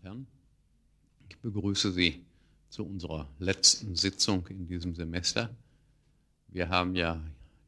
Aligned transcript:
und 0.00 0.04
Herren, 0.04 0.26
ich 1.28 1.38
begrüße 1.38 1.92
Sie 1.92 2.24
zu 2.68 2.86
unserer 2.86 3.28
letzten 3.38 3.96
Sitzung 3.96 4.46
in 4.48 4.66
diesem 4.66 4.94
Semester. 4.94 5.50
Wir 6.48 6.68
haben 6.68 6.94
ja 6.94 7.20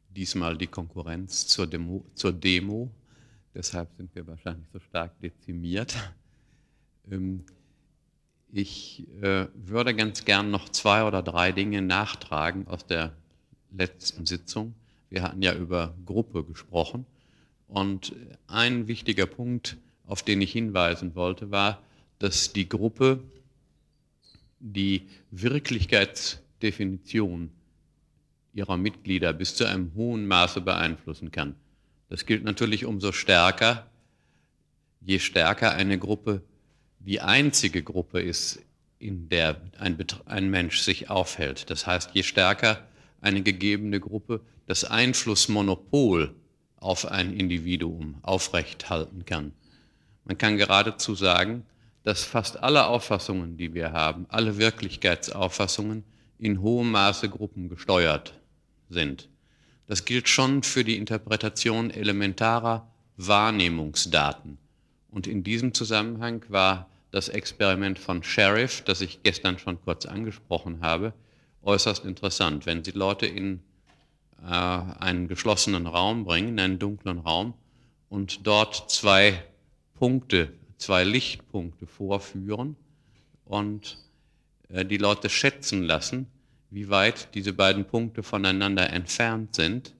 diesmal 0.09 0.57
die 0.57 0.67
Konkurrenz 0.67 1.47
zur 1.47 1.67
Demo, 1.67 2.05
zur 2.15 2.33
Demo 2.33 2.89
deshalb 3.53 3.89
sind 3.97 4.13
wir 4.15 4.25
wahrscheinlich 4.25 4.65
so 4.71 4.79
stark 4.79 5.19
dezimiert. 5.19 5.95
Ähm, 7.11 7.43
ich 8.51 9.07
äh, 9.21 9.47
würde 9.53 9.95
ganz 9.95 10.25
gern 10.25 10.51
noch 10.51 10.69
zwei 10.69 11.03
oder 11.03 11.21
drei 11.21 11.51
Dinge 11.51 11.81
nachtragen 11.81 12.67
aus 12.67 12.85
der 12.85 13.13
letzten 13.71 14.25
Sitzung. 14.25 14.73
Wir 15.09 15.23
hatten 15.23 15.41
ja 15.41 15.53
über 15.53 15.95
Gruppe 16.05 16.43
gesprochen 16.43 17.05
und 17.67 18.15
ein 18.47 18.87
wichtiger 18.87 19.25
Punkt, 19.25 19.77
auf 20.05 20.23
den 20.23 20.41
ich 20.41 20.51
hinweisen 20.51 21.15
wollte, 21.15 21.51
war, 21.51 21.81
dass 22.23 22.53
die 22.53 22.69
Gruppe 22.69 23.19
die 24.61 25.09
Wirklichkeitsdefinition 25.31 27.51
ihrer 28.53 28.77
Mitglieder 28.77 29.33
bis 29.33 29.55
zu 29.55 29.65
einem 29.65 29.93
hohen 29.93 30.25
Maße 30.25 30.61
beeinflussen 30.61 31.31
kann. 31.31 31.55
Das 32.07 32.25
gilt 32.25 32.45
natürlich 32.45 32.85
umso 32.85 33.11
stärker, 33.11 33.91
je 35.01 35.19
stärker 35.19 35.73
eine 35.73 35.99
Gruppe 35.99 36.41
die 36.99 37.19
einzige 37.19 37.83
Gruppe 37.83 38.21
ist, 38.21 38.61
in 38.99 39.27
der 39.27 39.59
ein, 39.77 39.97
ein 40.23 40.49
Mensch 40.49 40.79
sich 40.79 41.09
aufhält. 41.09 41.69
Das 41.69 41.85
heißt, 41.85 42.11
je 42.13 42.23
stärker 42.23 42.87
eine 43.19 43.41
gegebene 43.41 43.99
Gruppe 43.99 44.39
das 44.65 44.85
Einflussmonopol 44.85 46.33
auf 46.77 47.05
ein 47.05 47.37
Individuum 47.37 48.15
aufrechthalten 48.21 49.25
kann. 49.25 49.51
Man 50.23 50.37
kann 50.37 50.55
geradezu 50.55 51.15
sagen, 51.15 51.65
dass 52.03 52.23
fast 52.23 52.61
alle 52.61 52.87
Auffassungen, 52.87 53.57
die 53.57 53.73
wir 53.73 53.91
haben, 53.91 54.25
alle 54.29 54.57
Wirklichkeitsauffassungen 54.57 56.03
in 56.37 56.61
hohem 56.61 56.91
Maße 56.91 57.29
gruppengesteuert 57.29 58.33
sind. 58.89 59.29
Das 59.87 60.05
gilt 60.05 60.27
schon 60.27 60.63
für 60.63 60.83
die 60.83 60.97
Interpretation 60.97 61.91
elementarer 61.91 62.87
Wahrnehmungsdaten. 63.17 64.57
Und 65.11 65.27
in 65.27 65.43
diesem 65.43 65.73
Zusammenhang 65.73 66.43
war 66.49 66.89
das 67.11 67.29
Experiment 67.29 67.99
von 67.99 68.23
Sheriff, 68.23 68.81
das 68.81 69.01
ich 69.01 69.21
gestern 69.23 69.59
schon 69.59 69.79
kurz 69.81 70.05
angesprochen 70.05 70.79
habe, 70.81 71.13
äußerst 71.61 72.05
interessant. 72.05 72.65
Wenn 72.65 72.83
Sie 72.83 72.91
Leute 72.91 73.27
in 73.27 73.61
äh, 74.41 74.47
einen 74.47 75.27
geschlossenen 75.27 75.87
Raum 75.87 76.25
bringen, 76.25 76.49
in 76.49 76.59
einen 76.59 76.79
dunklen 76.79 77.19
Raum, 77.19 77.53
und 78.09 78.45
dort 78.45 78.91
zwei 78.91 79.43
Punkte, 79.95 80.51
zwei 80.77 81.03
Lichtpunkte 81.03 81.87
vorführen 81.87 82.75
und 83.45 83.97
äh, 84.69 84.85
die 84.85 84.97
Leute 84.97 85.29
schätzen 85.29 85.83
lassen, 85.83 86.27
wie 86.69 86.89
weit 86.89 87.35
diese 87.35 87.53
beiden 87.53 87.85
Punkte 87.85 88.23
voneinander 88.23 88.89
entfernt 88.89 89.55
sind, 89.55 89.93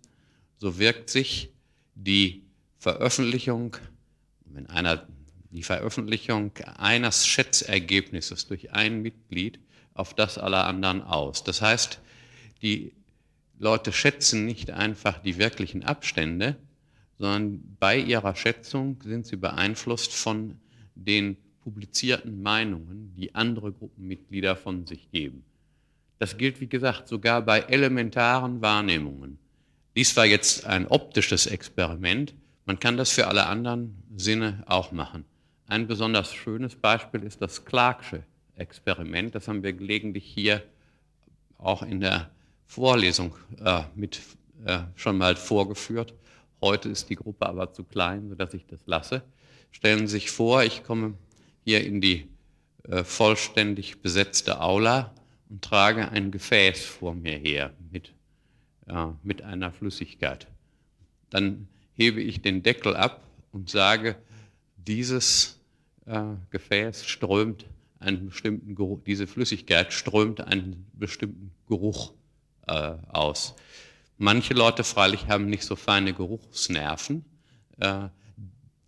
so 0.57 0.79
wirkt 0.79 1.09
sich 1.09 1.51
die 1.95 2.43
Veröffentlichung, 2.79 3.77
wenn 4.45 4.67
einer 4.67 5.07
die 5.51 5.63
Veröffentlichung 5.63 6.51
eines 6.77 7.27
Schätzergebnisses 7.27 8.47
durch 8.47 8.71
ein 8.71 9.01
Mitglied 9.01 9.59
auf 9.93 10.15
das 10.15 10.39
aller 10.39 10.65
anderen 10.65 11.03
aus. 11.03 11.43
Das 11.43 11.61
heißt, 11.61 12.01
die 12.63 12.93
Leute 13.59 13.93
schätzen 13.93 14.45
nicht 14.45 14.71
einfach 14.71 15.19
die 15.19 15.37
wirklichen 15.37 15.83
Abstände, 15.83 16.57
sondern 17.19 17.77
bei 17.79 17.97
ihrer 17.97 18.35
Schätzung 18.35 18.99
sind 19.03 19.27
sie 19.27 19.35
beeinflusst 19.35 20.13
von 20.13 20.59
den 20.95 21.37
publizierten 21.63 22.41
Meinungen, 22.41 23.13
die 23.15 23.33
andere 23.35 23.71
Gruppenmitglieder 23.71 24.55
von 24.55 24.85
sich 24.85 25.09
geben. 25.11 25.43
Das 26.19 26.37
gilt, 26.37 26.61
wie 26.61 26.67
gesagt, 26.67 27.07
sogar 27.07 27.41
bei 27.41 27.59
elementaren 27.59 28.61
Wahrnehmungen. 28.61 29.37
Dies 29.95 30.15
war 30.15 30.25
jetzt 30.25 30.65
ein 30.65 30.87
optisches 30.87 31.47
Experiment. 31.47 32.33
Man 32.65 32.79
kann 32.79 32.97
das 32.97 33.11
für 33.11 33.27
alle 33.27 33.45
anderen 33.45 34.03
Sinne 34.15 34.63
auch 34.65 34.91
machen. 34.91 35.25
Ein 35.67 35.87
besonders 35.87 36.33
schönes 36.33 36.75
Beispiel 36.75 37.23
ist 37.23 37.41
das 37.41 37.65
Clarksche 37.65 38.23
Experiment. 38.55 39.35
Das 39.35 39.47
haben 39.47 39.63
wir 39.63 39.73
gelegentlich 39.73 40.25
hier 40.25 40.63
auch 41.57 41.81
in 41.81 41.99
der 41.99 42.29
Vorlesung 42.65 43.35
äh, 43.63 43.83
mit 43.95 44.21
äh, 44.65 44.79
schon 44.95 45.17
mal 45.17 45.35
vorgeführt. 45.35 46.13
Heute 46.61 46.89
ist 46.89 47.09
die 47.09 47.15
Gruppe 47.15 47.45
aber 47.45 47.73
zu 47.73 47.83
klein, 47.83 48.29
sodass 48.29 48.53
ich 48.53 48.65
das 48.65 48.79
lasse. 48.85 49.23
Stellen 49.73 50.07
Sie 50.07 50.13
sich 50.13 50.31
vor, 50.31 50.63
ich 50.63 50.83
komme 50.83 51.15
hier 51.65 51.85
in 51.85 51.99
die 51.99 52.29
äh, 52.83 53.03
vollständig 53.03 54.01
besetzte 54.01 54.61
Aula 54.61 55.13
und 55.49 55.61
trage 55.61 56.09
ein 56.09 56.31
Gefäß 56.31 56.85
vor 56.85 57.13
mir 57.13 57.37
her 57.37 57.73
mit, 57.91 58.13
äh, 58.87 59.07
mit 59.23 59.41
einer 59.41 59.73
Flüssigkeit. 59.73 60.47
Dann 61.29 61.67
hebe 61.95 62.21
ich 62.21 62.41
den 62.41 62.63
Deckel 62.63 62.95
ab 62.95 63.21
und 63.51 63.69
sage, 63.69 64.15
dieses 64.77 65.59
äh, 66.05 66.21
Gefäß 66.51 67.05
strömt 67.05 67.65
einen 67.99 68.27
bestimmten 68.27 68.75
Geruch, 68.75 69.01
diese 69.05 69.27
Flüssigkeit 69.27 69.91
strömt 69.91 70.39
einen 70.41 70.85
bestimmten 70.93 71.51
Geruch 71.67 72.13
äh, 72.67 72.93
aus. 73.09 73.55
Manche 74.17 74.53
Leute 74.53 74.83
freilich 74.83 75.27
haben 75.27 75.47
nicht 75.47 75.63
so 75.63 75.75
feine 75.75 76.13
Geruchsnerven. 76.13 77.25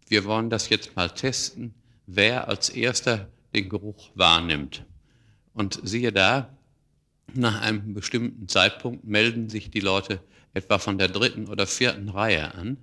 Wir 0.07 0.25
wollen 0.25 0.49
das 0.49 0.69
jetzt 0.69 0.95
mal 0.95 1.09
testen, 1.09 1.73
wer 2.05 2.47
als 2.47 2.69
erster 2.69 3.27
den 3.53 3.69
Geruch 3.69 4.11
wahrnimmt. 4.15 4.85
Und 5.53 5.79
siehe 5.83 6.11
da, 6.11 6.49
nach 7.33 7.61
einem 7.61 7.93
bestimmten 7.93 8.47
Zeitpunkt 8.47 9.05
melden 9.05 9.49
sich 9.49 9.71
die 9.71 9.79
Leute 9.79 10.21
etwa 10.53 10.77
von 10.77 10.97
der 10.97 11.09
dritten 11.09 11.47
oder 11.47 11.65
vierten 11.65 12.09
Reihe 12.09 12.53
an 12.53 12.77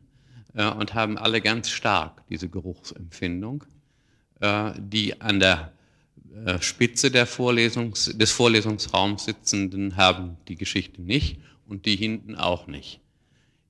äh, 0.54 0.68
und 0.68 0.94
haben 0.94 1.16
alle 1.16 1.40
ganz 1.40 1.70
stark 1.70 2.22
diese 2.28 2.48
Geruchsempfindung. 2.48 3.64
Äh, 4.40 4.72
die 4.78 5.20
an 5.20 5.40
der 5.40 5.72
äh, 6.44 6.60
Spitze 6.60 7.08
Vorlesungs-, 7.26 8.16
des 8.16 8.30
Vorlesungsraums 8.32 9.24
sitzenden 9.24 9.96
haben 9.96 10.36
die 10.48 10.56
Geschichte 10.56 11.00
nicht 11.02 11.38
und 11.66 11.86
die 11.86 11.96
hinten 11.96 12.36
auch 12.36 12.66
nicht. 12.66 13.00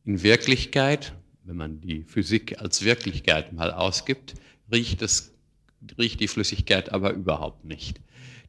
In 0.04 0.22
Wirklichkeit, 0.22 1.12
wenn 1.44 1.56
man 1.56 1.80
die 1.80 2.04
Physik 2.04 2.60
als 2.60 2.82
Wirklichkeit 2.82 3.52
mal 3.52 3.72
ausgibt, 3.72 4.34
riecht, 4.70 5.02
es, 5.02 5.32
riecht 5.98 6.20
die 6.20 6.28
Flüssigkeit 6.28 6.92
aber 6.92 7.12
überhaupt 7.12 7.64
nicht. 7.64 8.00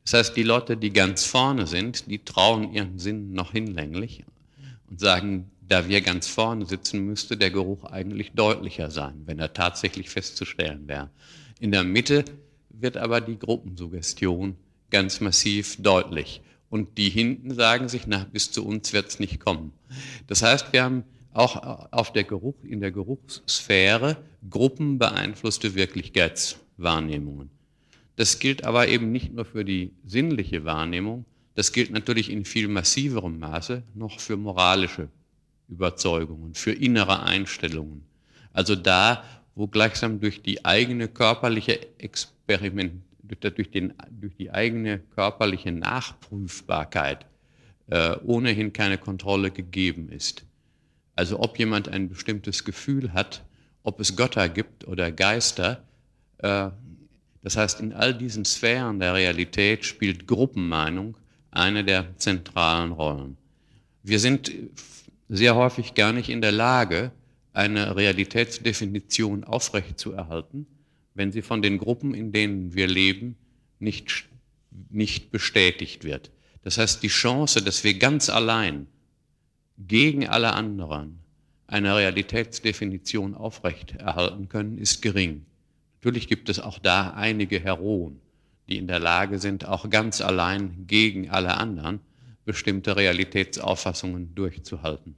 Das 0.03 0.13
heißt, 0.13 0.35
die 0.35 0.43
Leute, 0.43 0.77
die 0.77 0.91
ganz 0.91 1.25
vorne 1.25 1.65
sind, 1.65 2.09
die 2.09 2.23
trauen 2.23 2.73
ihren 2.73 2.99
Sinnen 2.99 3.33
noch 3.33 3.51
hinlänglich 3.51 4.25
und 4.89 4.99
sagen, 4.99 5.49
da 5.67 5.87
wir 5.87 6.01
ganz 6.01 6.27
vorne 6.27 6.65
sitzen, 6.65 7.05
müsste 7.05 7.37
der 7.37 7.49
Geruch 7.49 7.85
eigentlich 7.85 8.33
deutlicher 8.33 8.91
sein, 8.91 9.21
wenn 9.25 9.39
er 9.39 9.53
tatsächlich 9.53 10.09
festzustellen 10.09 10.87
wäre. 10.87 11.09
In 11.59 11.71
der 11.71 11.83
Mitte 11.83 12.25
wird 12.69 12.97
aber 12.97 13.21
die 13.21 13.39
Gruppensuggestion 13.39 14.57
ganz 14.89 15.21
massiv 15.21 15.81
deutlich. 15.81 16.41
Und 16.69 16.97
die 16.97 17.09
hinten 17.09 17.53
sagen 17.53 17.87
sich, 17.87 18.07
na, 18.07 18.25
bis 18.31 18.51
zu 18.51 18.65
uns 18.65 18.93
wird 18.93 19.07
es 19.07 19.19
nicht 19.19 19.39
kommen. 19.39 19.73
Das 20.27 20.41
heißt, 20.41 20.73
wir 20.73 20.83
haben 20.83 21.03
auch 21.33 21.91
auf 21.91 22.13
der 22.13 22.23
Geruch, 22.23 22.55
in 22.63 22.79
der 22.79 22.91
Geruchssphäre 22.91 24.17
gruppenbeeinflusste 24.49 25.75
Wirklichkeitswahrnehmungen. 25.75 27.49
Das 28.15 28.39
gilt 28.39 28.63
aber 28.63 28.87
eben 28.87 29.11
nicht 29.11 29.33
nur 29.33 29.45
für 29.45 29.65
die 29.65 29.91
sinnliche 30.05 30.65
Wahrnehmung, 30.65 31.25
das 31.55 31.71
gilt 31.71 31.91
natürlich 31.91 32.31
in 32.31 32.45
viel 32.45 32.67
massiverem 32.67 33.39
Maße 33.39 33.83
noch 33.93 34.19
für 34.19 34.37
moralische 34.37 35.09
Überzeugungen, 35.69 36.53
für 36.53 36.71
innere 36.71 37.23
Einstellungen. 37.23 38.03
Also 38.53 38.75
da, 38.75 39.23
wo 39.55 39.67
gleichsam 39.67 40.19
durch 40.19 40.41
die 40.41 40.65
eigene 40.65 41.07
körperliche 41.07 41.79
Experiment, 41.99 43.03
durch, 43.21 43.71
den, 43.71 43.93
durch 44.09 44.35
die 44.35 44.51
eigene 44.51 44.99
körperliche 44.99 45.71
Nachprüfbarkeit 45.71 47.25
äh, 47.87 48.15
ohnehin 48.23 48.73
keine 48.73 48.97
Kontrolle 48.97 49.51
gegeben 49.51 50.09
ist. 50.09 50.45
Also 51.15 51.39
ob 51.39 51.59
jemand 51.59 51.89
ein 51.89 52.09
bestimmtes 52.09 52.63
Gefühl 52.63 53.13
hat, 53.13 53.43
ob 53.83 53.99
es 53.99 54.15
Götter 54.15 54.49
gibt 54.49 54.87
oder 54.87 55.11
Geister, 55.11 55.83
äh, 56.39 56.69
das 57.41 57.57
heißt, 57.57 57.81
in 57.81 57.93
all 57.93 58.13
diesen 58.13 58.45
Sphären 58.45 58.99
der 58.99 59.13
Realität 59.13 59.85
spielt 59.85 60.27
Gruppenmeinung 60.27 61.17
eine 61.51 61.83
der 61.83 62.17
zentralen 62.17 62.93
Rollen. 62.93 63.37
Wir 64.01 64.19
sind 64.19 64.51
sehr 65.29 65.55
häufig 65.55 65.93
gar 65.93 66.13
nicht 66.13 66.29
in 66.29 66.41
der 66.41 66.51
Lage, 66.51 67.11
eine 67.51 67.95
Realitätsdefinition 67.95 69.43
aufrechtzuerhalten, 69.43 70.65
wenn 71.13 71.31
sie 71.31 71.41
von 71.41 71.61
den 71.61 71.77
Gruppen, 71.77 72.13
in 72.13 72.31
denen 72.31 72.73
wir 72.73 72.87
leben, 72.87 73.35
nicht, 73.79 74.25
nicht 74.89 75.31
bestätigt 75.31 76.03
wird. 76.03 76.31
Das 76.63 76.77
heißt, 76.77 77.03
die 77.03 77.09
Chance, 77.09 77.61
dass 77.61 77.83
wir 77.83 77.99
ganz 77.99 78.29
allein 78.29 78.87
gegen 79.77 80.27
alle 80.27 80.53
anderen 80.53 81.19
eine 81.67 81.95
Realitätsdefinition 81.95 83.33
aufrechterhalten 83.33 84.49
können, 84.49 84.77
ist 84.77 85.01
gering. 85.01 85.45
Natürlich 85.99 86.27
gibt 86.27 86.49
es 86.49 86.59
auch 86.59 86.79
da 86.79 87.11
einige 87.11 87.59
Heroen, 87.59 88.19
die 88.69 88.77
in 88.77 88.87
der 88.87 88.99
Lage 88.99 89.39
sind, 89.39 89.65
auch 89.65 89.89
ganz 89.89 90.21
allein 90.21 90.85
gegen 90.85 91.29
alle 91.29 91.57
anderen 91.57 91.99
bestimmte 92.45 92.95
Realitätsauffassungen 92.95 94.35
durchzuhalten. 94.35 95.15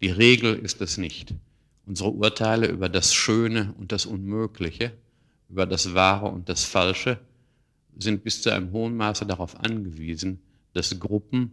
Die 0.00 0.10
Regel 0.10 0.54
ist 0.54 0.80
es 0.80 0.98
nicht. 0.98 1.34
Unsere 1.86 2.10
Urteile 2.10 2.66
über 2.66 2.88
das 2.88 3.14
Schöne 3.14 3.74
und 3.78 3.92
das 3.92 4.06
Unmögliche, 4.06 4.92
über 5.50 5.66
das 5.66 5.94
Wahre 5.94 6.26
und 6.26 6.48
das 6.48 6.64
Falsche 6.64 7.18
sind 7.96 8.24
bis 8.24 8.42
zu 8.42 8.50
einem 8.50 8.72
hohen 8.72 8.96
Maße 8.96 9.26
darauf 9.26 9.60
angewiesen, 9.60 10.40
dass 10.72 10.98
Gruppen, 10.98 11.52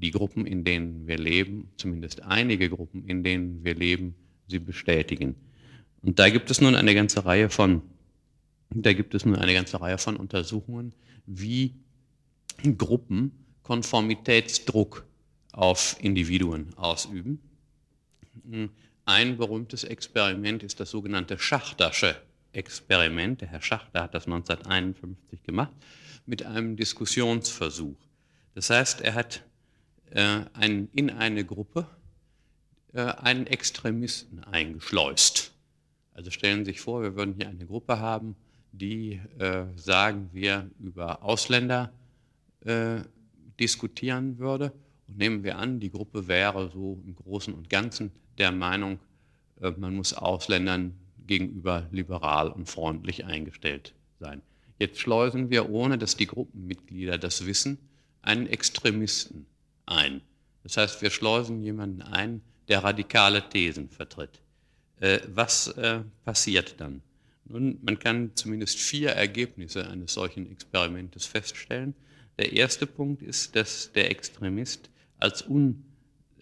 die 0.00 0.10
Gruppen, 0.10 0.46
in 0.46 0.64
denen 0.64 1.06
wir 1.06 1.18
leben, 1.18 1.70
zumindest 1.76 2.22
einige 2.22 2.70
Gruppen, 2.70 3.04
in 3.06 3.24
denen 3.24 3.64
wir 3.64 3.74
leben, 3.74 4.14
sie 4.46 4.58
bestätigen. 4.58 5.34
Und 6.02 6.18
da 6.18 6.30
gibt 6.30 6.50
es 6.50 6.60
nun 6.60 6.74
eine 6.74 6.94
ganze 6.94 7.24
Reihe 7.24 7.50
von, 7.50 7.82
da 8.70 8.92
gibt 8.92 9.14
es 9.14 9.24
nun 9.24 9.36
eine 9.36 9.52
ganze 9.54 9.80
Reihe 9.80 9.98
von 9.98 10.16
Untersuchungen, 10.16 10.92
wie 11.26 11.74
Gruppen 12.76 13.32
Konformitätsdruck 13.62 15.04
auf 15.52 15.96
Individuen 16.00 16.72
ausüben. 16.76 17.40
Ein 19.04 19.36
berühmtes 19.36 19.84
Experiment 19.84 20.62
ist 20.62 20.80
das 20.80 20.90
sogenannte 20.90 21.38
Schachtersche 21.38 22.16
Experiment. 22.52 23.40
Der 23.40 23.48
Herr 23.48 23.60
Schachter 23.60 24.02
hat 24.04 24.14
das 24.14 24.26
1951 24.26 25.42
gemacht 25.42 25.72
mit 26.24 26.44
einem 26.44 26.76
Diskussionsversuch. 26.76 27.96
Das 28.54 28.70
heißt, 28.70 29.00
er 29.02 29.14
hat 29.14 29.44
äh, 30.10 30.44
ein, 30.54 30.88
in 30.92 31.10
eine 31.10 31.44
Gruppe 31.44 31.86
äh, 32.92 33.02
einen 33.02 33.46
Extremisten 33.46 34.44
eingeschleust. 34.44 35.52
Also 36.14 36.30
stellen 36.30 36.64
Sie 36.64 36.72
sich 36.72 36.80
vor, 36.80 37.02
wir 37.02 37.14
würden 37.14 37.34
hier 37.34 37.48
eine 37.48 37.66
Gruppe 37.66 38.00
haben, 38.00 38.34
die, 38.72 39.20
äh, 39.38 39.66
sagen 39.76 40.30
wir, 40.32 40.70
über 40.80 41.22
Ausländer 41.22 41.92
äh, 42.64 43.00
diskutieren 43.60 44.38
würde. 44.38 44.72
Und 45.06 45.18
nehmen 45.18 45.44
wir 45.44 45.58
an, 45.58 45.80
die 45.80 45.90
Gruppe 45.90 46.28
wäre 46.28 46.70
so 46.70 47.02
im 47.06 47.14
Großen 47.14 47.54
und 47.54 47.70
Ganzen 47.70 48.10
der 48.38 48.52
Meinung, 48.52 48.98
äh, 49.60 49.70
man 49.70 49.94
muss 49.94 50.12
Ausländern 50.12 50.98
gegenüber 51.26 51.86
liberal 51.90 52.50
und 52.50 52.68
freundlich 52.68 53.24
eingestellt 53.24 53.94
sein. 54.18 54.42
Jetzt 54.78 55.00
schleusen 55.00 55.50
wir, 55.50 55.70
ohne 55.70 55.98
dass 55.98 56.16
die 56.16 56.26
Gruppenmitglieder 56.26 57.18
das 57.18 57.46
wissen, 57.46 57.78
einen 58.22 58.46
Extremisten 58.46 59.46
ein. 59.88 60.20
Das 60.62 60.76
heißt, 60.76 61.02
wir 61.02 61.10
schleusen 61.10 61.62
jemanden 61.62 62.02
ein, 62.02 62.42
der 62.68 62.84
radikale 62.84 63.48
Thesen 63.48 63.88
vertritt. 63.88 64.40
Äh, 65.00 65.20
was 65.28 65.68
äh, 65.68 66.00
passiert 66.24 66.74
dann? 66.78 67.02
Nun, 67.44 67.78
man 67.82 67.98
kann 67.98 68.32
zumindest 68.34 68.78
vier 68.78 69.10
Ergebnisse 69.10 69.88
eines 69.88 70.12
solchen 70.12 70.50
Experimentes 70.50 71.24
feststellen. 71.24 71.94
Der 72.36 72.52
erste 72.52 72.86
Punkt 72.86 73.22
ist, 73.22 73.56
dass 73.56 73.90
der 73.92 74.10
Extremist 74.10 74.90
als, 75.18 75.48
un, 75.48 75.84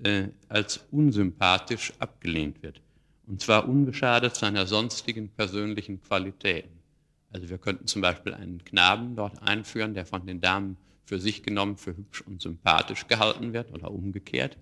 äh, 0.03 0.29
als 0.49 0.85
unsympathisch 0.91 1.93
abgelehnt 2.01 2.63
wird. 2.63 2.81
Und 3.27 3.41
zwar 3.41 3.69
unbeschadet 3.69 4.35
seiner 4.35 4.67
sonstigen 4.67 5.29
persönlichen 5.29 6.03
Qualitäten. 6.03 6.77
Also 7.31 7.49
wir 7.49 7.59
könnten 7.59 7.87
zum 7.87 8.03
Beispiel 8.03 8.35
einen 8.35 8.65
Knaben 8.65 9.17
dort 9.17 9.43
einführen, 9.43 9.95
der 9.95 10.07
von 10.07 10.27
den 10.27 10.41
Damen 10.41 10.77
für 11.07 11.19
sich 11.19 11.43
genommen 11.43 11.77
für 11.79 11.97
hübsch 11.97 12.21
und 12.21 12.43
sympathisch 12.43 13.07
gehalten 13.07 13.53
wird 13.53 13.73
oder 13.73 13.91
umgekehrt. 13.91 14.59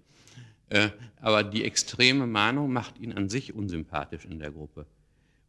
Äh, 0.69 0.91
aber 1.21 1.43
die 1.43 1.65
extreme 1.65 2.27
Mahnung 2.27 2.73
macht 2.73 2.99
ihn 3.01 3.13
an 3.13 3.29
sich 3.29 3.55
unsympathisch 3.55 4.25
in 4.27 4.39
der 4.39 4.51
Gruppe. 4.51 4.87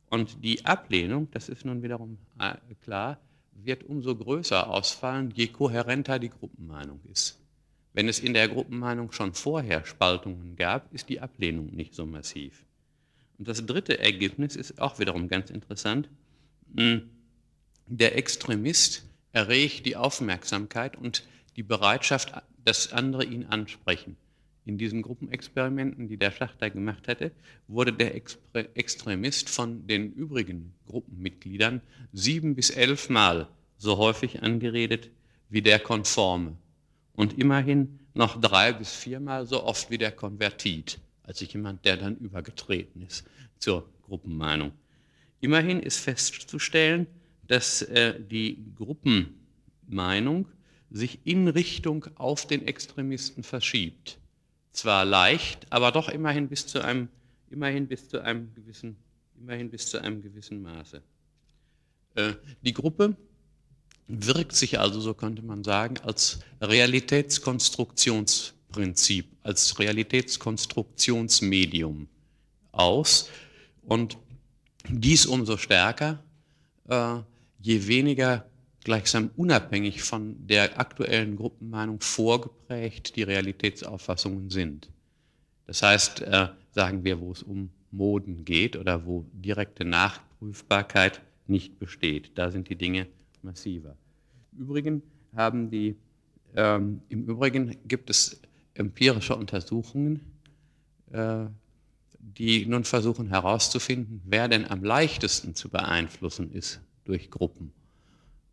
Und 0.09 0.43
die 0.43 0.65
Ablehnung, 0.65 1.27
das 1.31 1.49
ist 1.49 1.65
nun 1.65 1.83
wiederum 1.83 2.17
äh, 2.39 2.55
klar, 2.83 3.19
wird 3.53 3.83
umso 3.83 4.15
größer 4.15 4.69
ausfallen, 4.69 5.31
je 5.35 5.47
kohärenter 5.47 6.19
die 6.19 6.29
Gruppenmeinung 6.29 6.99
ist. 7.11 7.39
Wenn 7.93 8.07
es 8.07 8.19
in 8.19 8.33
der 8.33 8.47
Gruppenmeinung 8.47 9.11
schon 9.11 9.33
vorher 9.33 9.85
Spaltungen 9.85 10.55
gab, 10.55 10.93
ist 10.93 11.09
die 11.09 11.21
Ablehnung 11.21 11.67
nicht 11.67 11.93
so 11.93 12.05
massiv. 12.05 12.65
Und 13.37 13.47
das 13.47 13.65
dritte 13.65 13.99
Ergebnis 13.99 14.55
ist 14.55 14.79
auch 14.79 14.99
wiederum 14.99 15.27
ganz 15.27 15.49
interessant. 15.49 16.09
Hm, 16.75 17.09
der 17.87 18.17
Extremist 18.17 19.05
erregt 19.35 19.85
die 19.85 19.97
Aufmerksamkeit 19.97 20.95
und 20.95 21.27
die 21.57 21.63
Bereitschaft, 21.63 22.31
dass 22.63 22.93
andere 22.93 23.25
ihn 23.25 23.43
ansprechen. 23.43 24.15
In 24.63 24.77
diesen 24.77 25.01
Gruppenexperimenten, 25.01 26.07
die 26.07 26.15
der 26.15 26.31
Schachter 26.31 26.69
gemacht 26.69 27.09
hatte, 27.09 27.31
wurde 27.67 27.91
der 27.91 28.15
Extremist 28.15 29.49
von 29.49 29.85
den 29.87 30.13
übrigen 30.13 30.73
Gruppenmitgliedern 30.87 31.81
sieben 32.13 32.55
bis 32.55 32.69
elf 32.69 33.09
Mal 33.09 33.49
so 33.77 33.97
häufig 33.97 34.41
angeredet 34.41 35.09
wie 35.49 35.61
der 35.61 35.79
Konforme 35.79 36.55
und 37.13 37.37
immerhin 37.37 37.99
noch 38.13 38.39
drei 38.39 38.71
bis 38.71 38.95
viermal 38.95 39.45
so 39.45 39.65
oft 39.65 39.91
wie 39.91 39.97
der 39.97 40.13
Konvertit, 40.13 40.97
also 41.23 41.43
jemand, 41.43 41.83
der 41.83 41.97
dann 41.97 42.15
übergetreten 42.15 43.01
ist 43.01 43.27
zur 43.59 43.87
Gruppenmeinung. 44.03 44.71
Immerhin 45.41 45.81
ist 45.81 45.99
festzustellen, 45.99 47.05
dass 47.47 47.83
äh, 47.83 48.19
die 48.19 48.65
Gruppenmeinung 48.75 50.47
sich 50.89 51.19
in 51.25 51.47
Richtung 51.47 52.07
auf 52.15 52.47
den 52.47 52.67
Extremisten 52.67 53.43
verschiebt 53.43 54.17
zwar 54.75 55.05
leicht, 55.05 55.65
aber 55.71 55.91
doch 55.91 56.09
immerhin 56.09 56.47
bis 56.47 56.67
zu 56.67 56.83
einem, 56.83 57.09
immerhin 57.49 57.87
bis 57.87 58.09
zu 58.09 58.21
einem, 58.21 58.53
gewissen, 58.53 58.95
immerhin 59.39 59.71
bis 59.71 59.89
zu 59.89 59.99
einem 60.01 60.21
gewissen 60.21 60.61
Maße. 60.61 61.01
Äh, 62.15 62.33
die 62.61 62.73
Gruppe 62.73 63.15
wirkt 64.07 64.55
sich 64.55 64.79
also, 64.79 65.01
so 65.01 65.15
könnte 65.15 65.41
man 65.41 65.63
sagen, 65.63 65.95
als 66.03 66.41
Realitätskonstruktionsprinzip, 66.61 69.25
als 69.41 69.79
Realitätskonstruktionsmedium 69.79 72.07
aus 72.71 73.31
und 73.83 74.19
dies 74.87 75.25
umso 75.25 75.57
stärker, 75.57 76.23
äh, 76.87 77.15
je 77.65 77.87
weniger 77.87 78.45
gleichsam 78.83 79.31
unabhängig 79.35 80.03
von 80.03 80.35
der 80.45 80.79
aktuellen 80.79 81.35
Gruppenmeinung 81.35 81.99
vorgeprägt 81.99 83.15
die 83.15 83.23
Realitätsauffassungen 83.23 84.51
sind. 84.51 84.91
Das 85.65 85.81
heißt, 85.81 86.21
äh, 86.21 86.49
sagen 86.69 87.03
wir, 87.03 87.19
wo 87.19 87.31
es 87.31 87.41
um 87.41 87.71
Moden 87.89 88.45
geht 88.45 88.75
oder 88.75 89.07
wo 89.07 89.25
direkte 89.33 89.83
Nachprüfbarkeit 89.83 91.21
nicht 91.47 91.79
besteht, 91.79 92.37
da 92.37 92.51
sind 92.51 92.69
die 92.69 92.75
Dinge 92.75 93.07
massiver. 93.41 93.95
Im 94.51 94.59
Übrigen 94.59 95.01
haben 95.35 95.71
die, 95.71 95.95
ähm, 96.55 97.01
im 97.09 97.25
Übrigen 97.25 97.75
gibt 97.87 98.11
es 98.11 98.39
empirische 98.75 99.35
Untersuchungen, 99.35 100.19
äh, 101.11 101.45
die 102.19 102.67
nun 102.67 102.83
versuchen 102.83 103.27
herauszufinden, 103.29 104.21
wer 104.23 104.47
denn 104.47 104.69
am 104.69 104.83
leichtesten 104.83 105.55
zu 105.55 105.69
beeinflussen 105.69 106.51
ist 106.51 106.79
durch 107.05 107.31
Gruppen. 107.31 107.71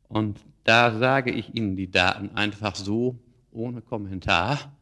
Und 0.08 0.40
da 0.64 0.96
sage 0.98 1.32
ich 1.32 1.54
Ihnen 1.54 1.76
die 1.76 1.90
Daten 1.90 2.30
einfach 2.36 2.76
so, 2.76 3.18
ohne 3.50 3.80
Kommentar 3.82 4.72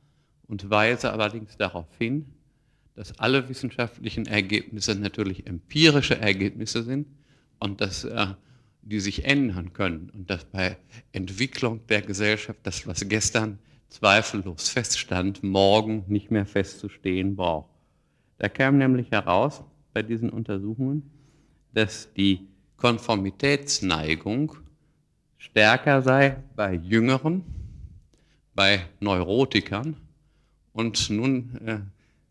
und 0.47 0.69
weise 0.69 1.13
allerdings 1.13 1.57
darauf 1.57 1.87
hin, 1.99 2.27
dass 2.95 3.19
alle 3.19 3.49
wissenschaftlichen 3.49 4.27
Ergebnisse 4.27 4.95
natürlich 4.95 5.47
empirische 5.47 6.19
Ergebnisse 6.19 6.83
sind 6.83 7.07
und 7.59 7.81
dass 7.81 8.05
äh, 8.05 8.27
die 8.83 9.01
sich 9.01 9.25
ändern 9.25 9.73
können 9.73 10.11
und 10.11 10.29
dass 10.29 10.45
bei 10.45 10.77
Entwicklung 11.13 11.87
der 11.87 12.03
Gesellschaft 12.03 12.61
das, 12.63 12.87
was 12.87 13.09
gestern 13.09 13.59
zweifellos 13.89 14.69
feststand, 14.69 15.43
morgen 15.43 16.05
nicht 16.09 16.31
mehr 16.31 16.47
festzustehen 16.47 17.37
braucht. 17.37 17.71
Da 18.39 18.49
kam 18.49 18.79
nämlich 18.79 19.11
heraus 19.11 19.63
bei 19.93 20.03
diesen 20.03 20.31
Untersuchungen, 20.31 21.11
dass 21.75 22.13
die 22.15 22.49
Konformitätsneigung 22.81 24.57
stärker 25.37 26.03
sei 26.03 26.37
bei 26.57 26.75
Jüngeren, 26.75 27.45
bei 28.55 28.87
Neurotikern. 29.01 29.97
Und 30.73 31.11
nun 31.11 31.61
äh, 31.67 31.81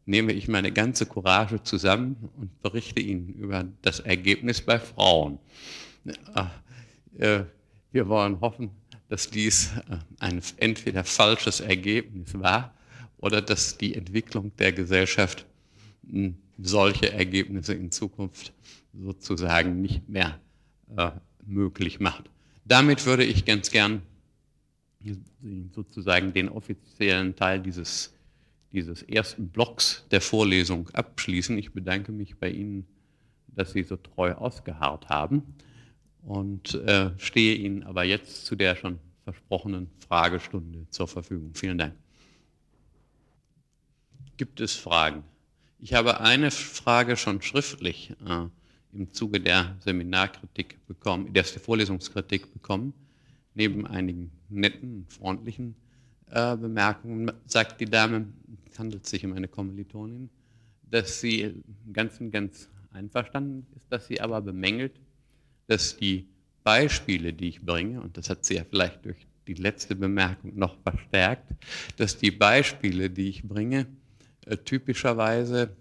nehme 0.05 0.33
ich 0.33 0.47
meine 0.47 0.71
ganze 0.71 1.05
Courage 1.05 1.61
zusammen 1.61 2.29
und 2.37 2.61
berichte 2.63 2.99
Ihnen 2.99 3.29
über 3.35 3.65
das 3.83 3.99
Ergebnis 3.99 4.61
bei 4.61 4.79
Frauen. 4.79 5.37
Äh, 6.33 6.45
äh, 7.23 7.45
wir 7.91 8.07
wollen 8.07 8.41
hoffen, 8.41 8.71
dass 9.07 9.29
dies 9.29 9.71
äh, 9.89 9.97
ein 10.19 10.41
entweder 10.57 11.03
falsches 11.03 11.59
Ergebnis 11.59 12.33
war 12.33 12.73
oder 13.17 13.41
dass 13.41 13.77
die 13.77 13.93
Entwicklung 13.93 14.51
der 14.57 14.71
Gesellschaft 14.71 15.45
hm, 16.09 16.37
solche 16.57 17.11
Ergebnisse 17.11 17.73
in 17.73 17.91
Zukunft 17.91 18.51
sozusagen 18.93 19.81
nicht 19.81 20.07
mehr 20.09 20.39
äh, 20.95 21.11
möglich 21.45 21.99
macht. 21.99 22.29
Damit 22.65 23.05
würde 23.05 23.23
ich 23.23 23.45
ganz 23.45 23.71
gern 23.71 24.01
sozusagen 25.73 26.33
den 26.33 26.49
offiziellen 26.49 27.35
Teil 27.35 27.61
dieses, 27.61 28.13
dieses 28.73 29.01
ersten 29.03 29.47
Blocks 29.49 30.05
der 30.11 30.21
Vorlesung 30.21 30.89
abschließen. 30.89 31.57
Ich 31.57 31.71
bedanke 31.71 32.11
mich 32.11 32.37
bei 32.37 32.49
Ihnen, 32.49 32.85
dass 33.47 33.71
Sie 33.71 33.83
so 33.83 33.95
treu 33.95 34.33
ausgeharrt 34.33 35.09
haben 35.09 35.55
und 36.23 36.73
äh, 36.75 37.11
stehe 37.17 37.55
Ihnen 37.55 37.83
aber 37.83 38.03
jetzt 38.03 38.45
zu 38.45 38.55
der 38.55 38.75
schon 38.75 38.99
versprochenen 39.23 39.89
Fragestunde 39.99 40.85
zur 40.89 41.07
Verfügung. 41.07 41.53
Vielen 41.53 41.77
Dank. 41.77 41.95
Gibt 44.37 44.59
es 44.59 44.75
Fragen? 44.75 45.23
Ich 45.79 45.93
habe 45.93 46.19
eine 46.19 46.51
Frage 46.51 47.15
schon 47.15 47.41
schriftlich 47.41 48.11
äh, 48.27 48.45
im 48.93 49.11
Zuge 49.13 49.39
der 49.39 49.75
Seminarkritik 49.79 50.85
bekommen, 50.87 51.33
der 51.33 51.43
Vorlesungskritik 51.43 52.51
bekommen. 52.53 52.93
Neben 53.53 53.85
einigen 53.85 54.31
netten, 54.49 55.05
freundlichen 55.09 55.75
äh, 56.29 56.55
Bemerkungen 56.55 57.31
sagt 57.45 57.81
die 57.81 57.85
Dame, 57.85 58.27
es 58.69 58.79
handelt 58.79 59.05
sich 59.05 59.25
um 59.25 59.33
eine 59.33 59.47
Kommilitonin, 59.47 60.29
dass 60.89 61.19
sie 61.21 61.41
im 61.41 61.93
Ganzen 61.93 62.31
ganz 62.31 62.69
einverstanden 62.91 63.67
ist, 63.75 63.91
dass 63.91 64.07
sie 64.07 64.21
aber 64.21 64.41
bemängelt, 64.41 64.99
dass 65.67 65.97
die 65.97 66.27
Beispiele, 66.63 67.33
die 67.33 67.49
ich 67.49 67.61
bringe, 67.61 68.01
und 68.01 68.17
das 68.17 68.29
hat 68.29 68.45
sie 68.45 68.55
ja 68.55 68.63
vielleicht 68.63 69.05
durch 69.05 69.27
die 69.47 69.53
letzte 69.55 69.95
Bemerkung 69.95 70.55
noch 70.55 70.77
verstärkt, 70.83 71.51
dass 71.97 72.17
die 72.17 72.31
Beispiele, 72.31 73.09
die 73.09 73.29
ich 73.29 73.43
bringe, 73.43 73.87
äh, 74.45 74.57
typischerweise 74.57 75.75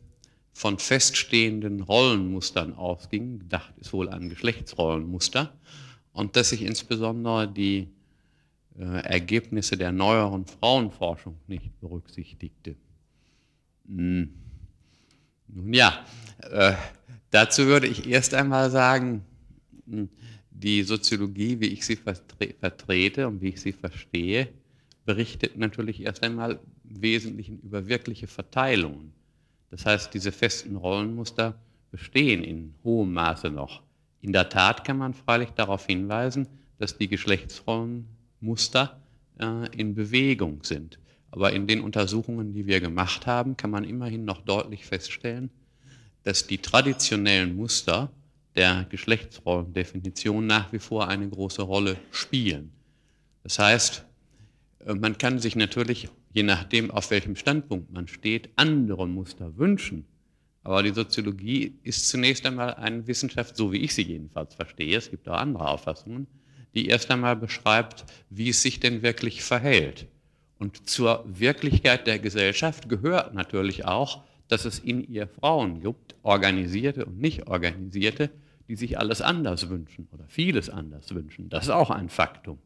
von 0.58 0.76
feststehenden 0.80 1.82
Rollenmustern 1.82 2.74
ausgingen, 2.74 3.38
gedacht 3.38 3.72
ist 3.78 3.92
wohl 3.92 4.08
an 4.08 4.28
Geschlechtsrollenmuster, 4.28 5.52
und 6.12 6.34
dass 6.34 6.50
ich 6.50 6.62
insbesondere 6.62 7.46
die 7.46 7.86
äh, 8.76 8.82
Ergebnisse 9.04 9.76
der 9.76 9.92
neueren 9.92 10.46
Frauenforschung 10.46 11.36
nicht 11.46 11.70
berücksichtigte. 11.80 12.74
Hm. 13.86 14.34
Nun 15.46 15.72
ja, 15.72 16.04
äh, 16.50 16.74
dazu 17.30 17.66
würde 17.66 17.86
ich 17.86 18.08
erst 18.08 18.34
einmal 18.34 18.68
sagen, 18.72 19.24
hm, 19.88 20.08
die 20.50 20.82
Soziologie, 20.82 21.60
wie 21.60 21.68
ich 21.68 21.86
sie 21.86 21.94
vertrete 21.94 23.28
und 23.28 23.40
wie 23.40 23.50
ich 23.50 23.60
sie 23.60 23.72
verstehe, 23.72 24.48
berichtet 25.04 25.56
natürlich 25.56 26.00
erst 26.00 26.24
einmal 26.24 26.58
im 26.90 27.00
Wesentlichen 27.00 27.60
über 27.60 27.86
wirkliche 27.86 28.26
Verteilungen. 28.26 29.12
Das 29.70 29.84
heißt, 29.86 30.12
diese 30.14 30.32
festen 30.32 30.76
Rollenmuster 30.76 31.54
bestehen 31.90 32.44
in 32.44 32.74
hohem 32.84 33.12
Maße 33.12 33.50
noch. 33.50 33.82
In 34.20 34.32
der 34.32 34.48
Tat 34.48 34.84
kann 34.84 34.98
man 34.98 35.14
freilich 35.14 35.50
darauf 35.50 35.86
hinweisen, 35.86 36.48
dass 36.78 36.96
die 36.96 37.08
Geschlechtsrollenmuster 37.08 39.00
äh, 39.38 39.76
in 39.76 39.94
Bewegung 39.94 40.62
sind. 40.62 40.98
Aber 41.30 41.52
in 41.52 41.66
den 41.66 41.80
Untersuchungen, 41.80 42.52
die 42.54 42.66
wir 42.66 42.80
gemacht 42.80 43.26
haben, 43.26 43.56
kann 43.56 43.70
man 43.70 43.84
immerhin 43.84 44.24
noch 44.24 44.40
deutlich 44.42 44.86
feststellen, 44.86 45.50
dass 46.24 46.46
die 46.46 46.58
traditionellen 46.58 47.54
Muster 47.56 48.10
der 48.56 48.86
Geschlechtsrollendefinition 48.88 50.46
nach 50.46 50.72
wie 50.72 50.78
vor 50.78 51.08
eine 51.08 51.28
große 51.28 51.62
Rolle 51.62 51.96
spielen. 52.10 52.72
Das 53.42 53.58
heißt, 53.58 54.04
äh, 54.86 54.94
man 54.94 55.18
kann 55.18 55.38
sich 55.38 55.54
natürlich, 55.54 56.08
je 56.32 56.42
nachdem, 56.42 56.90
auf 56.90 57.10
welchem 57.10 57.36
Standpunkt 57.36 57.92
man 57.92 58.08
steht, 58.08 58.50
andere 58.56 59.08
Muster 59.08 59.56
wünschen. 59.56 60.06
Aber 60.62 60.82
die 60.82 60.92
Soziologie 60.92 61.78
ist 61.82 62.08
zunächst 62.08 62.44
einmal 62.44 62.74
eine 62.74 63.06
Wissenschaft, 63.06 63.56
so 63.56 63.72
wie 63.72 63.78
ich 63.78 63.94
sie 63.94 64.02
jedenfalls 64.02 64.54
verstehe, 64.54 64.98
es 64.98 65.10
gibt 65.10 65.28
auch 65.28 65.38
andere 65.38 65.66
Auffassungen, 65.68 66.26
die 66.74 66.88
erst 66.88 67.10
einmal 67.10 67.36
beschreibt, 67.36 68.04
wie 68.28 68.50
es 68.50 68.62
sich 68.62 68.78
denn 68.80 69.02
wirklich 69.02 69.42
verhält. 69.42 70.06
Und 70.58 70.88
zur 70.88 71.24
Wirklichkeit 71.26 72.06
der 72.06 72.18
Gesellschaft 72.18 72.88
gehört 72.88 73.32
natürlich 73.32 73.84
auch, 73.86 74.24
dass 74.48 74.64
es 74.64 74.78
in 74.78 75.02
ihr 75.04 75.28
Frauen 75.28 75.80
gibt, 75.80 76.16
organisierte 76.22 77.06
und 77.06 77.18
nicht 77.18 77.46
organisierte, 77.46 78.30
die 78.68 78.76
sich 78.76 78.98
alles 78.98 79.22
anders 79.22 79.68
wünschen 79.68 80.08
oder 80.12 80.24
vieles 80.26 80.68
anders 80.68 81.14
wünschen. 81.14 81.48
Das 81.48 81.64
ist 81.64 81.70
auch 81.70 81.90
ein 81.90 82.08
Faktum. 82.08 82.58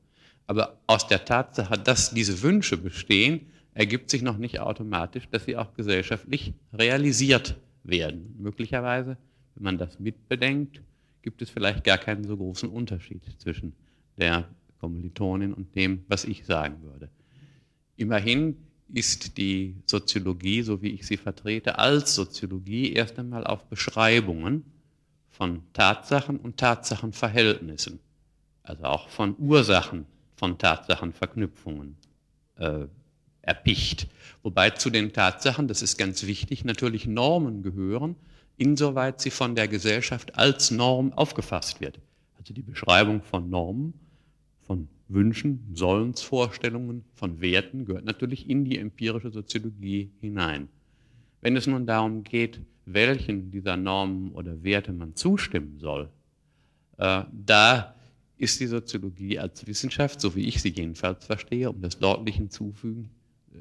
Aber 0.47 0.81
aus 0.87 1.07
der 1.07 1.25
Tatsache, 1.25 1.79
dass 1.79 2.13
diese 2.13 2.43
Wünsche 2.43 2.77
bestehen, 2.77 3.52
ergibt 3.75 4.11
sich 4.11 4.23
noch 4.23 4.39
nicht 4.39 4.61
automatisch, 4.61 5.29
dass 5.31 5.45
sie 5.45 5.57
auch 5.57 5.75
gesellschaftlich 5.75 6.53
realisiert 6.73 7.57
werden. 7.85 8.35
Möglicherweise, 8.39 9.17
wenn 9.55 9.65
man 9.65 9.79
das 9.79 9.99
mitbedenkt, 9.99 10.81
gibt 11.23 11.43
es 11.43 11.51
vielleicht 11.51 11.85
gar 11.85 11.99
keinen 11.99 12.25
so 12.25 12.37
großen 12.37 12.69
Unterschied 12.69 13.23
zwischen 13.39 13.73
der 14.19 14.49
Kommilitonin 14.81 15.55
und 15.55 15.75
dem, 15.75 16.05
was 16.09 16.25
ich 16.25 16.45
sagen 16.45 16.83
würde. 16.83 17.09
Immerhin 17.97 18.57
ist 18.93 19.39
die 19.39 19.77
Soziologie, 19.87 20.63
so 20.63 20.83
wie 20.83 20.91
ich 20.91 21.07
sie 21.07 21.17
vertrete, 21.17 21.79
als 21.79 22.15
Soziologie 22.15 22.93
erst 22.93 23.19
einmal 23.19 23.47
auf 23.47 23.65
Beschreibungen 23.67 24.65
von 25.31 25.63
Tatsachen 25.73 26.37
und 26.37 26.59
Tatsachenverhältnissen, 26.59 28.01
also 28.65 28.85
auch 28.85 29.09
von 29.09 29.35
Ursachen 29.39 30.05
von 30.37 30.59
Tatsachenverknüpfungen 30.59 31.97
äh, 32.57 32.87
erpicht. 33.43 34.07
Wobei 34.43 34.71
zu 34.71 34.91
den 34.91 35.13
Tatsachen, 35.13 35.69
das 35.69 35.83
ist 35.83 35.99
ganz 35.99 36.27
wichtig, 36.27 36.65
natürlich 36.65 37.07
Normen 37.07 37.63
gehören, 37.63 38.17
insoweit 38.57 39.21
sie 39.21 39.31
von 39.31 39.55
der 39.55 39.69
Gesellschaft 39.69 40.37
als 40.37 40.71
Norm 40.71 41.13
aufgefasst 41.13 41.81
wird. 41.81 42.01
Also 42.39 42.55
die 42.55 42.63
Beschreibung 42.63 43.23
von 43.23 43.51
Normen, 43.51 43.95
von 44.63 44.89
Wünschen, 45.09 45.69
Sollensvorstellungen, 45.75 47.05
von 47.15 47.41
Werten 47.41 47.85
gehört 47.85 48.05
natürlich 48.05 48.49
in 48.49 48.65
die 48.65 48.79
empirische 48.79 49.31
Soziologie 49.31 50.11
hinein. 50.21 50.69
Wenn 51.41 51.57
es 51.57 51.67
nun 51.67 51.87
darum 51.87 52.25
geht, 52.25 52.61
welchen 52.87 53.51
dieser 53.51 53.77
Normen 53.77 54.33
oder 54.33 54.63
Werte 54.63 54.93
man 54.93 55.15
zustimmen 55.15 55.79
soll, 55.79 56.09
äh, 56.99 57.25
da 57.33 57.95
ist 58.39 58.59
die 58.61 58.67
Soziologie 58.67 59.39
als 59.39 59.67
Wissenschaft, 59.67 60.21
so 60.21 60.35
wie 60.35 60.47
ich 60.47 60.61
sie 60.61 60.71
jedenfalls 60.71 61.25
verstehe, 61.25 61.71
um 61.71 61.81
das 61.81 61.99
deutlich 61.99 62.37
hinzufügen, 62.37 63.11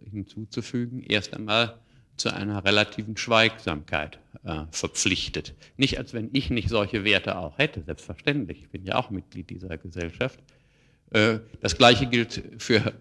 hinzuzufügen, 0.10 1.02
erst 1.02 1.34
einmal 1.34 1.80
zu 2.18 2.34
einer 2.34 2.64
relativen 2.64 3.18
Schweigsamkeit 3.18 4.20
äh, 4.44 4.66
verpflichtet. 4.72 5.56
Nicht 5.78 5.98
als 5.98 6.14
wenn 6.14 6.30
ich 6.34 6.50
nicht 6.50 6.70
solche 6.70 7.04
Werte 7.04 7.38
auch 7.38 7.58
hätte, 7.58 7.84
selbstverständlich, 7.84 8.64
ich 8.64 8.70
bin 8.70 8.86
ja 8.86 8.96
auch 8.96 9.10
Mitglied 9.10 9.50
dieser 9.50 9.78
Gesellschaft. 9.78 10.40
Äh, 11.12 11.40
das 11.62 11.78
Gleiche 11.78 12.08
gilt 12.08 12.44
für 12.58 12.94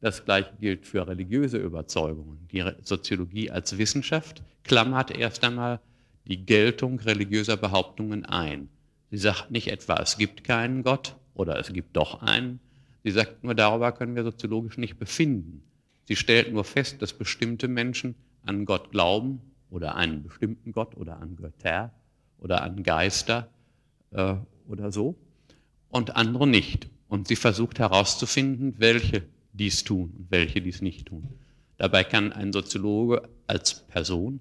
das 0.00 0.24
gleiche 0.24 0.52
gilt 0.60 0.86
für 0.86 1.08
religiöse 1.08 1.58
Überzeugungen. 1.58 2.46
Die 2.52 2.62
Soziologie 2.82 3.50
als 3.50 3.78
Wissenschaft 3.78 4.42
klammert 4.62 5.10
erst 5.10 5.42
einmal 5.42 5.80
die 6.26 6.44
Geltung 6.44 7.00
religiöser 7.00 7.56
Behauptungen 7.56 8.24
ein. 8.24 8.68
Sie 9.10 9.18
sagt 9.18 9.50
nicht 9.50 9.68
etwa, 9.68 9.96
es 9.96 10.18
gibt 10.18 10.44
keinen 10.44 10.82
Gott 10.82 11.16
oder 11.34 11.58
es 11.58 11.72
gibt 11.72 11.96
doch 11.96 12.22
einen. 12.22 12.60
Sie 13.04 13.10
sagt 13.10 13.42
nur, 13.44 13.54
darüber 13.54 13.92
können 13.92 14.16
wir 14.16 14.24
soziologisch 14.24 14.78
nicht 14.78 14.98
befinden. 14.98 15.62
Sie 16.06 16.16
stellt 16.16 16.52
nur 16.52 16.64
fest, 16.64 17.02
dass 17.02 17.12
bestimmte 17.12 17.68
Menschen 17.68 18.14
an 18.44 18.64
Gott 18.64 18.90
glauben 18.90 19.40
oder 19.70 19.96
einen 19.96 20.22
bestimmten 20.22 20.72
Gott 20.72 20.96
oder 20.96 21.18
an 21.18 21.36
Götter 21.36 21.92
oder 22.38 22.62
an 22.62 22.82
Geister 22.82 23.50
äh, 24.12 24.36
oder 24.68 24.92
so 24.92 25.16
und 25.90 26.16
andere 26.16 26.46
nicht. 26.46 26.88
Und 27.08 27.28
sie 27.28 27.36
versucht 27.36 27.78
herauszufinden, 27.78 28.74
welche 28.78 29.22
dies 29.52 29.84
tun 29.84 30.12
und 30.16 30.30
welche 30.30 30.60
dies 30.60 30.82
nicht 30.82 31.06
tun. 31.06 31.28
Dabei 31.78 32.04
kann 32.04 32.32
ein 32.32 32.52
Soziologe 32.52 33.28
als 33.46 33.86
Person 33.86 34.40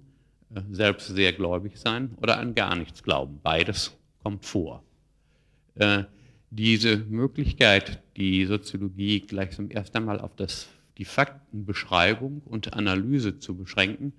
äh, 0.54 0.62
selbst 0.72 1.08
sehr 1.08 1.34
gläubig 1.34 1.78
sein 1.78 2.12
oder 2.22 2.38
an 2.38 2.56
gar 2.56 2.76
nichts 2.76 3.04
glauben. 3.04 3.40
Beides 3.42 3.96
kommt 4.24 4.46
vor. 4.46 4.84
Äh, 5.76 6.04
diese 6.50 6.98
Möglichkeit, 6.98 8.02
die 8.16 8.46
Soziologie 8.46 9.20
gleichsam 9.20 9.70
erst 9.70 9.96
einmal 9.96 10.20
auf 10.22 10.36
das, 10.36 10.70
die 10.98 11.06
Faktenbeschreibung 11.06 12.42
und 12.46 12.74
Analyse 12.74 13.40
zu 13.40 13.56
beschränken, 13.56 14.14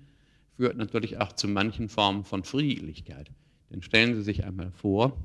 führt 0.55 0.77
natürlich 0.77 1.19
auch 1.19 1.33
zu 1.33 1.47
manchen 1.47 1.89
Formen 1.89 2.23
von 2.23 2.43
Friedlichkeit. 2.43 3.31
Denn 3.69 3.81
stellen 3.81 4.15
Sie 4.15 4.21
sich 4.21 4.43
einmal 4.43 4.71
vor, 4.71 5.17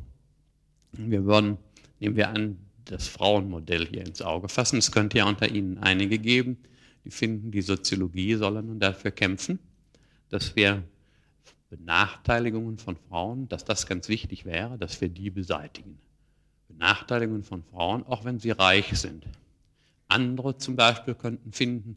wir 0.92 1.24
würden, 1.24 1.58
nehmen 2.00 2.16
wir 2.16 2.28
an, 2.28 2.58
das 2.84 3.08
Frauenmodell 3.08 3.86
hier 3.86 4.04
ins 4.04 4.22
Auge 4.22 4.48
fassen. 4.48 4.78
Es 4.78 4.92
könnte 4.92 5.18
ja 5.18 5.28
unter 5.28 5.48
Ihnen 5.48 5.78
einige 5.78 6.18
geben, 6.18 6.58
die 7.04 7.10
finden, 7.10 7.50
die 7.50 7.62
Soziologie 7.62 8.34
solle 8.34 8.62
nun 8.62 8.80
dafür 8.80 9.10
kämpfen, 9.10 9.58
dass 10.28 10.56
wir 10.56 10.82
Benachteiligungen 11.70 12.78
von 12.78 12.96
Frauen, 12.96 13.48
dass 13.48 13.64
das 13.64 13.86
ganz 13.86 14.08
wichtig 14.08 14.44
wäre, 14.44 14.76
dass 14.76 15.00
wir 15.00 15.08
die 15.08 15.30
beseitigen. 15.30 15.98
Benachteiligungen 16.68 17.44
von 17.44 17.62
Frauen, 17.62 18.04
auch 18.04 18.24
wenn 18.24 18.38
sie 18.38 18.50
reich 18.50 18.98
sind. 18.98 19.26
Andere 20.12 20.56
zum 20.58 20.76
Beispiel 20.76 21.14
könnten 21.14 21.52
finden, 21.52 21.96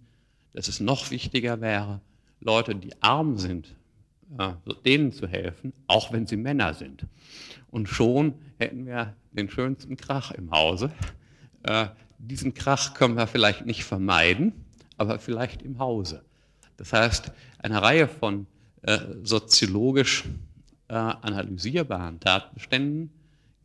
dass 0.53 0.67
es 0.67 0.79
noch 0.79 1.11
wichtiger 1.11 1.61
wäre, 1.61 2.01
Leute, 2.39 2.75
die 2.75 2.91
arm 3.01 3.37
sind, 3.37 3.75
denen 4.85 5.11
zu 5.11 5.27
helfen, 5.27 5.73
auch 5.87 6.11
wenn 6.11 6.25
sie 6.25 6.37
Männer 6.37 6.73
sind. 6.73 7.05
Und 7.69 7.87
schon 7.87 8.35
hätten 8.57 8.85
wir 8.85 9.15
den 9.31 9.49
schönsten 9.49 9.97
Krach 9.97 10.31
im 10.31 10.51
Hause. 10.51 10.91
Äh, 11.63 11.87
diesen 12.17 12.53
Krach 12.53 12.93
können 12.93 13.15
wir 13.15 13.27
vielleicht 13.27 13.65
nicht 13.65 13.83
vermeiden, 13.83 14.53
aber 14.97 15.19
vielleicht 15.19 15.61
im 15.61 15.79
Hause. 15.79 16.23
Das 16.77 16.93
heißt, 16.93 17.31
eine 17.59 17.81
Reihe 17.81 18.07
von 18.07 18.47
äh, 18.81 18.99
soziologisch 19.23 20.23
äh, 20.87 20.93
analysierbaren 20.93 22.19
Tatbeständen 22.19 23.11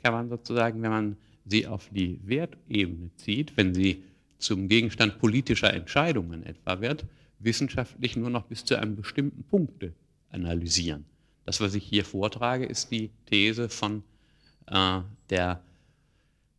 kann 0.02 0.12
man 0.12 0.28
sozusagen, 0.28 0.83
wenn 0.83 0.90
man 0.90 1.16
sie 1.47 1.66
auf 1.66 1.88
die 1.90 2.21
Wertebene 2.25 3.11
zieht, 3.16 3.57
wenn 3.57 3.75
sie 3.75 4.04
zum 4.40 4.68
Gegenstand 4.68 5.18
politischer 5.18 5.73
Entscheidungen 5.73 6.44
etwa 6.44 6.80
wird, 6.80 7.04
wissenschaftlich 7.38 8.16
nur 8.16 8.30
noch 8.30 8.44
bis 8.44 8.64
zu 8.64 8.76
einem 8.76 8.97
bestimmten 8.97 9.44
Punkt 9.44 9.85
analysieren. 10.30 11.04
Das, 11.44 11.61
was 11.61 11.75
ich 11.75 11.85
hier 11.85 12.04
vortrage, 12.04 12.66
ist 12.66 12.90
die 12.90 13.11
These 13.26 13.68
von 13.68 14.02
äh, 14.66 15.00
der, 15.30 15.62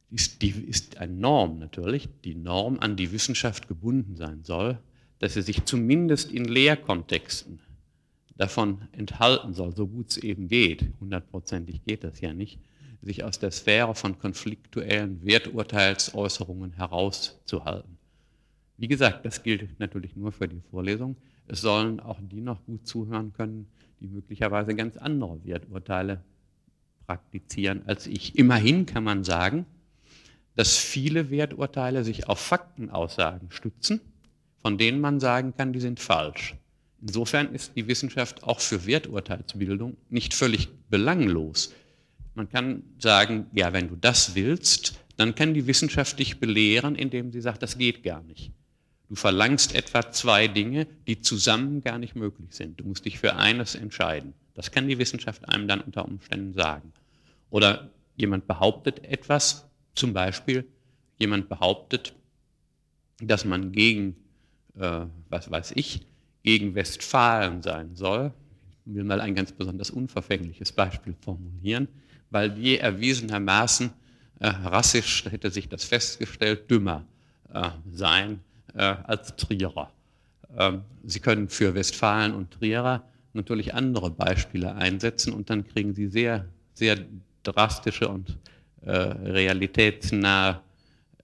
ist, 0.09 0.41
die 0.41 0.49
ist 0.49 0.97
eine 0.97 1.13
Norm 1.13 1.59
natürlich, 1.59 2.09
die 2.23 2.35
Norm, 2.35 2.79
an 2.79 2.95
die 2.95 3.11
Wissenschaft 3.11 3.67
gebunden 3.67 4.15
sein 4.15 4.43
soll, 4.43 4.79
dass 5.19 5.35
sie 5.35 5.43
sich 5.43 5.65
zumindest 5.65 6.31
in 6.31 6.45
Lehrkontexten 6.45 7.59
davon 8.35 8.81
enthalten 8.91 9.53
soll, 9.53 9.75
so 9.75 9.87
gut 9.87 10.09
es 10.09 10.17
eben 10.17 10.47
geht, 10.47 10.89
hundertprozentig 10.99 11.83
geht 11.83 12.03
das 12.03 12.19
ja 12.21 12.33
nicht, 12.33 12.59
sich 13.01 13.23
aus 13.23 13.39
der 13.39 13.51
Sphäre 13.51 13.95
von 13.95 14.19
konfliktuellen 14.19 15.25
Werturteilsäußerungen 15.25 16.73
herauszuhalten. 16.73 17.97
Wie 18.77 18.87
gesagt, 18.87 19.25
das 19.25 19.43
gilt 19.43 19.79
natürlich 19.79 20.15
nur 20.15 20.31
für 20.31 20.47
die 20.47 20.61
Vorlesung. 20.71 21.15
Es 21.47 21.61
sollen 21.61 21.99
auch 21.99 22.19
die 22.21 22.41
noch 22.41 22.65
gut 22.65 22.87
zuhören 22.87 23.33
können, 23.33 23.67
die 23.99 24.07
möglicherweise 24.07 24.75
ganz 24.75 24.97
andere 24.97 25.43
Werturteile 25.45 26.23
praktizieren 27.05 27.83
als 27.85 28.07
ich. 28.07 28.37
Immerhin 28.37 28.85
kann 28.85 29.03
man 29.03 29.23
sagen, 29.23 29.65
dass 30.55 30.77
viele 30.77 31.29
Werturteile 31.29 32.03
sich 32.03 32.27
auf 32.27 32.39
Faktenaussagen 32.39 33.51
stützen, 33.51 34.01
von 34.61 34.77
denen 34.77 34.99
man 34.99 35.19
sagen 35.19 35.53
kann, 35.55 35.73
die 35.73 35.79
sind 35.79 35.99
falsch. 35.99 36.55
Insofern 37.01 37.53
ist 37.53 37.75
die 37.75 37.87
Wissenschaft 37.87 38.43
auch 38.43 38.59
für 38.59 38.85
Werturteilsbildung 38.85 39.97
nicht 40.09 40.33
völlig 40.33 40.69
belanglos. 40.89 41.73
Man 42.33 42.49
kann 42.49 42.83
sagen, 42.97 43.47
ja, 43.53 43.73
wenn 43.73 43.89
du 43.89 43.95
das 43.95 44.35
willst, 44.35 44.99
dann 45.17 45.35
kann 45.35 45.53
die 45.53 45.67
Wissenschaft 45.67 46.19
dich 46.19 46.39
belehren, 46.39 46.95
indem 46.95 47.31
sie 47.31 47.41
sagt, 47.41 47.61
das 47.61 47.77
geht 47.77 48.03
gar 48.03 48.23
nicht. 48.23 48.51
Du 49.09 49.15
verlangst 49.15 49.75
etwa 49.75 50.09
zwei 50.11 50.47
Dinge, 50.47 50.87
die 51.05 51.19
zusammen 51.19 51.81
gar 51.81 51.99
nicht 51.99 52.15
möglich 52.15 52.53
sind. 52.53 52.79
Du 52.79 52.85
musst 52.85 53.05
dich 53.05 53.19
für 53.19 53.35
eines 53.35 53.75
entscheiden. 53.75 54.33
Das 54.53 54.71
kann 54.71 54.87
die 54.87 54.97
Wissenschaft 54.97 55.47
einem 55.49 55.67
dann 55.67 55.81
unter 55.81 56.05
Umständen 56.05 56.53
sagen. 56.53 56.93
Oder 57.49 57.89
jemand 58.15 58.47
behauptet 58.47 59.03
etwas, 59.03 59.67
zum 59.95 60.13
Beispiel 60.13 60.65
jemand 61.17 61.49
behauptet, 61.49 62.13
dass 63.21 63.43
man 63.43 63.73
gegen, 63.73 64.15
äh, 64.79 65.05
was 65.29 65.51
weiß 65.51 65.73
ich, 65.75 66.07
gegen 66.43 66.73
Westfalen 66.73 67.61
sein 67.61 67.95
soll. 67.95 68.33
Ich 68.85 68.95
will 68.95 69.03
mal 69.03 69.19
ein 69.19 69.35
ganz 69.35 69.51
besonders 69.51 69.91
unverfängliches 69.91 70.71
Beispiel 70.71 71.13
formulieren 71.21 71.89
weil 72.31 72.49
die 72.49 72.79
erwiesenermaßen 72.79 73.91
äh, 74.39 74.47
rassisch, 74.47 75.25
hätte 75.29 75.51
sich 75.51 75.69
das 75.69 75.83
festgestellt, 75.83 76.71
dümmer 76.71 77.05
äh, 77.53 77.69
sein 77.93 78.39
äh, 78.73 78.81
als 78.81 79.35
Trierer. 79.35 79.91
Ähm, 80.57 80.81
Sie 81.03 81.19
können 81.19 81.49
für 81.49 81.75
Westfalen 81.75 82.33
und 82.33 82.51
Trierer 82.51 83.03
natürlich 83.33 83.73
andere 83.73 84.09
Beispiele 84.09 84.73
einsetzen 84.75 85.33
und 85.33 85.49
dann 85.49 85.67
kriegen 85.67 85.93
Sie 85.93 86.07
sehr, 86.07 86.45
sehr 86.73 86.97
drastische 87.43 88.07
und 88.07 88.37
äh, 88.81 88.91
realitätsnahe 88.91 90.61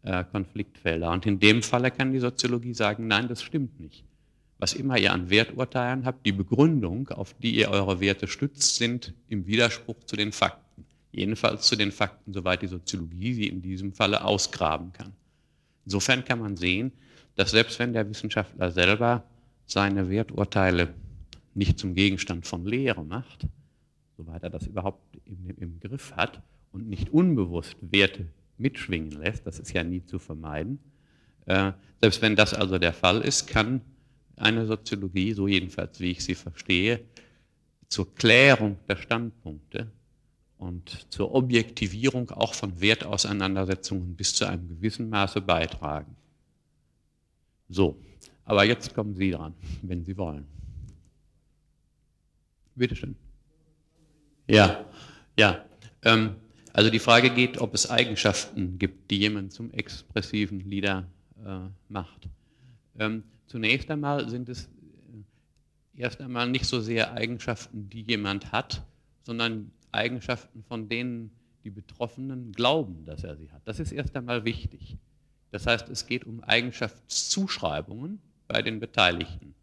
äh, 0.04 0.24
Konfliktfelder. 0.32 1.10
Und 1.12 1.26
in 1.26 1.40
dem 1.40 1.64
Falle 1.64 1.92
kann 1.92 2.12
die 2.12 2.20
Soziologie 2.20 2.74
sagen, 2.74 3.08
nein, 3.08 3.28
das 3.28 3.42
stimmt 3.42 3.80
nicht. 3.80 4.04
Was 4.60 4.74
immer 4.74 4.98
ihr 4.98 5.14
an 5.14 5.30
Werturteilen 5.30 6.06
habt, 6.06 6.26
die 6.26 6.32
Begründung, 6.32 7.10
auf 7.10 7.34
die 7.36 7.56
ihr 7.56 7.70
eure 7.70 8.00
Werte 8.00 8.28
stützt, 8.28 8.78
sind 8.78 9.14
im 9.30 9.46
Widerspruch 9.46 10.04
zu 10.06 10.16
den 10.16 10.32
Fakten 10.32 10.67
jedenfalls 11.12 11.68
zu 11.68 11.76
den 11.76 11.92
Fakten, 11.92 12.34
soweit 12.34 12.62
die 12.62 12.68
Soziologie 12.68 13.34
sie 13.34 13.48
in 13.48 13.62
diesem 13.62 13.94
Falle 13.94 14.24
ausgraben 14.24 14.94
kann. 14.94 15.14
Insofern 15.86 16.26
kann 16.26 16.40
man 16.40 16.58
sehen, 16.58 16.92
dass 17.36 17.52
selbst 17.52 17.80
wenn 17.80 17.94
der 17.94 18.10
Wissenschaftler 18.10 18.72
selber 18.72 19.24
seine 19.66 20.10
Werturteile 20.10 20.94
nicht 21.54 21.80
zum 21.80 21.96
Gegenstand 21.96 22.46
von 22.46 22.66
Lehre 22.66 23.04
macht, 23.04 23.48
soweit 24.18 24.44
er 24.44 24.50
das 24.50 24.68
überhaupt 24.68 25.18
im, 25.26 25.56
im 25.58 25.80
Griff 25.80 26.16
hat 26.16 26.42
und 26.72 26.90
nicht 26.90 27.10
unbewusst 27.10 27.76
Werte 27.82 28.28
mitschwingen 28.58 29.12
lässt, 29.12 29.46
das 29.46 29.60
ist 29.60 29.74
ja 29.74 29.84
nie 29.84 30.04
zu 30.04 30.20
vermeiden, 30.20 30.80
äh, 31.46 31.72
selbst 32.02 32.22
wenn 32.22 32.36
das 32.36 32.54
also 32.54 32.78
der 32.78 32.94
Fall 32.94 33.22
ist, 33.22 33.48
kann 33.48 33.82
eine 34.36 34.66
Soziologie, 34.66 35.34
so 35.34 35.48
jedenfalls 35.48 36.00
wie 36.00 36.12
ich 36.12 36.24
sie 36.24 36.36
verstehe, 36.36 37.02
zur 37.88 38.14
Klärung 38.16 38.78
der 38.88 38.98
Standpunkte 38.98 39.92
und 40.58 41.12
zur 41.12 41.34
Objektivierung 41.34 42.32
auch 42.32 42.54
von 42.54 42.80
Wertauseinandersetzungen 42.82 44.16
bis 44.16 44.34
zu 44.34 44.46
einem 44.46 44.68
gewissen 44.68 45.10
Maße 45.10 45.42
beitragen. 45.42 46.16
So, 47.70 47.98
aber 48.46 48.64
jetzt 48.64 48.94
kommen 48.96 49.16
Sie 49.16 49.32
dran, 49.32 49.54
wenn 49.82 50.04
Sie 50.04 50.18
wollen. 50.18 50.46
Bitte 52.76 52.96
schön. 52.96 53.16
Ja, 54.48 54.86
ja. 55.38 55.66
Ähm, 56.04 56.36
also 56.74 56.90
die 56.90 57.00
Frage 57.00 57.32
geht, 57.32 57.60
ob 57.60 57.74
es 57.74 57.90
Eigenschaften 57.90 58.78
gibt, 58.78 59.10
die 59.12 59.18
jemand 59.18 59.52
zum 59.52 59.72
expressiven 59.72 60.60
Leader 60.60 61.08
äh, 61.44 61.60
macht. 61.90 62.30
Ähm, 63.00 63.24
zunächst 63.48 63.90
einmal 63.90 64.30
sind 64.30 64.48
es 64.48 64.66
äh, 64.66 66.00
erst 66.02 66.22
einmal 66.22 66.50
nicht 66.50 66.66
so 66.66 66.80
sehr 66.80 67.14
Eigenschaften, 67.14 67.90
die 67.90 68.04
jemand 68.04 68.52
hat, 68.52 68.84
sondern 69.24 69.72
Eigenschaften, 69.98 70.64
von 70.64 70.88
denen 70.88 71.32
die 71.64 71.70
Betroffenen 71.70 72.54
glauben, 72.54 73.04
dass 73.06 73.24
er 73.24 73.36
sie 73.36 73.52
hat. 73.52 73.62
Das 73.66 73.80
ist 73.80 73.92
erst 73.92 74.16
einmal 74.16 74.46
wichtig. 74.46 74.98
Das 75.52 75.66
heißt, 75.66 75.90
es 75.90 76.06
geht 76.06 76.26
um 76.26 76.44
Eigenschaftszuschreibungen 76.44 78.20
bei 78.48 78.62
den 78.62 78.80
Beteiligten, 78.80 79.54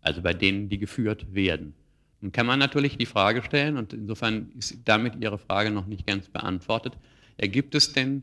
also 0.00 0.22
bei 0.22 0.34
denen, 0.34 0.68
die 0.68 0.78
geführt 0.78 1.34
werden. 1.34 1.74
Nun 2.20 2.32
kann 2.32 2.46
man 2.46 2.58
natürlich 2.58 2.96
die 2.96 3.06
Frage 3.06 3.42
stellen, 3.42 3.76
und 3.76 3.92
insofern 3.92 4.50
ist 4.56 4.78
damit 4.84 5.16
Ihre 5.20 5.38
Frage 5.38 5.70
noch 5.70 5.86
nicht 5.86 6.06
ganz 6.06 6.28
beantwortet, 6.28 6.94
ergibt 7.36 7.74
es 7.74 7.92
denn 7.92 8.22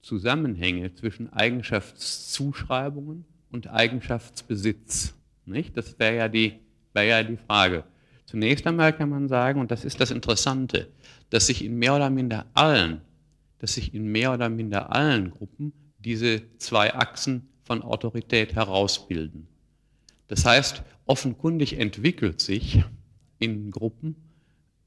Zusammenhänge 0.00 0.94
zwischen 0.94 1.32
Eigenschaftszuschreibungen 1.32 3.24
und 3.50 3.68
Eigenschaftsbesitz? 3.68 5.14
Nicht? 5.44 5.76
Das 5.76 5.98
wäre 5.98 6.16
ja, 6.16 6.32
wär 6.94 7.04
ja 7.04 7.22
die 7.22 7.36
Frage. 7.36 7.84
Zunächst 8.28 8.66
einmal 8.66 8.92
kann 8.92 9.08
man 9.08 9.26
sagen, 9.26 9.58
und 9.58 9.70
das 9.70 9.86
ist 9.86 10.02
das 10.02 10.10
Interessante, 10.10 10.88
dass 11.30 11.46
sich 11.46 11.64
in 11.64 11.78
mehr 11.78 11.96
oder 11.96 12.10
minder 12.10 12.44
allen, 12.52 13.00
dass 13.58 13.72
sich 13.72 13.94
in 13.94 14.04
mehr 14.04 14.34
oder 14.34 14.50
minder 14.50 14.94
allen 14.94 15.30
Gruppen 15.30 15.72
diese 15.98 16.42
zwei 16.58 16.92
Achsen 16.92 17.48
von 17.64 17.80
Autorität 17.80 18.54
herausbilden. 18.54 19.48
Das 20.26 20.44
heißt, 20.44 20.82
offenkundig 21.06 21.78
entwickelt 21.78 22.42
sich 22.42 22.84
in 23.38 23.70
Gruppen 23.70 24.14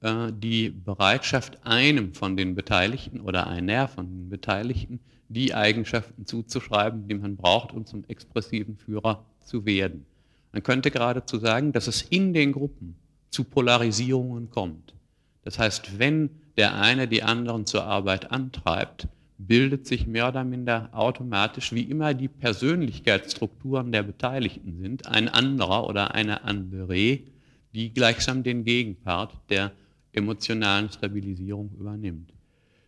äh, 0.02 0.32
die 0.32 0.70
Bereitschaft, 0.70 1.66
einem 1.66 2.14
von 2.14 2.38
den 2.38 2.54
Beteiligten 2.54 3.22
oder 3.22 3.48
einer 3.48 3.88
von 3.88 4.06
den 4.06 4.30
Beteiligten 4.30 5.00
die 5.30 5.56
Eigenschaften 5.56 6.28
zuzuschreiben, 6.28 7.08
die 7.08 7.16
man 7.16 7.38
braucht, 7.38 7.74
um 7.74 7.88
zum 7.88 8.04
expressiven 8.08 8.78
Führer 8.78 9.26
zu 9.44 9.66
werden. 9.66 10.06
Man 10.52 10.62
könnte 10.62 10.92
geradezu 10.92 11.40
sagen, 11.40 11.72
dass 11.72 11.88
es 11.88 12.04
in 12.04 12.36
den 12.36 12.52
Gruppen 12.52 13.01
zu 13.32 13.46
Polarisierungen 13.46 14.50
kommt. 14.52 14.94
Das 15.44 15.58
heißt, 15.58 15.98
wenn 15.98 16.30
der 16.58 16.76
eine 16.76 17.08
die 17.08 17.24
anderen 17.24 17.66
zur 17.66 17.86
Arbeit 17.86 18.32
antreibt, 18.32 19.08
bildet 19.38 19.88
sich 19.88 20.06
mehr 20.06 20.28
oder 20.28 20.44
minder 20.44 20.90
automatisch, 20.92 21.74
wie 21.74 21.82
immer 21.82 22.14
die 22.14 22.28
Persönlichkeitsstrukturen 22.28 23.92
der 23.92 24.04
Beteiligten 24.04 24.78
sind, 24.78 25.08
ein 25.08 25.30
anderer 25.30 25.88
oder 25.88 26.14
eine 26.14 26.44
andere, 26.44 27.20
die 27.74 27.94
gleichsam 27.94 28.44
den 28.44 28.64
Gegenpart 28.64 29.34
der 29.50 29.72
emotionalen 30.14 30.90
Stabilisierung 30.90 31.72
übernimmt. 31.80 32.34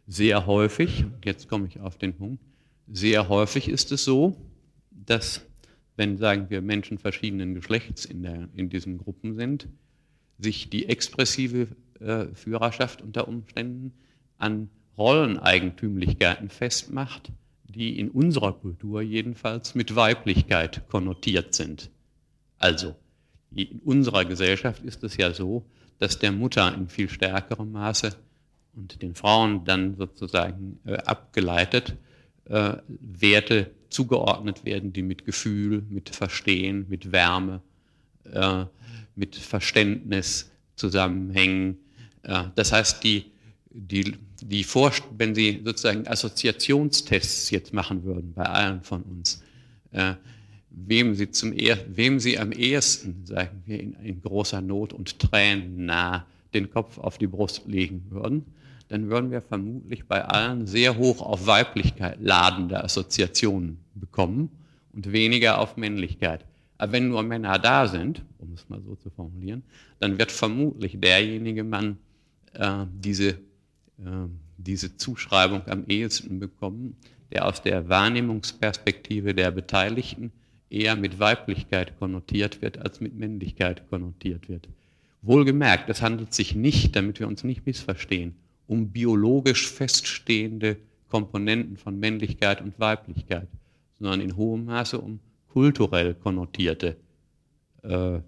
Sehr 0.05 0.45
häufig, 0.45 1.05
jetzt 1.23 1.47
komme 1.47 1.67
ich 1.67 1.79
auf 1.79 1.97
den 1.97 2.13
Punkt, 2.13 2.43
sehr 2.91 3.29
häufig 3.29 3.69
ist 3.69 3.91
es 3.91 4.03
so, 4.03 4.35
dass, 4.91 5.41
wenn, 5.95 6.17
sagen 6.17 6.49
wir, 6.49 6.61
Menschen 6.61 6.97
verschiedenen 6.97 7.55
Geschlechts 7.55 8.05
in, 8.05 8.21
der, 8.21 8.49
in 8.55 8.69
diesen 8.69 8.97
Gruppen 8.97 9.35
sind, 9.35 9.67
sich 10.43 10.69
die 10.69 10.89
expressive 10.89 11.67
äh, 11.99 12.25
Führerschaft 12.33 13.01
unter 13.01 13.27
Umständen 13.27 13.93
an 14.37 14.69
Rolleneigentümlichkeiten 14.97 16.49
festmacht, 16.49 17.31
die 17.63 17.99
in 17.99 18.09
unserer 18.09 18.53
Kultur 18.53 19.01
jedenfalls 19.01 19.73
mit 19.73 19.95
Weiblichkeit 19.95 20.87
konnotiert 20.89 21.55
sind. 21.55 21.89
Also, 22.59 22.95
in 23.55 23.79
unserer 23.83 24.25
Gesellschaft 24.25 24.83
ist 24.83 25.03
es 25.03 25.17
ja 25.17 25.33
so, 25.33 25.65
dass 25.99 26.19
der 26.19 26.31
Mutter 26.31 26.73
in 26.73 26.87
viel 26.87 27.09
stärkerem 27.09 27.71
Maße 27.71 28.15
und 28.75 29.01
den 29.01 29.15
Frauen 29.15 29.65
dann 29.65 29.95
sozusagen 29.95 30.79
äh, 30.85 30.97
abgeleitet 30.97 31.95
äh, 32.45 32.77
Werte 32.87 33.71
zugeordnet 33.89 34.65
werden, 34.65 34.91
die 34.91 35.03
mit 35.03 35.25
Gefühl, 35.25 35.83
mit 35.89 36.09
Verstehen, 36.09 36.87
mit 36.89 37.11
Wärme, 37.11 37.61
äh, 38.31 38.65
mit 39.15 39.35
Verständnis 39.35 40.51
zusammenhängen. 40.75 41.77
Das 42.55 42.71
heißt, 42.71 43.03
die 43.03 43.33
die, 43.73 44.15
die 44.41 44.63
Vorst 44.63 45.03
wenn 45.17 45.35
Sie 45.35 45.61
sozusagen 45.65 46.07
Assoziationstests 46.07 47.49
jetzt 47.49 47.73
machen 47.73 48.03
würden 48.03 48.33
bei 48.33 48.45
allen 48.45 48.81
von 48.81 49.01
uns, 49.03 49.43
äh, 49.91 50.13
wem, 50.69 51.15
Sie 51.15 51.31
zum 51.31 51.53
wem 51.53 52.19
Sie 52.19 52.37
am 52.37 52.51
ehesten, 52.51 53.25
sagen 53.25 53.63
wir, 53.65 53.79
in, 53.79 53.93
in 53.93 54.21
großer 54.21 54.61
Not 54.61 54.93
und 54.93 55.19
Tränen 55.19 55.85
nah 55.85 56.25
den 56.53 56.69
Kopf 56.69 56.99
auf 56.99 57.17
die 57.17 57.27
Brust 57.27 57.63
legen 57.65 58.05
würden, 58.09 58.45
dann 58.89 59.09
würden 59.09 59.31
wir 59.31 59.41
vermutlich 59.41 60.05
bei 60.05 60.23
allen 60.23 60.67
sehr 60.67 60.97
hoch 60.97 61.21
auf 61.21 61.47
Weiblichkeit 61.47 62.17
ladende 62.21 62.83
Assoziationen 62.83 63.79
bekommen 63.95 64.51
und 64.93 65.11
weniger 65.11 65.57
auf 65.57 65.77
Männlichkeit. 65.77 66.45
Aber 66.83 66.91
wenn 66.91 67.07
nur 67.07 67.23
Männer 67.23 67.59
da 67.59 67.87
sind, 67.87 68.25
um 68.39 68.51
es 68.51 68.67
mal 68.67 68.81
so 68.81 68.95
zu 68.95 69.09
formulieren, 69.09 69.63
dann 70.01 70.19
wird 70.19 70.33
vermutlich 70.33 70.99
derjenige 70.99 71.63
Mann 71.63 71.97
äh, 72.51 72.85
diese, 72.93 73.29
äh, 73.29 74.27
diese 74.57 74.97
Zuschreibung 74.97 75.61
am 75.67 75.85
ehesten 75.87 76.39
bekommen, 76.39 76.97
der 77.31 77.47
aus 77.47 77.61
der 77.61 77.87
Wahrnehmungsperspektive 77.87 79.33
der 79.33 79.51
Beteiligten 79.51 80.33
eher 80.69 80.97
mit 80.97 81.19
Weiblichkeit 81.19 81.97
konnotiert 81.99 82.61
wird, 82.61 82.79
als 82.79 82.99
mit 82.99 83.15
Männlichkeit 83.15 83.89
konnotiert 83.89 84.49
wird. 84.49 84.67
Wohlgemerkt, 85.21 85.89
es 85.89 86.01
handelt 86.01 86.33
sich 86.33 86.53
nicht, 86.53 86.97
damit 86.97 87.21
wir 87.21 87.29
uns 87.29 87.45
nicht 87.45 87.65
missverstehen, 87.65 88.35
um 88.67 88.89
biologisch 88.89 89.71
feststehende 89.71 90.75
Komponenten 91.07 91.77
von 91.77 91.97
Männlichkeit 91.97 92.59
und 92.59 92.77
Weiblichkeit, 92.77 93.47
sondern 93.97 94.19
in 94.19 94.35
hohem 94.35 94.65
Maße 94.65 94.99
um 94.99 95.21
kulturell 95.53 96.15
konnotierte 96.15 96.97
äh, 97.83 98.19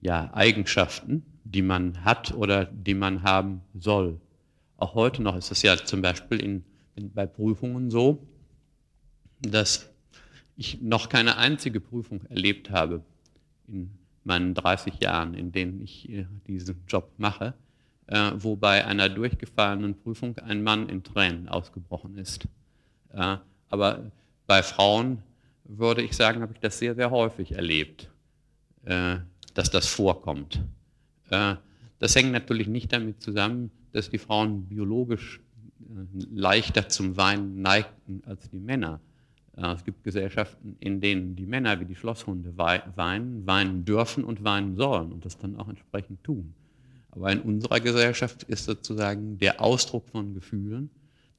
ja, 0.00 0.32
Eigenschaften, 0.32 1.24
die 1.42 1.62
man 1.62 2.04
hat 2.04 2.32
oder 2.34 2.66
die 2.66 2.94
man 2.94 3.24
haben 3.24 3.62
soll. 3.74 4.20
Auch 4.76 4.94
heute 4.94 5.22
noch 5.22 5.36
ist 5.36 5.50
es 5.50 5.62
ja 5.62 5.76
zum 5.76 6.02
Beispiel 6.02 6.40
in, 6.40 6.64
in, 6.94 7.12
bei 7.12 7.26
Prüfungen 7.26 7.90
so, 7.90 8.22
dass 9.40 9.90
ich 10.56 10.80
noch 10.80 11.08
keine 11.08 11.36
einzige 11.36 11.80
Prüfung 11.80 12.24
erlebt 12.26 12.70
habe 12.70 13.02
in 13.66 13.90
meinen 14.22 14.54
30 14.54 15.00
Jahren, 15.00 15.34
in 15.34 15.50
denen 15.50 15.82
ich 15.82 16.08
äh, 16.08 16.26
diesen 16.46 16.76
Job 16.86 17.10
mache, 17.18 17.54
äh, 18.06 18.30
wo 18.36 18.54
bei 18.54 18.84
einer 18.84 19.08
durchgefallenen 19.08 19.96
Prüfung 19.96 20.38
ein 20.38 20.62
Mann 20.62 20.88
in 20.88 21.02
Tränen 21.02 21.48
ausgebrochen 21.48 22.16
ist. 22.18 22.46
Äh, 23.12 23.38
aber 23.68 24.12
bei 24.46 24.62
Frauen 24.62 25.22
würde 25.64 26.02
ich 26.02 26.14
sagen, 26.14 26.42
habe 26.42 26.52
ich 26.52 26.60
das 26.60 26.78
sehr, 26.78 26.94
sehr 26.94 27.10
häufig 27.10 27.52
erlebt, 27.52 28.10
äh, 28.84 29.16
dass 29.54 29.70
das 29.70 29.86
vorkommt. 29.86 30.62
Äh, 31.30 31.56
das 31.98 32.14
hängt 32.14 32.32
natürlich 32.32 32.68
nicht 32.68 32.92
damit 32.92 33.22
zusammen, 33.22 33.70
dass 33.92 34.10
die 34.10 34.18
Frauen 34.18 34.66
biologisch 34.66 35.40
äh, 35.80 36.24
leichter 36.30 36.88
zum 36.88 37.16
Weinen 37.16 37.62
neigten 37.62 38.22
als 38.26 38.50
die 38.50 38.60
Männer. 38.60 39.00
Äh, 39.56 39.72
es 39.72 39.84
gibt 39.84 40.04
Gesellschaften, 40.04 40.76
in 40.80 41.00
denen 41.00 41.36
die 41.36 41.46
Männer 41.46 41.80
wie 41.80 41.86
die 41.86 41.94
Schlosshunde 41.94 42.56
weinen, 42.56 43.46
weinen 43.46 43.84
dürfen 43.84 44.24
und 44.24 44.44
weinen 44.44 44.76
sollen 44.76 45.12
und 45.12 45.24
das 45.24 45.38
dann 45.38 45.56
auch 45.56 45.68
entsprechend 45.68 46.22
tun. 46.24 46.54
Aber 47.10 47.30
in 47.30 47.40
unserer 47.40 47.78
Gesellschaft 47.80 48.42
ist 48.44 48.64
sozusagen 48.64 49.38
der 49.38 49.60
Ausdruck 49.60 50.08
von 50.08 50.34
Gefühlen 50.34 50.90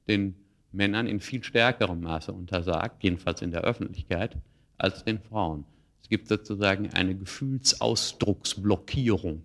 den 0.08 0.34
Männern 0.76 1.06
in 1.06 1.20
viel 1.20 1.42
stärkerem 1.42 2.00
Maße 2.00 2.32
untersagt, 2.32 3.02
jedenfalls 3.02 3.42
in 3.42 3.50
der 3.50 3.62
Öffentlichkeit, 3.62 4.36
als 4.78 5.04
den 5.04 5.18
Frauen. 5.18 5.64
Es 6.02 6.08
gibt 6.08 6.28
sozusagen 6.28 6.90
eine 6.90 7.16
Gefühlsausdrucksblockierung, 7.16 9.42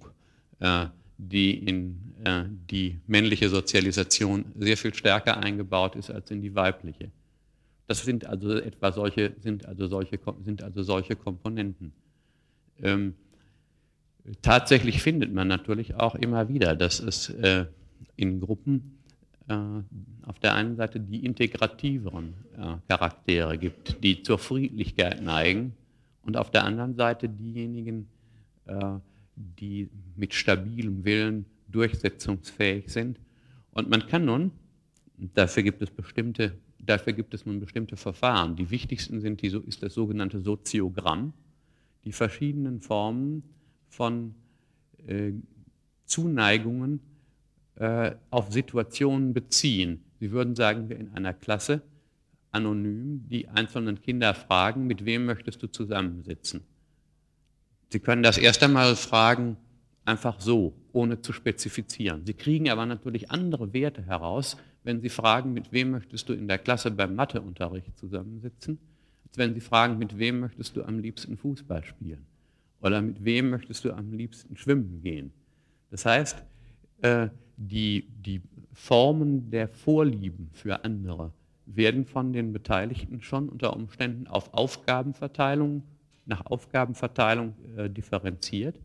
äh, 0.60 0.86
die 1.18 1.58
in 1.58 2.14
äh, 2.24 2.44
die 2.70 3.00
männliche 3.08 3.50
Sozialisation 3.50 4.46
sehr 4.58 4.78
viel 4.78 4.94
stärker 4.94 5.38
eingebaut 5.38 5.96
ist 5.96 6.12
als 6.12 6.30
in 6.30 6.42
die 6.42 6.54
weibliche. 6.54 7.12
Das 7.88 8.04
sind 8.04 8.26
also 8.26 8.58
etwa 8.58 8.92
solche, 8.92 9.34
sind 9.40 9.66
also 9.66 9.88
solche, 9.88 10.20
sind 10.44 10.64
also 10.64 10.84
solche 10.84 11.16
Komponenten. 11.16 11.94
Ähm, 12.82 13.16
tatsächlich 14.42 15.02
findet 15.02 15.34
man 15.34 15.48
natürlich 15.48 15.96
auch 15.96 16.16
immer 16.16 16.48
wieder, 16.48 16.76
dass 16.76 17.00
es 17.00 17.30
äh, 17.30 17.66
in 18.16 18.40
Gruppen 18.40 18.98
auf 19.52 20.40
der 20.40 20.54
einen 20.56 20.76
Seite 20.76 21.00
die 21.00 21.26
integrativeren 21.26 22.34
äh, 22.58 22.76
Charaktere 22.88 23.58
gibt, 23.58 24.04
die 24.04 24.24
zur 24.24 24.38
Friedlichkeit 24.38 25.22
neigen, 25.22 25.74
und 26.24 26.38
auf 26.38 26.52
der 26.52 26.64
anderen 26.64 26.96
Seite 26.96 27.28
diejenigen, 27.30 28.08
äh, 28.66 28.94
die 29.36 29.90
mit 30.16 30.34
stabilem 30.34 31.04
Willen 31.04 31.46
durchsetzungsfähig 31.68 32.90
sind. 32.90 33.20
Und 33.72 33.90
man 33.90 34.06
kann 34.08 34.26
nun, 34.26 34.52
dafür 35.18 35.64
gibt 35.64 35.82
es 35.82 35.90
bestimmte, 35.90 36.58
dafür 36.80 37.14
gibt 37.14 37.34
es 37.34 37.46
nun 37.46 37.60
bestimmte 37.60 37.96
Verfahren. 37.96 38.56
Die 38.56 38.70
wichtigsten 38.70 39.22
sind 39.22 39.42
die, 39.42 39.48
ist 39.48 39.82
das 39.82 39.94
sogenannte 39.94 40.42
Soziogramm, 40.42 41.34
die 42.04 42.12
verschiedenen 42.12 42.82
Formen 42.82 43.44
von 43.88 44.36
äh, 45.08 45.32
Zuneigungen 46.06 47.00
äh, 47.82 48.16
auf 48.30 48.54
Situationen 48.54 49.34
beziehen. 49.34 50.04
Sie 50.20 50.32
würden 50.32 50.56
sagen, 50.56 50.88
wir 50.88 51.00
in 51.00 51.12
einer 51.16 51.34
Klasse 51.34 51.82
anonym 52.52 53.28
die 53.28 53.48
einzelnen 53.48 54.00
Kinder 54.00 54.36
fragen, 54.36 54.86
mit 54.86 55.04
wem 55.04 55.26
möchtest 55.26 55.64
du 55.64 55.68
zusammensitzen? 55.68 56.62
Sie 57.90 58.00
können 58.00 58.22
das 58.22 58.38
erst 58.38 58.62
einmal 58.62 58.96
fragen, 58.96 59.58
einfach 60.06 60.40
so, 60.40 60.76
ohne 60.92 61.22
zu 61.22 61.34
spezifizieren. 61.34 62.24
Sie 62.24 62.36
kriegen 62.36 62.70
aber 62.70 62.86
natürlich 62.86 63.32
andere 63.32 63.74
Werte 63.74 64.04
heraus, 64.04 64.58
wenn 64.84 65.02
Sie 65.02 65.10
fragen, 65.10 65.52
mit 65.52 65.72
wem 65.72 65.90
möchtest 65.90 66.30
du 66.30 66.34
in 66.34 66.48
der 66.48 66.60
Klasse 66.60 66.92
beim 66.92 67.16
Matheunterricht 67.16 67.98
zusammensitzen, 67.98 68.78
als 69.28 69.40
wenn 69.40 69.56
Sie 69.56 69.60
fragen, 69.60 69.98
mit 69.98 70.20
wem 70.20 70.40
möchtest 70.40 70.76
du 70.76 70.84
am 70.84 71.00
liebsten 71.00 71.36
Fußball 71.36 71.84
spielen 71.84 72.28
oder 72.80 73.02
mit 73.02 73.26
wem 73.26 73.50
möchtest 73.50 73.86
du 73.86 73.92
am 73.92 74.14
liebsten 74.14 74.56
schwimmen 74.56 75.02
gehen. 75.02 75.34
Das 75.90 76.06
heißt, 76.06 76.44
äh, 77.02 77.30
die, 77.68 78.08
die 78.26 78.42
Formen 78.74 79.52
der 79.52 79.68
Vorlieben 79.68 80.50
für 80.54 80.84
andere 80.84 81.32
werden 81.66 82.06
von 82.06 82.34
den 82.34 82.54
Beteiligten 82.54 83.22
schon 83.22 83.50
unter 83.50 83.76
Umständen 83.76 84.28
auf 84.28 84.54
Aufgabenverteilung, 84.54 85.84
nach 86.26 86.46
Aufgabenverteilung 86.46 87.54
äh, 87.78 87.90
differenziert. 87.90 88.76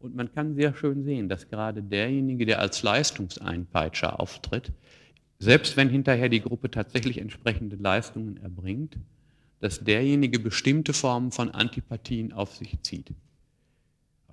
Und 0.00 0.14
man 0.14 0.32
kann 0.32 0.54
sehr 0.54 0.74
schön 0.74 1.04
sehen, 1.04 1.28
dass 1.28 1.48
gerade 1.48 1.82
derjenige, 1.82 2.46
der 2.46 2.60
als 2.60 2.82
Leistungseinpeitscher 2.82 4.18
auftritt, 4.18 4.72
selbst 5.38 5.76
wenn 5.76 5.88
hinterher 5.88 6.28
die 6.28 6.40
Gruppe 6.40 6.70
tatsächlich 6.70 7.18
entsprechende 7.18 7.76
Leistungen 7.76 8.36
erbringt, 8.38 8.96
dass 9.60 9.82
derjenige 9.84 10.38
bestimmte 10.38 10.92
Formen 10.92 11.32
von 11.32 11.50
Antipathien 11.50 12.32
auf 12.32 12.56
sich 12.56 12.80
zieht. 12.82 13.12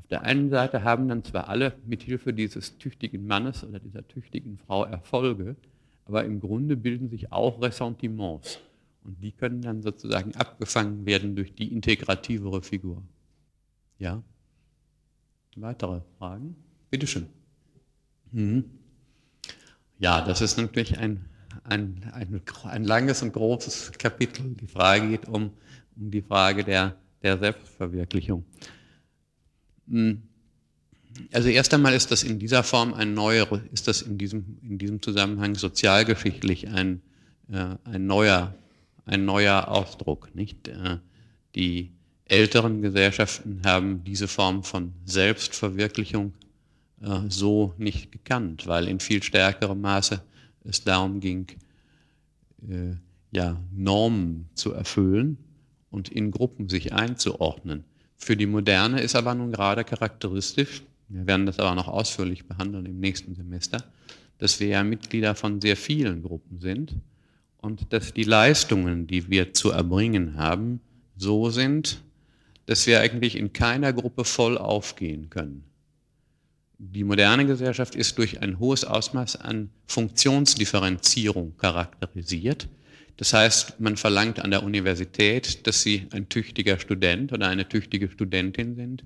Auf 0.08 0.10
der 0.12 0.22
einen 0.22 0.50
Seite 0.50 0.86
haben 0.86 1.10
dann 1.10 1.26
zwar 1.26 1.50
alle 1.50 1.74
mit 1.86 2.02
Hilfe 2.02 2.32
dieses 2.32 2.78
tüchtigen 2.78 3.28
Mannes 3.28 3.66
oder 3.66 3.78
dieser 3.78 4.08
tüchtigen 4.08 4.58
Frau 4.58 4.86
Erfolge, 4.86 5.58
aber 6.06 6.24
im 6.24 6.40
Grunde 6.40 6.78
bilden 6.78 7.10
sich 7.10 7.34
auch 7.34 7.62
Ressentiments. 7.62 8.62
Und 9.04 9.22
die 9.22 9.34
können 9.34 9.62
dann 9.62 9.82
sozusagen 9.82 10.34
abgefangen 10.38 11.06
werden 11.06 11.36
durch 11.36 11.56
die 11.56 11.74
integrativere 11.74 12.62
Figur. 12.62 13.04
Ja? 14.00 14.24
Weitere 15.58 16.00
Fragen? 16.18 16.56
Bitte 16.90 17.06
schön. 17.06 17.28
Mhm. 18.32 18.64
Ja, 20.00 20.22
das 20.22 20.40
ist 20.40 20.58
natürlich 20.58 20.98
ein, 21.00 21.26
ein, 21.66 22.10
ein, 22.14 22.42
ein, 22.64 22.84
langes 22.86 23.24
und 23.24 23.34
großes 23.34 23.92
Kapitel. 24.00 24.54
Die 24.54 24.68
Frage 24.68 25.10
geht 25.10 25.28
um, 25.28 25.52
um 25.98 26.12
die 26.12 26.22
Frage 26.22 26.64
der, 26.64 26.96
der 27.22 27.38
Selbstverwirklichung. 27.38 28.46
Mhm. 29.88 30.24
Also 31.32 31.50
erst 31.50 31.74
einmal 31.74 31.94
ist 31.94 32.12
das 32.12 32.24
in 32.24 32.38
dieser 32.38 32.64
Form 32.64 32.94
ein 32.94 33.14
neuer, 33.14 33.62
ist 33.72 33.88
das 33.88 34.04
in 34.04 34.18
diesem, 34.18 34.60
in 34.62 34.78
diesem 34.78 35.02
Zusammenhang 35.02 35.56
sozialgeschichtlich 35.56 36.68
ein, 36.68 37.02
äh, 37.52 37.76
ein, 37.86 38.06
neuer, 38.06 38.54
ein 39.06 39.26
neuer 39.26 39.68
Ausdruck. 39.68 40.34
Nicht? 40.36 40.68
Äh, 40.68 40.98
die 41.56 41.92
älteren 42.26 42.82
Gesellschaften 42.82 43.62
haben 43.66 44.04
diese 44.04 44.28
Form 44.28 44.64
von 44.64 44.94
Selbstverwirklichung 45.06 46.34
äh, 47.02 47.22
so 47.30 47.74
nicht 47.78 48.12
gekannt, 48.12 48.68
weil 48.68 48.88
in 48.88 49.00
viel 49.00 49.24
stärkerem 49.24 49.82
Maße 49.82 50.22
es 50.66 50.84
darum 50.84 51.20
ging, 51.20 51.48
äh, 52.68 52.96
ja, 53.32 53.60
Normen 53.72 54.50
zu 54.54 54.74
erfüllen 54.74 55.38
und 55.90 56.10
in 56.10 56.32
Gruppen 56.32 56.70
sich 56.70 56.94
einzuordnen. 56.94 57.84
Für 58.18 58.36
die 58.36 58.46
Moderne 58.46 59.02
ist 59.02 59.16
aber 59.16 59.34
nun 59.36 59.52
gerade 59.52 59.84
charakteristisch, 59.84 60.82
wir 61.10 61.26
werden 61.26 61.46
das 61.46 61.60
aber 61.60 61.74
noch 61.76 61.88
ausführlich 61.88 62.46
behandeln 62.46 62.86
im 62.86 63.00
nächsten 63.00 63.36
Semester, 63.36 63.84
dass 64.40 64.60
wir 64.60 64.68
ja 64.68 64.84
Mitglieder 64.84 65.36
von 65.36 65.62
sehr 65.62 65.78
vielen 65.78 66.22
Gruppen 66.22 66.60
sind 66.60 66.96
und 67.58 67.94
dass 67.94 68.14
die 68.14 68.24
Leistungen, 68.24 69.08
die 69.08 69.30
wir 69.30 69.54
zu 69.54 69.72
erbringen 69.72 70.38
haben, 70.38 70.82
so 71.16 71.50
sind, 71.50 72.02
dass 72.66 72.86
wir 72.86 73.00
eigentlich 73.00 73.36
in 73.36 73.54
keiner 73.54 73.94
Gruppe 73.94 74.26
voll 74.26 74.58
aufgehen 74.58 75.30
können. 75.30 75.64
Die 76.80 77.04
moderne 77.04 77.46
Gesellschaft 77.46 77.96
ist 77.96 78.18
durch 78.18 78.42
ein 78.42 78.60
hohes 78.60 78.84
Ausmaß 78.84 79.38
an 79.38 79.72
Funktionsdifferenzierung 79.88 81.58
charakterisiert. 81.58 82.68
Das 83.18 83.34
heißt, 83.34 83.80
man 83.80 83.98
verlangt 83.98 84.40
an 84.40 84.52
der 84.52 84.64
Universität, 84.64 85.66
dass 85.66 85.82
sie 85.82 86.08
ein 86.12 86.30
tüchtiger 86.30 86.80
Student 86.80 87.34
oder 87.34 87.48
eine 87.48 87.68
tüchtige 87.68 88.10
Studentin 88.10 88.76
sind. 88.76 89.04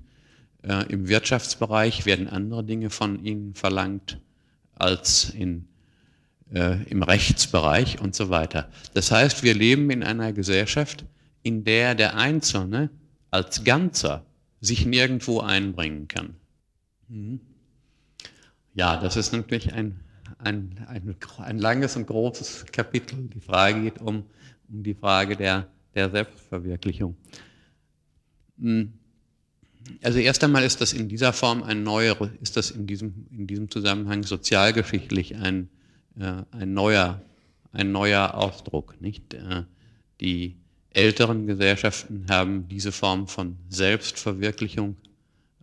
Äh, 0.62 0.84
Im 0.92 1.08
Wirtschaftsbereich 1.08 2.04
werden 2.04 2.28
andere 2.28 2.62
Dinge 2.62 2.90
von 2.90 3.24
ihnen 3.24 3.54
verlangt 3.54 4.20
als 4.74 5.30
in, 5.30 5.66
äh, 6.52 6.82
im 6.84 7.02
Rechtsbereich 7.02 8.00
und 8.00 8.14
so 8.14 8.28
weiter. 8.28 8.70
Das 8.92 9.10
heißt, 9.10 9.42
wir 9.42 9.54
leben 9.54 9.90
in 9.90 10.02
einer 10.02 10.32
Gesellschaft, 10.32 11.06
in 11.42 11.64
der 11.64 11.94
der 11.94 12.16
Einzelne 12.16 12.90
als 13.30 13.64
Ganzer 13.64 14.26
sich 14.60 14.84
nirgendwo 14.86 15.40
einbringen 15.40 16.06
kann. 16.06 16.36
Mhm. 17.08 17.40
Ja, 18.74 18.98
das 18.98 19.16
ist 19.16 19.32
natürlich 19.32 19.72
ein, 19.72 20.00
ein, 20.42 20.84
ein, 20.88 21.16
ein, 21.38 21.58
langes 21.58 21.96
und 21.96 22.06
großes 22.06 22.66
Kapitel. 22.72 23.28
Die 23.34 23.40
Frage 23.40 23.82
geht 23.82 24.00
um, 24.00 24.24
um 24.68 24.82
die 24.82 24.94
Frage 24.94 25.36
der, 25.36 25.68
der 25.94 26.10
Selbstverwirklichung. 26.10 27.16
Mhm. 28.56 28.92
Also 30.02 30.18
erst 30.18 30.44
einmal 30.44 30.62
ist 30.62 30.80
das 30.80 30.92
in 30.92 31.08
dieser 31.08 31.32
Form 31.32 31.62
ein 31.62 31.82
neuer, 31.82 32.16
ist 32.40 32.56
das 32.56 32.70
in 32.70 32.86
diesem, 32.86 33.26
in 33.30 33.46
diesem 33.46 33.70
Zusammenhang 33.70 34.22
sozialgeschichtlich 34.22 35.36
ein, 35.36 35.68
äh, 36.18 36.42
ein, 36.52 36.72
neuer, 36.72 37.20
ein 37.72 37.90
neuer 37.90 38.34
Ausdruck. 38.34 39.00
Nicht? 39.00 39.34
Äh, 39.34 39.64
die 40.20 40.56
älteren 40.90 41.46
Gesellschaften 41.46 42.26
haben 42.30 42.68
diese 42.68 42.92
Form 42.92 43.26
von 43.26 43.56
Selbstverwirklichung 43.68 44.96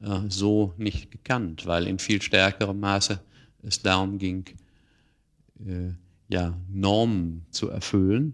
äh, 0.02 0.22
so 0.28 0.74
nicht 0.78 1.12
gekannt, 1.12 1.66
weil 1.66 1.88
in 1.88 2.00
viel 2.00 2.22
stärkerem 2.22 2.80
Maße 2.80 3.22
es 3.64 3.82
darum 3.82 4.18
ging, 4.18 4.46
äh, 5.66 5.94
ja, 6.28 6.58
Normen 6.70 7.46
zu 7.50 7.70
erfüllen 7.70 8.34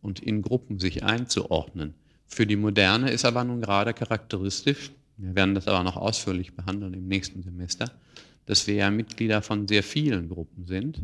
und 0.00 0.20
in 0.20 0.42
Gruppen 0.42 0.78
sich 0.78 1.02
einzuordnen. 1.02 1.94
Für 2.26 2.46
die 2.46 2.56
Moderne 2.56 3.10
ist 3.10 3.24
aber 3.24 3.44
nun 3.44 3.60
gerade 3.60 3.94
charakteristisch, 3.94 4.90
wir 5.16 5.34
werden 5.34 5.54
das 5.54 5.68
aber 5.68 5.84
noch 5.84 5.96
ausführlich 5.96 6.54
behandeln 6.54 6.94
im 6.94 7.06
nächsten 7.06 7.42
Semester, 7.42 7.90
dass 8.46 8.66
wir 8.66 8.74
ja 8.74 8.90
Mitglieder 8.90 9.42
von 9.42 9.68
sehr 9.68 9.82
vielen 9.82 10.28
Gruppen 10.28 10.66
sind 10.66 11.00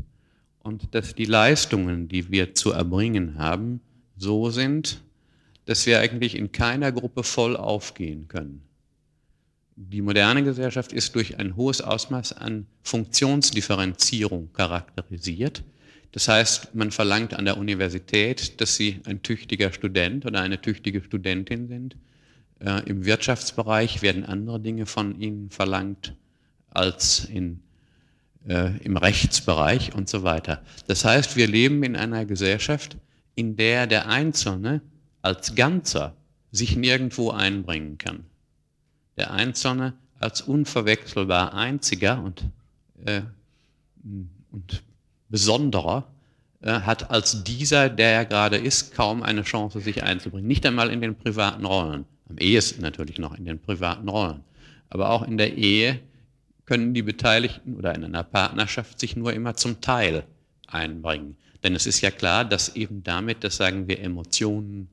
und 0.63 0.95
dass 0.95 1.15
die 1.15 1.27
Leistungen, 1.27 2.09
die 2.09 2.31
wir 2.31 2.55
zu 2.55 2.73
erbringen 2.73 3.39
haben, 3.39 3.81
so 4.17 4.51
sind, 4.51 5.03
dass 5.67 5.87
wir 5.87 6.01
eigentlich 6.01 6.35
in 6.35 6.53
keiner 6.53 6.91
Gruppe 6.91 7.23
voll 7.23 7.57
aufgehen 7.57 8.29
können. 8.29 8.63
Die 9.83 10.03
moderne 10.03 10.45
Gesellschaft 10.45 10.93
ist 10.93 11.15
durch 11.15 11.39
ein 11.39 11.57
hohes 11.57 11.81
Ausmaß 11.81 12.35
an 12.35 12.67
Funktionsdifferenzierung 12.83 14.53
charakterisiert. 14.53 15.63
Das 16.13 16.29
heißt, 16.29 16.75
man 16.75 16.91
verlangt 16.91 17.33
an 17.33 17.47
der 17.47 17.57
Universität, 17.57 18.61
dass 18.61 18.77
sie 18.77 19.01
ein 19.07 19.23
tüchtiger 19.23 19.73
Student 19.73 20.27
oder 20.27 20.43
eine 20.43 20.61
tüchtige 20.61 21.03
Studentin 21.03 21.67
sind. 21.67 21.97
Äh, 22.59 22.83
Im 22.91 23.07
Wirtschaftsbereich 23.07 24.03
werden 24.03 24.27
andere 24.27 24.61
Dinge 24.61 24.85
von 24.85 25.19
ihnen 25.19 25.49
verlangt 25.49 26.15
als 26.69 27.25
in, 27.25 27.63
äh, 28.47 28.77
im 28.85 28.99
Rechtsbereich 28.99 29.95
und 29.95 30.11
so 30.11 30.25
weiter. 30.25 30.63
Das 30.89 31.07
heißt, 31.07 31.37
wir 31.37 31.47
leben 31.47 31.83
in 31.85 31.97
einer 31.97 32.27
Gesellschaft, 32.27 32.99
in 33.35 33.57
der 33.57 33.87
der 33.87 34.09
Einzelne 34.11 34.83
als 35.23 35.55
Ganzer 35.55 36.15
sich 36.53 36.77
nirgendwo 36.77 37.31
einbringen 37.31 37.97
kann. 37.97 38.27
Der 39.17 39.33
Einzelne 39.33 39.95
als 40.19 40.43
unverwechselbar 40.43 41.55
einziger 41.55 42.23
und, 42.23 42.45
äh, 43.05 43.23
und 44.51 44.83
besonderer 45.29 46.07
äh, 46.61 46.81
hat 46.81 47.11
als 47.11 47.43
dieser, 47.43 47.89
der 47.89 48.13
er 48.13 48.25
gerade 48.27 48.59
ist, 48.59 48.95
kaum 48.95 49.23
eine 49.23 49.43
Chance, 49.43 49.81
sich 49.81 50.03
einzubringen. 50.03 50.47
Nicht 50.47 50.67
einmal 50.67 50.91
in 50.91 51.01
den 51.01 51.17
privaten 51.17 51.65
Rollen. 51.65 52.05
Am 52.29 52.39
ehesten 52.39 52.83
natürlich 52.83 53.19
noch 53.19 53.37
in 53.37 53.47
den 53.47 53.59
privaten 53.59 54.09
Rollen. 54.09 54.45
Aber 54.91 55.11
auch 55.11 55.23
in 55.23 55.39
der 55.39 55.57
Ehe 55.57 56.01
können 56.67 56.95
die 56.95 57.03
Beteiligten 57.03 57.77
oder 57.77 57.95
in 57.95 58.05
einer 58.05 58.23
Partnerschaft 58.23 59.01
sich 59.01 59.17
nur 59.17 59.33
immer 59.33 59.57
zum 59.57 59.81
Teil 59.81 60.25
einbringen. 60.67 61.37
Denn 61.65 61.75
es 61.75 61.87
ist 61.87 62.01
ja 62.01 62.11
klar, 62.11 62.45
dass 62.45 62.77
eben 62.77 63.03
damit, 63.03 63.43
das 63.43 63.57
sagen 63.57 63.89
wir, 63.89 64.01
Emotionen, 64.01 64.89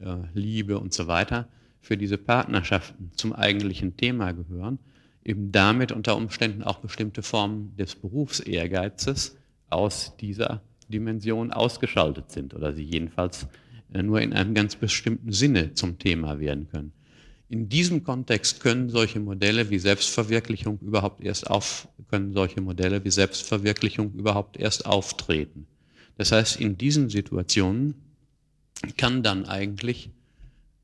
äh, 0.00 0.16
Liebe 0.34 0.78
und 0.78 0.92
so 0.92 1.06
weiter 1.06 1.48
für 1.84 1.98
diese 1.98 2.16
Partnerschaften 2.16 3.10
zum 3.14 3.34
eigentlichen 3.34 3.96
Thema 3.96 4.32
gehören, 4.32 4.78
eben 5.22 5.52
damit 5.52 5.92
unter 5.92 6.16
Umständen 6.16 6.62
auch 6.62 6.78
bestimmte 6.78 7.22
Formen 7.22 7.76
des 7.76 7.94
Berufsehrgeizes 7.94 9.36
aus 9.68 10.16
dieser 10.18 10.62
Dimension 10.88 11.52
ausgeschaltet 11.52 12.30
sind 12.30 12.54
oder 12.54 12.72
sie 12.72 12.84
jedenfalls 12.84 13.46
äh, 13.92 14.02
nur 14.02 14.20
in 14.22 14.32
einem 14.32 14.54
ganz 14.54 14.76
bestimmten 14.76 15.32
Sinne 15.32 15.74
zum 15.74 15.98
Thema 15.98 16.40
werden 16.40 16.68
können. 16.70 16.92
In 17.50 17.68
diesem 17.68 18.02
Kontext 18.02 18.60
können 18.60 18.88
solche 18.88 19.20
Modelle 19.20 19.68
wie 19.68 19.78
Selbstverwirklichung 19.78 20.78
überhaupt 20.80 21.22
erst 21.22 21.50
auf, 21.50 21.88
können 22.08 22.32
solche 22.32 22.62
Modelle 22.62 23.04
wie 23.04 23.10
Selbstverwirklichung 23.10 24.12
überhaupt 24.14 24.56
erst 24.56 24.86
auftreten. 24.86 25.66
Das 26.16 26.32
heißt, 26.32 26.60
in 26.60 26.78
diesen 26.78 27.10
Situationen 27.10 27.94
kann 28.96 29.22
dann 29.22 29.44
eigentlich 29.46 30.10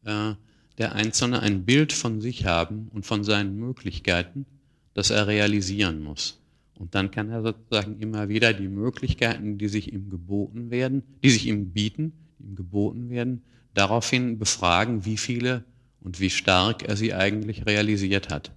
äh, 0.04 0.34
der 0.80 0.94
Einzelne 0.94 1.40
ein 1.40 1.64
Bild 1.64 1.92
von 1.92 2.22
sich 2.22 2.46
haben 2.46 2.88
und 2.92 3.04
von 3.04 3.22
seinen 3.22 3.54
Möglichkeiten, 3.56 4.46
das 4.94 5.10
er 5.10 5.26
realisieren 5.26 6.02
muss. 6.02 6.40
Und 6.78 6.94
dann 6.94 7.10
kann 7.10 7.28
er 7.28 7.42
sozusagen 7.42 8.00
immer 8.00 8.30
wieder 8.30 8.54
die 8.54 8.66
Möglichkeiten, 8.66 9.58
die 9.58 9.68
sich 9.68 9.92
ihm 9.92 10.08
geboten 10.08 10.70
werden, 10.70 11.02
die 11.22 11.28
sich 11.28 11.46
ihm 11.46 11.70
bieten, 11.72 12.14
die 12.38 12.44
ihm 12.44 12.56
geboten 12.56 13.10
werden, 13.10 13.42
daraufhin 13.74 14.38
befragen, 14.38 15.04
wie 15.04 15.18
viele 15.18 15.64
und 16.00 16.18
wie 16.18 16.30
stark 16.30 16.82
er 16.88 16.96
sie 16.96 17.12
eigentlich 17.12 17.66
realisiert 17.66 18.30
hat. 18.30 18.50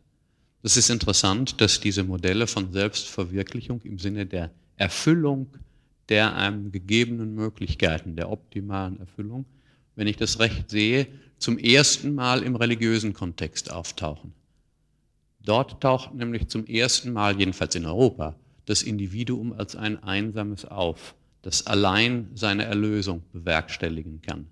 Das 0.62 0.78
ist 0.78 0.90
interessant, 0.90 1.60
dass 1.60 1.82
diese 1.82 2.06
Modelle 2.06 2.48
von 2.48 2.72
Selbstverwirklichung 2.72 3.82
im 3.84 4.00
Sinne 4.00 4.26
der 4.26 4.50
Erfüllung 4.78 5.48
der 6.08 6.38
einem 6.38 6.72
gegebenen 6.72 7.36
Möglichkeiten, 7.36 8.16
der 8.16 8.32
optimalen 8.32 8.98
Erfüllung, 9.02 9.46
wenn 9.96 10.08
ich 10.08 10.18
das 10.18 10.40
recht 10.40 10.70
sehe, 10.70 11.08
zum 11.38 11.58
ersten 11.58 12.16
Mal 12.16 12.44
im 12.44 12.56
religiösen 12.56 13.14
Kontext 13.14 13.72
auftauchen. 13.72 14.34
Dort 15.44 15.82
taucht 15.82 16.14
nämlich 16.14 16.48
zum 16.48 16.66
ersten 16.66 17.12
Mal, 17.12 17.38
jedenfalls 17.38 17.76
in 17.76 17.86
Europa, 17.86 18.36
das 18.66 18.82
Individuum 18.82 19.52
als 19.54 19.76
ein 19.76 20.02
Einsames 20.02 20.64
auf, 20.66 21.16
das 21.42 21.68
allein 21.68 22.30
seine 22.34 22.64
Erlösung 22.64 23.24
bewerkstelligen 23.34 24.22
kann. 24.22 24.48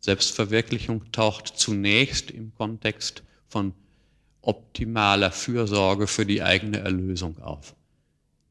Selbstverwirklichung 0.00 1.10
taucht 1.12 1.48
zunächst 1.56 2.30
im 2.30 2.52
Kontext 2.54 3.22
von 3.48 3.72
optimaler 4.42 5.30
Fürsorge 5.30 6.06
für 6.06 6.26
die 6.26 6.42
eigene 6.42 6.78
Erlösung 6.78 7.38
auf. 7.40 7.74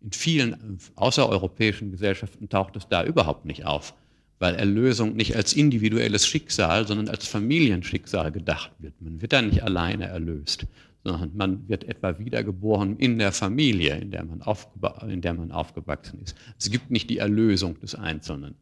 In 0.02 0.12
vielen 0.12 0.80
außereuropäischen 0.96 1.92
Gesellschaften 1.92 2.48
taucht 2.48 2.76
es 2.76 2.88
da 2.88 3.04
überhaupt 3.04 3.46
nicht 3.46 3.66
auf, 3.66 3.94
weil 4.40 4.56
Erlösung 4.56 5.16
nicht 5.16 5.36
als 5.36 5.54
individuelles 5.54 6.28
Schicksal, 6.28 6.88
sondern 6.88 7.10
als 7.10 7.28
Familienschicksal 7.28 8.32
gedacht 8.32 8.72
wird. 8.80 8.94
Man 9.02 9.22
wird 9.22 9.34
da 9.34 9.42
nicht 9.42 9.64
alleine 9.64 10.08
erlöst, 10.08 10.68
sondern 11.04 11.32
man 11.36 11.70
wird 11.70 11.84
etwa 11.86 12.20
wiedergeboren 12.20 12.98
in 12.98 13.18
der 13.18 13.32
Familie, 13.32 13.98
in 13.98 14.12
der 14.12 14.26
man, 14.26 14.44
in 15.08 15.22
der 15.22 15.34
man 15.34 15.52
aufgewachsen 15.52 16.20
ist. 16.24 16.36
Es 16.60 16.70
gibt 16.70 16.92
nicht 16.92 17.10
die 17.10 17.20
Erlösung 17.20 17.80
des 17.80 17.96
Einzelnen. 17.96 18.56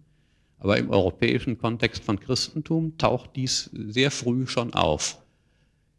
Aber 0.60 0.78
im 0.78 0.90
europäischen 0.90 1.58
Kontext 1.58 2.04
von 2.04 2.20
Christentum 2.20 2.98
taucht 2.98 3.32
dies 3.36 3.70
sehr 3.74 4.12
früh 4.12 4.48
schon 4.48 4.74
auf. 4.74 5.22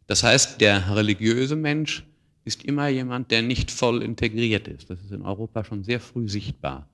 Das 0.07 0.23
heißt, 0.23 0.61
der 0.61 0.95
religiöse 0.95 1.55
Mensch 1.55 2.03
ist 2.45 2.63
immer 2.63 2.87
jemand, 2.87 3.31
der 3.31 3.41
nicht 3.41 3.71
voll 3.71 4.03
integriert 4.03 4.67
ist. 4.67 4.89
Das 4.89 5.01
ist 5.01 5.11
in 5.11 5.23
Europa 5.23 5.63
schon 5.63 5.83
sehr 5.83 5.99
früh 5.99 6.29
sichtbar. 6.29 6.87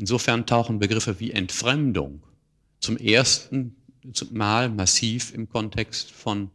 Insofern 0.00 0.46
tauchen 0.46 0.78
Begriffe 0.78 1.20
wie 1.20 1.30
Entfremdung 1.30 2.22
zum 2.80 2.96
ersten 2.96 3.76
Mal 4.30 4.70
massiv 4.70 5.34
im 5.34 5.48
Kontext 5.50 6.10
von 6.10 6.50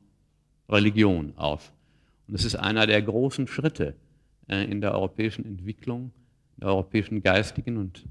Religion 0.67 1.33
auf. 1.37 1.71
Und 2.27 2.33
es 2.33 2.43
ist 2.43 2.55
einer 2.55 2.87
der 2.87 3.03
großen 3.03 3.47
Schritte 3.47 3.95
äh, 4.49 4.65
in 4.65 4.81
der 4.81 4.93
europäischen 4.93 5.45
Entwicklung, 5.45 6.11
der 6.57 6.69
europäischen 6.69 7.21
geistigen 7.21 7.77
und 7.77 8.03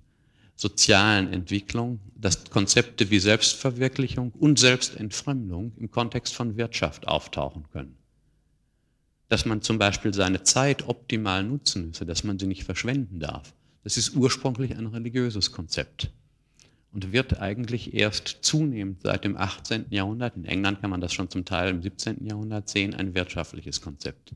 sozialen 0.55 1.33
Entwicklung, 1.33 1.99
dass 2.15 2.45
Konzepte 2.45 3.11
wie 3.11 3.19
Selbstverwirklichung 3.19 4.31
und 4.39 4.61
Selbstentfremdung 4.61 5.73
im 5.79 5.91
Kontext 5.91 6.33
von 6.33 6.57
Wirtschaft 6.57 7.09
auftauchen 7.09 7.65
können 7.73 7.97
dass 9.29 9.47
man 9.47 9.63
zum 9.63 9.79
Beispiel 9.79 10.15
seine 10.15 10.45
Zeit 10.45 10.87
optimal 10.87 11.43
nutzen 11.43 11.89
müsse, 11.89 12.07
dass 12.07 12.23
man 12.23 12.39
sie 12.39 12.47
nicht 12.47 12.63
verschwenden 12.63 13.19
darf. 13.19 13.53
Das 13.85 13.99
ist 13.99 14.17
ursprünglich 14.17 14.77
ein 14.77 14.87
religiöses 14.87 15.53
Konzept 15.53 16.11
und 16.93 17.13
wird 17.13 17.41
eigentlich 17.41 17.93
erst 17.93 18.39
zunehmend 18.41 19.03
seit 19.03 19.25
dem 19.25 19.37
18. 19.37 19.87
Jahrhundert, 19.91 20.37
in 20.37 20.47
England 20.47 20.81
kann 20.81 20.91
man 20.91 21.01
das 21.01 21.13
schon 21.13 21.29
zum 21.29 21.45
Teil 21.45 21.71
im 21.71 21.83
17. 21.83 22.27
Jahrhundert 22.27 22.69
sehen, 22.69 22.95
ein 22.95 23.15
wirtschaftliches 23.15 23.81
Konzept. 23.81 24.33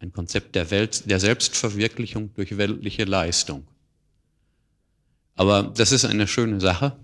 ein 0.00 0.12
Konzept 0.12 0.56
der, 0.56 0.72
Welt, 0.72 1.08
der 1.08 1.20
Selbstverwirklichung 1.20 2.34
durch 2.34 2.56
weltliche 2.58 3.04
Leistung. 3.04 3.68
Aber 5.36 5.62
das 5.62 5.92
ist 5.92 6.04
eine 6.04 6.26
schöne 6.26 6.60
Sache 6.60 6.96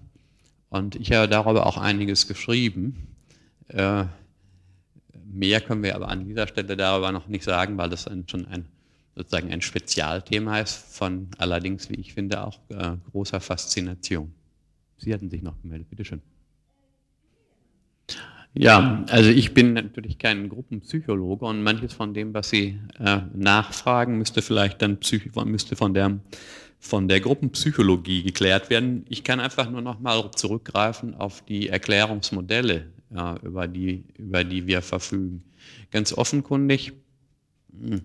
und 0.69 0.97
ich 0.97 1.13
habe 1.13 1.29
darüber 1.29 1.67
auch 1.67 1.77
einiges 1.77 2.27
geschrieben. 2.27 3.15
Äh, 3.69 4.07
mehr 5.25 5.61
können 5.61 5.85
wir 5.85 5.95
aber 5.95 6.09
an 6.09 6.27
dieser 6.27 6.49
Stelle 6.49 6.77
darüber 6.77 7.13
noch 7.13 7.29
nicht 7.29 7.45
sagen, 7.45 7.79
weil 7.79 7.89
das 7.89 8.11
schon 8.27 8.47
ein, 8.47 8.67
sozusagen 9.19 9.53
ein 9.53 9.61
Spezialthema 9.61 10.61
ist 10.61 10.95
von 10.97 11.29
allerdings, 11.39 11.91
wie 11.91 11.97
ich 11.97 12.15
finde, 12.15 12.45
auch 12.45 12.61
äh, 12.71 12.93
großer 13.11 13.41
Faszination. 13.41 14.33
Sie 14.97 15.13
hatten 15.13 15.29
sich 15.29 15.43
noch 15.43 15.61
gemeldet, 15.61 15.91
bitteschön. 15.91 16.23
Ja, 18.55 19.05
also 19.09 19.31
ich 19.31 19.55
bin 19.55 19.75
natürlich 19.75 20.19
kein 20.19 20.49
Gruppenpsychologe 20.49 21.45
und 21.45 21.63
manches 21.63 21.93
von 21.93 22.15
dem, 22.15 22.33
was 22.33 22.51
Sie 22.51 22.79
äh, 22.99 23.21
nachfragen, 23.35 24.19
müsste 24.19 24.41
vielleicht 24.41 24.81
dann 24.83 24.99
Psych 24.99 25.31
müsste 25.45 25.77
von 25.77 25.95
der 25.95 26.19
von 26.81 27.09
der 27.09 27.21
Gruppenpsychologie 27.21 28.23
geklärt 28.23 28.71
werden. 28.71 29.05
Ich 29.09 29.25
kann 29.25 29.41
einfach 29.41 29.69
nur 29.69 29.83
noch 29.83 29.99
mal 29.99 30.31
zurückgreifen 30.31 31.17
auf 31.17 31.45
die 31.45 31.69
Erklärungsmodelle, 31.69 32.87
ja, 33.11 33.37
über, 33.43 33.67
die, 33.67 34.05
über 34.17 34.45
die 34.45 34.69
wir 34.69 34.81
verfügen. 34.81 35.43
Ganz 35.91 36.13
offenkundig 36.13 36.93
hm, 37.73 38.03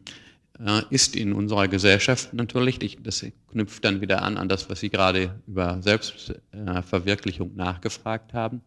ist 0.89 1.16
in 1.16 1.34
unserer 1.34 1.68
Gesellschaft 1.68 2.34
natürlich, 2.34 3.00
das 3.02 3.26
knüpft 3.52 3.84
dann 3.84 4.02
wieder 4.02 4.22
an 4.22 4.38
an 4.38 4.48
das, 4.48 4.70
was 4.70 4.80
Sie 4.80 4.89
gerade 4.89 5.39
über 5.48 5.82
Selbstverwirklichung 5.82 7.56
nachgefragt 7.56 8.34
haben, 8.34 8.62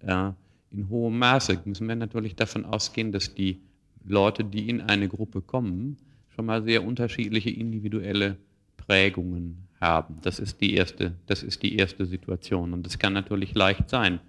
äh, 0.00 0.32
in 0.72 0.88
hohem 0.88 1.18
Maße 1.18 1.60
müssen 1.64 1.86
wir 1.86 1.96
natürlich 1.96 2.34
davon 2.34 2.64
ausgehen, 2.64 3.12
dass 3.12 3.34
die 3.34 3.60
Leute, 4.04 4.42
die 4.42 4.68
in 4.68 4.80
eine 4.80 5.08
Gruppe 5.08 5.42
kommen, 5.42 5.98
schon 6.34 6.46
mal 6.46 6.62
sehr 6.64 6.82
unterschiedliche 6.82 7.50
individuelle 7.50 8.36
Prägungen 8.76 9.68
haben. 9.80 10.18
Das 10.22 10.38
ist 10.38 10.60
die 10.60 10.74
erste, 10.74 11.12
das 11.26 11.42
ist 11.42 11.62
die 11.62 11.76
erste 11.76 12.06
Situation. 12.06 12.72
Und 12.72 12.86
es 12.86 12.98
kann 12.98 13.12
natürlich 13.12 13.54
leicht 13.54 13.90
sein, 13.90 14.20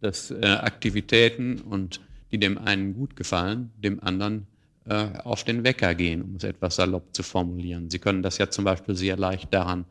dass 0.00 0.30
äh, 0.30 0.46
Aktivitäten 0.46 1.60
und 1.60 2.00
die 2.32 2.38
dem 2.38 2.58
einen 2.58 2.94
gut 2.94 3.14
gefallen, 3.14 3.70
dem 3.76 4.02
anderen 4.02 4.38
äh, 4.38 4.49
auf 4.94 5.44
den 5.44 5.64
Wecker 5.64 5.94
gehen, 5.94 6.22
um 6.22 6.36
es 6.36 6.44
etwas 6.44 6.76
salopp 6.76 7.14
zu 7.14 7.22
formulieren. 7.22 7.90
Sie 7.90 7.98
können 7.98 8.22
das 8.22 8.38
ja 8.38 8.50
zum 8.50 8.64
Beispiel 8.64 8.94
sehr 8.94 9.16
leicht 9.16 9.52
daran 9.54 9.84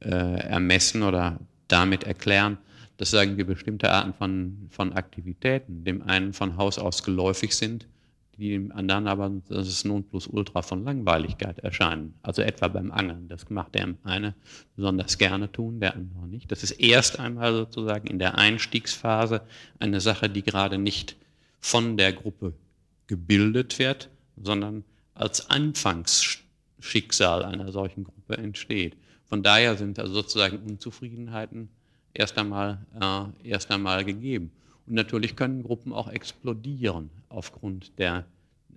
äh, 0.00 0.08
ermessen 0.08 1.02
oder 1.02 1.38
damit 1.68 2.04
erklären, 2.04 2.58
dass 2.96 3.10
sagen 3.10 3.36
wir 3.36 3.46
bestimmte 3.46 3.90
Arten 3.90 4.12
von, 4.14 4.68
von 4.70 4.92
Aktivitäten 4.92 5.84
dem 5.84 6.02
einen 6.02 6.32
von 6.32 6.56
Haus 6.56 6.78
aus 6.78 7.02
geläufig 7.02 7.56
sind, 7.56 7.86
die 8.36 8.50
dem 8.50 8.72
anderen 8.72 9.06
aber 9.06 9.30
das 9.48 9.68
ist 9.68 9.84
Nonplusultra 9.84 10.62
von 10.62 10.84
Langweiligkeit 10.84 11.58
erscheinen. 11.60 12.14
Also 12.22 12.42
etwa 12.42 12.68
beim 12.68 12.90
Angeln. 12.90 13.28
Das 13.28 13.48
macht 13.50 13.74
der 13.74 13.94
eine 14.04 14.34
besonders 14.76 15.18
gerne 15.18 15.50
tun, 15.52 15.80
der 15.80 15.94
andere 15.94 16.26
nicht. 16.26 16.50
Das 16.50 16.62
ist 16.62 16.72
erst 16.72 17.18
einmal 17.18 17.52
sozusagen 17.52 18.06
in 18.06 18.18
der 18.18 18.38
Einstiegsphase 18.38 19.42
eine 19.78 20.00
Sache, 20.00 20.28
die 20.28 20.42
gerade 20.42 20.78
nicht 20.78 21.16
von 21.60 21.96
der 21.96 22.12
Gruppe 22.12 22.54
gebildet 23.06 23.78
wird, 23.78 24.08
sondern 24.36 24.84
als 25.14 25.50
Anfangsschicksal 25.50 27.44
einer 27.44 27.72
solchen 27.72 28.04
Gruppe 28.04 28.36
entsteht. 28.38 28.96
Von 29.24 29.42
daher 29.42 29.76
sind 29.76 29.98
also 29.98 30.14
sozusagen 30.14 30.58
Unzufriedenheiten 30.58 31.68
erst 32.14 32.38
einmal, 32.38 32.84
äh, 33.00 33.48
erst 33.48 33.70
einmal 33.70 34.04
gegeben. 34.04 34.52
Und 34.86 34.94
natürlich 34.94 35.36
können 35.36 35.62
Gruppen 35.62 35.92
auch 35.92 36.08
explodieren 36.08 37.10
aufgrund 37.28 37.98
der, 37.98 38.24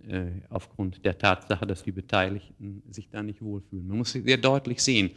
äh, 0.07 0.27
aufgrund 0.49 1.03
der 1.03 1.17
Tatsache, 1.17 1.65
dass 1.65 1.83
die 1.83 1.91
Beteiligten 1.91 2.83
sich 2.91 3.09
da 3.09 3.23
nicht 3.23 3.41
wohlfühlen. 3.41 3.87
Man 3.87 3.97
muss 3.97 4.11
sehr 4.11 4.37
deutlich 4.37 4.81
sehen, 4.81 5.11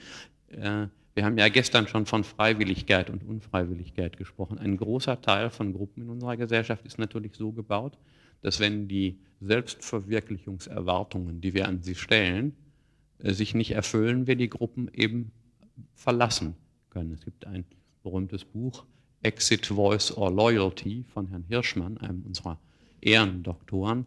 äh, 0.48 0.87
wir 1.18 1.24
haben 1.24 1.37
ja 1.37 1.48
gestern 1.48 1.88
schon 1.88 2.07
von 2.07 2.22
Freiwilligkeit 2.22 3.11
und 3.11 3.24
Unfreiwilligkeit 3.24 4.16
gesprochen. 4.16 4.57
Ein 4.57 4.77
großer 4.77 5.20
Teil 5.20 5.51
von 5.51 5.72
Gruppen 5.72 6.05
in 6.05 6.11
unserer 6.11 6.37
Gesellschaft 6.37 6.87
ist 6.87 6.96
natürlich 6.96 7.35
so 7.35 7.51
gebaut, 7.51 7.98
dass 8.42 8.61
wenn 8.61 8.88
die 8.88 9.18
Selbstverwirklichungserwartungen, 9.40 11.40
die 11.40 11.55
wir 11.55 11.68
an 11.68 11.83
sie 11.83 11.94
stellen, 11.94 12.55
äh, 13.18 13.33
sich 13.33 13.55
nicht 13.55 13.70
erfüllen, 13.72 14.27
wir 14.27 14.37
die 14.37 14.51
Gruppen 14.51 14.90
eben 14.92 15.33
verlassen 15.94 16.55
können. 16.90 17.12
Es 17.12 17.24
gibt 17.24 17.46
ein 17.46 17.64
berühmtes 18.03 18.44
Buch 18.44 18.85
Exit 19.22 19.66
Voice 19.66 20.16
or 20.16 20.31
Loyalty 20.31 21.05
von 21.12 21.27
Herrn 21.29 21.44
Hirschmann, 21.48 21.98
einem 21.98 22.22
unserer 22.22 22.59
Ehrendoktoren, 23.01 24.07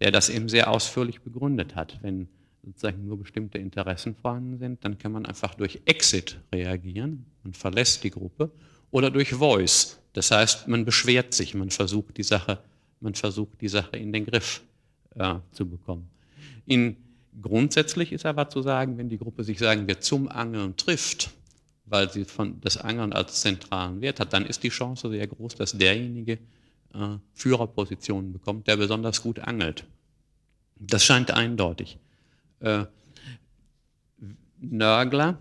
der 0.00 0.10
das 0.10 0.28
eben 0.28 0.48
sehr 0.48 0.70
ausführlich 0.70 1.22
begründet 1.22 1.76
hat. 1.76 1.98
Wenn 2.02 2.28
sozusagen 2.62 3.06
nur 3.06 3.18
bestimmte 3.18 3.58
Interessen 3.58 4.14
vorhanden 4.14 4.58
sind, 4.58 4.84
dann 4.84 4.98
kann 4.98 5.12
man 5.12 5.24
einfach 5.24 5.54
durch 5.54 5.80
Exit 5.86 6.38
reagieren, 6.52 7.24
man 7.42 7.54
verlässt 7.54 8.04
die 8.04 8.10
Gruppe, 8.10 8.50
oder 8.90 9.10
durch 9.10 9.30
Voice. 9.30 9.98
Das 10.12 10.30
heißt, 10.30 10.68
man 10.68 10.84
beschwert 10.84 11.32
sich, 11.32 11.54
man 11.54 11.70
versucht 11.70 12.18
die 12.18 12.22
Sache, 12.22 12.58
man 13.00 13.14
versucht 13.14 13.60
die 13.60 13.68
Sache 13.68 13.96
in 13.96 14.12
den 14.12 14.26
Griff 14.26 14.62
äh, 15.16 15.36
zu 15.52 15.68
bekommen. 15.68 16.08
In, 16.66 16.96
grundsätzlich 17.40 18.12
ist 18.12 18.26
aber 18.26 18.48
zu 18.48 18.62
sagen, 18.62 18.98
wenn 18.98 19.08
die 19.08 19.18
Gruppe 19.18 19.44
sich, 19.44 19.58
sagen 19.58 19.88
wir, 19.88 20.00
zum 20.00 20.28
Angeln 20.28 20.76
trifft, 20.76 21.30
weil 21.86 22.10
sie 22.10 22.24
von 22.24 22.60
das 22.60 22.76
Angeln 22.76 23.12
als 23.12 23.40
zentralen 23.40 24.00
Wert 24.00 24.20
hat, 24.20 24.32
dann 24.32 24.46
ist 24.46 24.62
die 24.62 24.68
Chance 24.68 25.10
sehr 25.10 25.26
groß, 25.26 25.56
dass 25.56 25.72
derjenige 25.72 26.38
äh, 26.94 27.16
Führerpositionen 27.34 28.32
bekommt, 28.32 28.66
der 28.68 28.76
besonders 28.76 29.22
gut 29.22 29.40
angelt. 29.40 29.84
Das 30.76 31.04
scheint 31.04 31.30
eindeutig. 31.30 31.98
Äh, 32.60 32.84
Nörgler, 34.60 35.38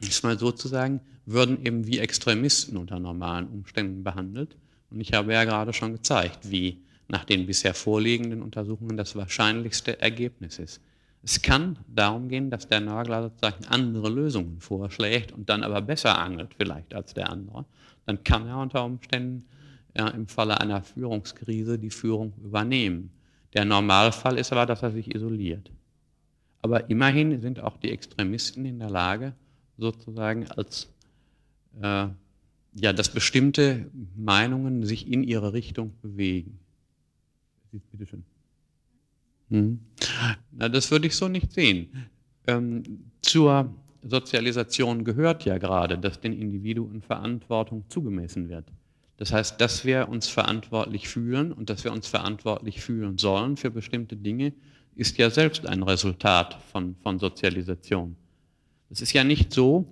ist 0.00 0.22
mal 0.22 0.38
sozusagen, 0.38 1.00
würden 1.26 1.64
eben 1.64 1.86
wie 1.86 1.98
Extremisten 1.98 2.76
unter 2.76 2.98
normalen 2.98 3.48
Umständen 3.48 4.04
behandelt. 4.04 4.56
Und 4.90 5.00
ich 5.00 5.12
habe 5.12 5.32
ja 5.32 5.44
gerade 5.44 5.72
schon 5.72 5.92
gezeigt, 5.92 6.50
wie 6.50 6.82
nach 7.08 7.24
den 7.24 7.46
bisher 7.46 7.74
vorliegenden 7.74 8.42
Untersuchungen 8.42 8.96
das 8.96 9.16
wahrscheinlichste 9.16 10.00
Ergebnis 10.00 10.58
ist. 10.58 10.80
Es 11.22 11.42
kann 11.42 11.78
darum 11.88 12.28
gehen, 12.28 12.50
dass 12.50 12.68
der 12.68 12.80
Nörgler 12.80 13.22
sozusagen 13.22 13.64
andere 13.66 14.08
Lösungen 14.08 14.60
vorschlägt 14.60 15.32
und 15.32 15.48
dann 15.48 15.62
aber 15.62 15.80
besser 15.80 16.18
angelt 16.18 16.54
vielleicht 16.56 16.94
als 16.94 17.14
der 17.14 17.30
andere. 17.30 17.64
Dann 18.06 18.22
kann 18.24 18.46
er 18.46 18.58
unter 18.58 18.84
Umständen 18.84 19.46
ja, 19.96 20.08
im 20.08 20.28
Falle 20.28 20.60
einer 20.60 20.82
Führungskrise 20.82 21.78
die 21.78 21.90
Führung 21.90 22.32
übernehmen. 22.42 23.10
Der 23.54 23.64
Normalfall 23.64 24.38
ist 24.38 24.52
aber, 24.52 24.66
dass 24.66 24.82
er 24.82 24.92
sich 24.92 25.14
isoliert. 25.14 25.70
Aber 26.62 26.88
immerhin 26.90 27.40
sind 27.40 27.60
auch 27.60 27.76
die 27.78 27.90
Extremisten 27.90 28.64
in 28.64 28.78
der 28.78 28.90
Lage, 28.90 29.34
sozusagen 29.76 30.48
als 30.50 30.88
äh, 31.80 32.08
ja, 32.80 32.92
dass 32.92 33.12
bestimmte 33.12 33.90
Meinungen 34.16 34.84
sich 34.84 35.10
in 35.10 35.24
ihre 35.24 35.52
Richtung 35.52 35.92
bewegen. 36.02 36.58
Bitte 37.92 38.06
schön. 38.06 38.24
Hm. 39.50 39.80
Na, 40.52 40.68
das 40.68 40.90
würde 40.90 41.06
ich 41.06 41.16
so 41.16 41.28
nicht 41.28 41.52
sehen. 41.52 41.88
Ähm, 42.46 42.82
zur 43.22 43.74
Sozialisation 44.02 45.04
gehört 45.04 45.44
ja 45.44 45.58
gerade, 45.58 45.98
dass 45.98 46.20
den 46.20 46.32
Individuen 46.32 47.02
Verantwortung 47.02 47.84
zugemessen 47.88 48.48
wird. 48.48 48.66
Das 49.16 49.32
heißt, 49.32 49.60
dass 49.60 49.84
wir 49.84 50.08
uns 50.08 50.28
verantwortlich 50.28 51.08
fühlen 51.08 51.52
und 51.52 51.70
dass 51.70 51.82
wir 51.84 51.92
uns 51.92 52.06
verantwortlich 52.06 52.80
fühlen 52.80 53.18
sollen 53.18 53.56
für 53.56 53.70
bestimmte 53.70 54.16
Dinge, 54.16 54.52
ist 54.94 55.18
ja 55.18 55.30
selbst 55.30 55.66
ein 55.66 55.82
Resultat 55.82 56.58
von, 56.72 56.94
von 57.02 57.18
Sozialisation. 57.18 58.16
Es 58.90 59.00
ist 59.00 59.12
ja 59.12 59.24
nicht 59.24 59.52
so, 59.52 59.86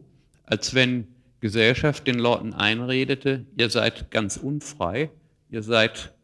als 0.44 0.74
wenn 0.74 1.08
Gesellschaft 1.40 2.06
den 2.06 2.18
Leuten 2.18 2.54
einredete, 2.54 3.46
ihr 3.56 3.70
seid 3.70 4.10
ganz 4.10 4.36
unfrei, 4.36 5.10
ihr 5.50 5.62
seid 5.62 6.14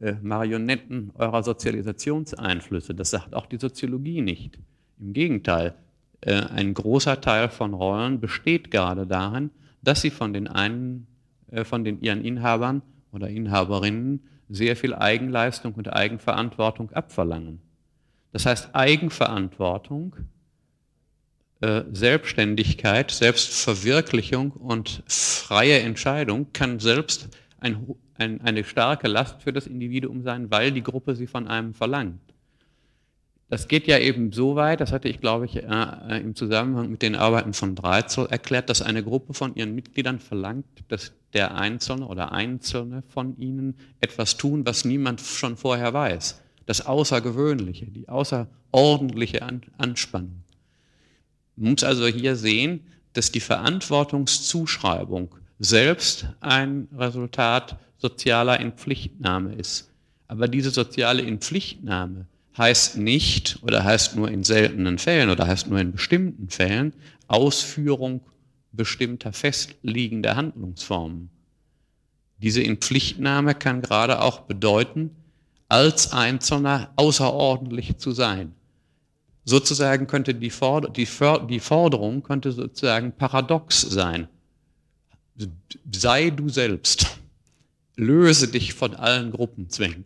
äh, 0.00 0.14
Marionetten 0.22 1.10
eurer 1.14 1.42
Sozialisationseinflüsse. 1.42 2.94
Das 2.94 3.10
sagt 3.10 3.34
auch 3.34 3.46
die 3.46 3.58
Soziologie 3.58 4.22
nicht. 4.22 4.58
Im 4.98 5.12
Gegenteil, 5.12 5.74
äh, 6.20 6.34
ein 6.34 6.74
großer 6.74 7.20
Teil 7.20 7.48
von 7.48 7.74
Rollen 7.74 8.20
besteht 8.20 8.70
gerade 8.70 9.06
darin, 9.06 9.50
dass 9.82 10.02
sie 10.02 10.10
von 10.10 10.32
den 10.32 10.48
einen, 10.48 11.06
äh, 11.50 11.64
von 11.64 11.84
den 11.84 12.00
ihren 12.00 12.24
Inhabern 12.24 12.82
oder 13.12 13.28
Inhaberinnen 13.28 14.20
sehr 14.48 14.76
viel 14.76 14.94
Eigenleistung 14.94 15.74
und 15.74 15.92
Eigenverantwortung 15.92 16.90
abverlangen. 16.92 17.60
Das 18.32 18.46
heißt, 18.46 18.74
Eigenverantwortung, 18.74 20.16
Selbstständigkeit, 21.60 23.10
Selbstverwirklichung 23.10 24.52
und 24.52 25.02
freie 25.06 25.80
Entscheidung 25.80 26.46
kann 26.52 26.80
selbst 26.80 27.28
ein 27.58 27.86
ein, 28.20 28.40
eine 28.42 28.64
starke 28.64 29.08
Last 29.08 29.42
für 29.42 29.52
das 29.52 29.66
Individuum 29.66 30.22
sein, 30.22 30.50
weil 30.50 30.70
die 30.72 30.82
Gruppe 30.82 31.16
sie 31.16 31.26
von 31.26 31.48
einem 31.48 31.74
verlangt. 31.74 32.20
Das 33.48 33.66
geht 33.66 33.88
ja 33.88 33.98
eben 33.98 34.30
so 34.32 34.54
weit, 34.54 34.80
das 34.80 34.92
hatte 34.92 35.08
ich, 35.08 35.20
glaube 35.20 35.46
ich, 35.46 35.56
äh, 35.56 36.20
im 36.20 36.36
Zusammenhang 36.36 36.88
mit 36.88 37.02
den 37.02 37.16
Arbeiten 37.16 37.52
von 37.52 37.74
Dreizel 37.74 38.26
erklärt, 38.26 38.70
dass 38.70 38.80
eine 38.80 39.02
Gruppe 39.02 39.34
von 39.34 39.56
ihren 39.56 39.74
Mitgliedern 39.74 40.20
verlangt, 40.20 40.66
dass 40.86 41.12
der 41.32 41.56
Einzelne 41.56 42.06
oder 42.06 42.30
Einzelne 42.30 43.02
von 43.08 43.36
ihnen 43.40 43.74
etwas 44.00 44.36
tun, 44.36 44.64
was 44.66 44.84
niemand 44.84 45.20
schon 45.20 45.56
vorher 45.56 45.92
weiß. 45.92 46.42
das 46.66 46.86
Außergewöhnliche, 46.86 47.86
die 47.86 48.08
außerordentliche 48.08 49.40
Anspannung. 49.76 50.44
Man 51.60 51.72
muss 51.72 51.84
also 51.84 52.06
hier 52.06 52.36
sehen, 52.36 52.80
dass 53.12 53.32
die 53.32 53.40
Verantwortungszuschreibung 53.40 55.34
selbst 55.58 56.26
ein 56.40 56.88
Resultat 56.96 57.78
sozialer 57.98 58.58
Inpflichtnahme 58.60 59.54
ist. 59.54 59.90
Aber 60.26 60.48
diese 60.48 60.70
soziale 60.70 61.20
Inpflichtnahme 61.20 62.26
heißt 62.56 62.96
nicht 62.96 63.58
oder 63.60 63.84
heißt 63.84 64.16
nur 64.16 64.30
in 64.30 64.42
seltenen 64.42 64.96
Fällen 64.96 65.28
oder 65.28 65.46
heißt 65.46 65.68
nur 65.68 65.78
in 65.78 65.92
bestimmten 65.92 66.48
Fällen 66.48 66.94
Ausführung 67.28 68.22
bestimmter 68.72 69.34
festliegender 69.34 70.36
Handlungsformen. 70.36 71.28
Diese 72.38 72.62
Inpflichtnahme 72.62 73.54
kann 73.54 73.82
gerade 73.82 74.22
auch 74.22 74.40
bedeuten, 74.40 75.10
als 75.68 76.14
Einzelner 76.14 76.90
außerordentlich 76.96 77.98
zu 77.98 78.12
sein. 78.12 78.54
Sozusagen 79.44 80.06
könnte 80.06 80.34
die, 80.34 80.50
Forderung 80.50 82.22
könnte 82.22 82.52
sozusagen 82.52 83.12
paradox 83.12 83.80
sein. 83.80 84.28
Sei 85.90 86.30
du 86.30 86.48
selbst. 86.48 87.18
Löse 87.96 88.48
dich 88.48 88.74
von 88.74 88.94
allen 88.94 89.30
Gruppenzwängen. 89.30 90.04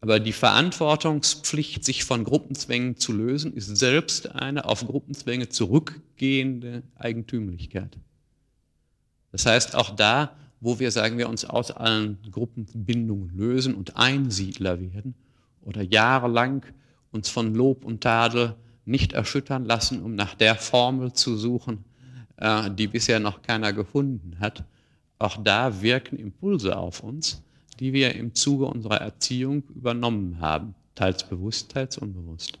Aber 0.00 0.18
die 0.18 0.32
Verantwortungspflicht, 0.32 1.84
sich 1.84 2.04
von 2.04 2.24
Gruppenzwängen 2.24 2.96
zu 2.96 3.12
lösen, 3.12 3.52
ist 3.52 3.76
selbst 3.76 4.34
eine 4.34 4.64
auf 4.64 4.86
Gruppenzwänge 4.86 5.50
zurückgehende 5.50 6.82
Eigentümlichkeit. 6.96 7.98
Das 9.30 9.46
heißt, 9.46 9.74
auch 9.74 9.90
da, 9.90 10.36
wo 10.60 10.78
wir, 10.78 10.90
sagen 10.90 11.18
wir, 11.18 11.28
uns 11.28 11.44
aus 11.44 11.70
allen 11.70 12.18
Gruppenbindungen 12.30 13.36
lösen 13.36 13.74
und 13.74 13.96
Einsiedler 13.96 14.80
werden 14.80 15.14
oder 15.62 15.82
jahrelang 15.82 16.64
uns 17.12 17.28
von 17.28 17.54
Lob 17.54 17.84
und 17.84 18.02
Tadel 18.02 18.54
nicht 18.84 19.12
erschüttern 19.12 19.64
lassen, 19.64 20.02
um 20.02 20.14
nach 20.14 20.34
der 20.34 20.54
Formel 20.54 21.12
zu 21.12 21.36
suchen, 21.36 21.84
äh, 22.36 22.70
die 22.70 22.86
bisher 22.86 23.20
noch 23.20 23.42
keiner 23.42 23.72
gefunden 23.72 24.36
hat, 24.40 24.64
auch 25.18 25.42
da 25.42 25.82
wirken 25.82 26.16
Impulse 26.16 26.76
auf 26.76 27.02
uns, 27.02 27.42
die 27.78 27.92
wir 27.92 28.14
im 28.14 28.34
Zuge 28.34 28.66
unserer 28.66 29.00
Erziehung 29.00 29.64
übernommen 29.74 30.40
haben, 30.40 30.74
teils 30.94 31.28
bewusst, 31.28 31.70
teils 31.70 31.98
unbewusst. 31.98 32.58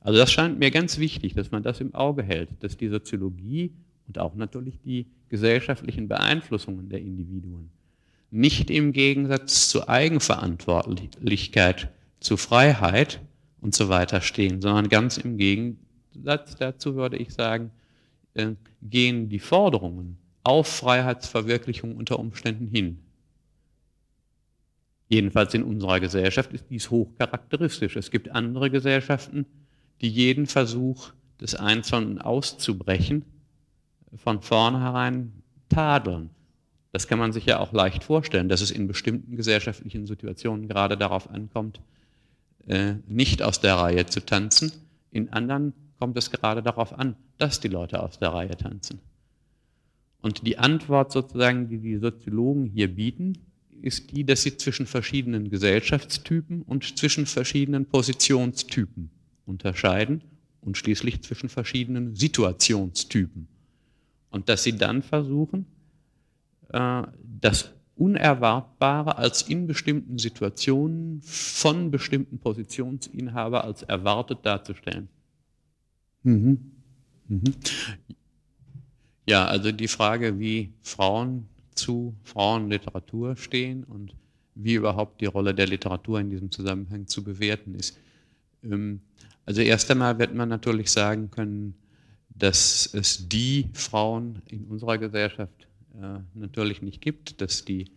Also 0.00 0.18
das 0.18 0.30
scheint 0.30 0.58
mir 0.58 0.70
ganz 0.70 0.98
wichtig, 0.98 1.34
dass 1.34 1.50
man 1.50 1.62
das 1.62 1.80
im 1.80 1.94
Auge 1.94 2.22
hält, 2.22 2.50
dass 2.60 2.76
die 2.76 2.88
Soziologie 2.88 3.72
und 4.06 4.18
auch 4.18 4.34
natürlich 4.34 4.80
die 4.80 5.06
gesellschaftlichen 5.28 6.08
Beeinflussungen 6.08 6.88
der 6.88 7.00
Individuen 7.00 7.70
nicht 8.30 8.70
im 8.70 8.92
Gegensatz 8.92 9.68
zur 9.68 9.88
Eigenverantwortlichkeit, 9.88 11.90
zu 12.20 12.36
Freiheit 12.36 13.20
und 13.60 13.74
so 13.74 13.88
weiter 13.88 14.20
stehen, 14.20 14.60
sondern 14.60 14.88
ganz 14.88 15.18
im 15.18 15.36
Gegensatz 15.36 16.56
dazu 16.56 16.94
würde 16.94 17.16
ich 17.16 17.32
sagen, 17.32 17.70
äh, 18.34 18.52
gehen 18.82 19.28
die 19.28 19.38
Forderungen 19.38 20.18
auf 20.44 20.66
Freiheitsverwirklichung 20.68 21.96
unter 21.96 22.18
Umständen 22.18 22.68
hin. 22.68 22.98
Jedenfalls 25.08 25.54
in 25.54 25.62
unserer 25.62 26.00
Gesellschaft 26.00 26.52
ist 26.52 26.66
dies 26.70 26.90
hochcharakteristisch. 26.90 27.96
Es 27.96 28.10
gibt 28.10 28.30
andere 28.30 28.70
Gesellschaften, 28.70 29.46
die 30.00 30.08
jeden 30.08 30.46
Versuch 30.46 31.12
des 31.40 31.54
Einzelnen 31.54 32.20
auszubrechen 32.20 33.24
von 34.16 34.42
vornherein 34.42 35.32
tadeln. 35.68 36.30
Das 36.92 37.06
kann 37.06 37.18
man 37.18 37.32
sich 37.32 37.46
ja 37.46 37.58
auch 37.58 37.72
leicht 37.72 38.04
vorstellen, 38.04 38.48
dass 38.48 38.60
es 38.60 38.70
in 38.70 38.86
bestimmten 38.86 39.36
gesellschaftlichen 39.36 40.06
Situationen 40.06 40.68
gerade 40.68 40.96
darauf 40.96 41.30
ankommt, 41.30 41.80
äh, 42.68 42.94
nicht 43.06 43.42
aus 43.42 43.60
der 43.60 43.74
Reihe 43.76 44.06
zu 44.06 44.24
tanzen. 44.24 44.72
In 45.10 45.32
anderen 45.32 45.72
kommt 45.98 46.16
es 46.16 46.30
gerade 46.30 46.62
darauf 46.62 46.96
an, 46.98 47.16
dass 47.38 47.60
die 47.60 47.68
Leute 47.68 48.02
aus 48.02 48.18
der 48.18 48.28
Reihe 48.30 48.56
tanzen. 48.56 49.00
Und 50.20 50.46
die 50.46 50.58
Antwort 50.58 51.12
sozusagen, 51.12 51.68
die 51.68 51.78
die 51.78 51.96
Soziologen 51.96 52.66
hier 52.66 52.94
bieten, 52.94 53.38
ist 53.80 54.10
die, 54.10 54.24
dass 54.24 54.42
sie 54.42 54.56
zwischen 54.56 54.86
verschiedenen 54.86 55.50
Gesellschaftstypen 55.50 56.62
und 56.62 56.98
zwischen 56.98 57.26
verschiedenen 57.26 57.86
Positionstypen 57.86 59.10
unterscheiden 59.46 60.22
und 60.60 60.76
schließlich 60.76 61.22
zwischen 61.22 61.48
verschiedenen 61.48 62.16
Situationstypen. 62.16 63.48
Und 64.30 64.48
dass 64.48 64.64
sie 64.64 64.76
dann 64.76 65.02
versuchen, 65.02 65.66
äh, 66.70 67.02
das 67.40 67.72
Unerwartbare 67.98 69.18
als 69.18 69.42
in 69.42 69.66
bestimmten 69.66 70.18
Situationen 70.18 71.20
von 71.22 71.90
bestimmten 71.90 72.38
Positionsinhaber 72.38 73.64
als 73.64 73.82
erwartet 73.82 74.38
darzustellen. 74.42 75.08
Mhm. 76.22 76.72
Mhm. 77.28 77.54
Ja, 79.26 79.46
also 79.46 79.72
die 79.72 79.88
Frage, 79.88 80.38
wie 80.38 80.72
Frauen 80.82 81.48
zu 81.74 82.14
Frauenliteratur 82.24 83.36
stehen 83.36 83.84
und 83.84 84.14
wie 84.54 84.74
überhaupt 84.74 85.20
die 85.20 85.26
Rolle 85.26 85.54
der 85.54 85.66
Literatur 85.66 86.18
in 86.20 86.30
diesem 86.30 86.50
Zusammenhang 86.50 87.06
zu 87.06 87.22
bewerten 87.22 87.74
ist. 87.74 87.98
Ähm, 88.64 89.00
also 89.44 89.60
erst 89.60 89.90
einmal 89.90 90.18
wird 90.18 90.34
man 90.34 90.48
natürlich 90.48 90.90
sagen 90.90 91.30
können, 91.30 91.74
dass 92.30 92.88
es 92.92 93.28
die 93.28 93.68
Frauen 93.72 94.42
in 94.46 94.64
unserer 94.64 94.98
Gesellschaft 94.98 95.67
natürlich 96.34 96.82
nicht 96.82 97.00
gibt, 97.00 97.40
dass 97.40 97.64
die 97.64 97.90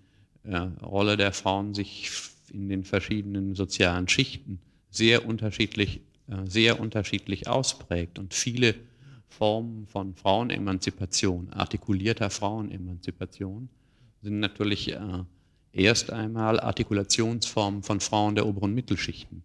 äh, 0.43 0.55
Rolle 0.81 1.17
der 1.17 1.33
Frauen 1.33 1.73
sich 1.73 2.09
in 2.51 2.67
den 2.67 2.83
verschiedenen 2.83 3.55
sozialen 3.55 4.07
Schichten 4.07 4.59
sehr 4.89 5.25
unterschiedlich, 5.25 6.01
äh, 6.27 6.45
sehr 6.45 6.79
unterschiedlich 6.79 7.47
ausprägt 7.47 8.17
und 8.19 8.33
viele 8.33 8.75
Formen 9.27 9.87
von 9.87 10.15
Frauenemanzipation, 10.15 11.53
artikulierter 11.53 12.29
Frauenemanzipation, 12.29 13.69
sind 14.21 14.39
natürlich 14.39 14.91
äh, 14.91 15.23
erst 15.71 16.11
einmal 16.11 16.59
Artikulationsformen 16.59 17.83
von 17.83 17.99
Frauen 17.99 18.35
der 18.35 18.45
oberen 18.45 18.73
Mittelschichten. 18.73 19.43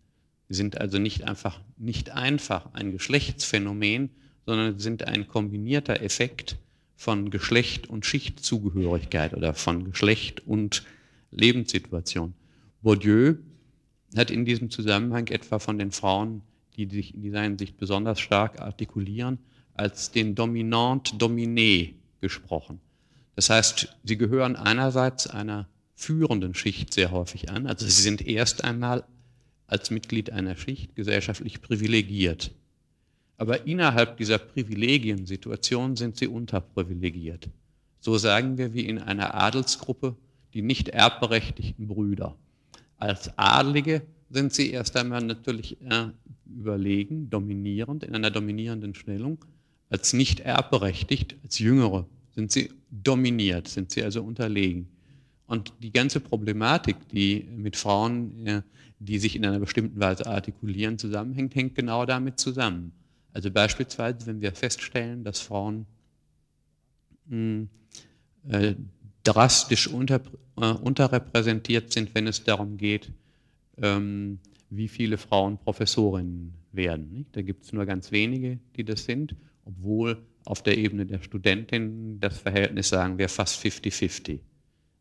Sie 0.49 0.55
sind 0.55 0.81
also 0.81 0.99
nicht 0.99 1.25
einfach, 1.25 1.61
nicht 1.77 2.11
einfach 2.11 2.73
ein 2.73 2.91
Geschlechtsphänomen, 2.93 4.11
sondern 4.45 4.79
sind 4.79 5.07
ein 5.07 5.27
kombinierter 5.29 6.01
Effekt 6.03 6.57
von 6.97 7.31
Geschlecht 7.31 7.89
und 7.89 8.07
Schichtzugehörigkeit 8.07 9.35
oder 9.35 9.55
von 9.55 9.85
Geschlecht 9.85 10.47
und 10.47 10.85
Lebenssituation. 11.31 12.35
Bourdieu 12.83 13.35
hat 14.17 14.31
in 14.31 14.45
diesem 14.45 14.71
Zusammenhang 14.71 15.29
etwa 15.29 15.59
von 15.59 15.79
den 15.79 15.93
Frauen, 15.93 16.43
die 16.77 16.87
sich 16.87 17.15
in 17.15 17.23
dieser 17.23 17.43
Hinsicht 17.43 17.77
besonders 17.77 18.21
stark 18.21 18.61
artikulieren, 18.61 19.39
als 19.75 20.11
den 20.11 20.35
Dominant-Dominé 20.35 21.95
gesprochen. 22.21 22.81
Das 23.35 23.51
heißt, 23.51 23.95
sie 24.03 24.17
gehören 24.17 24.57
einerseits 24.57 25.27
einer 25.27 25.69
führenden 25.95 26.55
Schicht 26.55 26.95
sehr 26.95 27.11
häufig 27.11 27.51
an, 27.51 27.67
also 27.67 27.85
sie 27.87 28.03
sind 28.03 28.27
erst 28.27 28.65
einmal 28.65 29.05
als 29.67 29.91
Mitglied 29.91 30.31
einer 30.31 30.57
Schicht 30.57 30.95
gesellschaftlich 30.95 31.61
privilegiert. 31.61 32.53
Aber 33.39 33.66
innerhalb 33.66 34.16
dieser 34.16 34.39
Privilegiensituation 34.39 35.97
sind 35.97 36.16
sie 36.16 36.26
unterprivilegiert. 36.26 37.49
So 38.01 38.16
sagen 38.18 38.57
wir 38.57 38.72
wie 38.72 38.87
in 38.87 38.99
einer 38.99 39.34
Adelsgruppe 39.34 40.16
die 40.55 40.62
nicht 40.62 40.89
erbberechtigten 40.89 41.87
Brüder. 41.87 42.34
Als 42.97 43.37
Adlige 43.37 44.03
sind 44.30 44.55
sie 44.55 44.70
erst 44.70 44.97
einmal 44.97 45.22
natürlich 45.22 45.76
äh, 45.82 46.07
überlegen, 46.47 47.28
dominierend, 47.28 48.05
in 48.05 48.14
einer 48.14 48.30
dominierenden 48.30 48.95
Stellung 48.95 49.45
als 49.91 50.12
nicht 50.12 50.41
erbberechtigt, 50.41 51.37
als 51.45 51.59
Jüngere 51.59 52.07
sind 52.34 52.51
sie 52.53 52.70
dominiert, 52.91 53.68
sind 53.68 53.91
sie 53.93 54.03
also 54.03 54.22
unterlegen. 54.22 54.89
Und 55.47 55.72
die 55.80 55.93
ganze 55.93 56.20
Problematik, 56.20 56.97
die 57.11 57.47
mit 57.57 57.76
Frauen, 57.76 58.64
die 58.99 59.18
sich 59.18 59.37
in 59.37 59.47
einer 59.47 59.61
bestimmten 59.61 60.01
Weise 60.01 60.26
artikulieren, 60.26 60.99
zusammenhängt, 60.99 61.55
hängt 61.55 61.74
genau 61.76 62.05
damit 62.05 62.41
zusammen. 62.41 62.93
Also 63.37 63.51
beispielsweise, 63.51 64.26
wenn 64.26 64.41
wir 64.41 64.53
feststellen, 64.53 65.22
dass 65.22 65.41
Frauen 65.41 65.87
mh, 67.26 67.37
hm, 67.37 67.68
äh, 68.49 68.74
drastisch 69.24 69.89
unter, 69.89 70.20
äh, 70.61 70.72
unterrepräsentiert 70.72 71.93
sind, 71.93 72.14
wenn 72.14 72.26
es 72.26 72.45
darum 72.45 72.76
geht, 72.78 73.12
ähm, 73.76 74.39
wie 74.70 74.89
viele 74.89 75.18
Frauen 75.18 75.59
Professorinnen 75.59 76.55
werden. 76.72 77.12
Nicht? 77.12 77.37
Da 77.37 77.43
gibt 77.43 77.64
es 77.64 77.72
nur 77.72 77.84
ganz 77.84 78.11
wenige, 78.11 78.59
die 78.76 78.84
das 78.84 79.05
sind 79.05 79.37
obwohl 79.66 80.16
auf 80.45 80.62
der 80.62 80.78
Ebene 80.78 81.05
der 81.05 81.20
Studentin 81.20 82.20
das 82.20 82.39
Verhältnis, 82.39 82.89
sagen 82.89 83.18
wir, 83.18 83.28
fast 83.28 83.62
50-50 83.64 84.39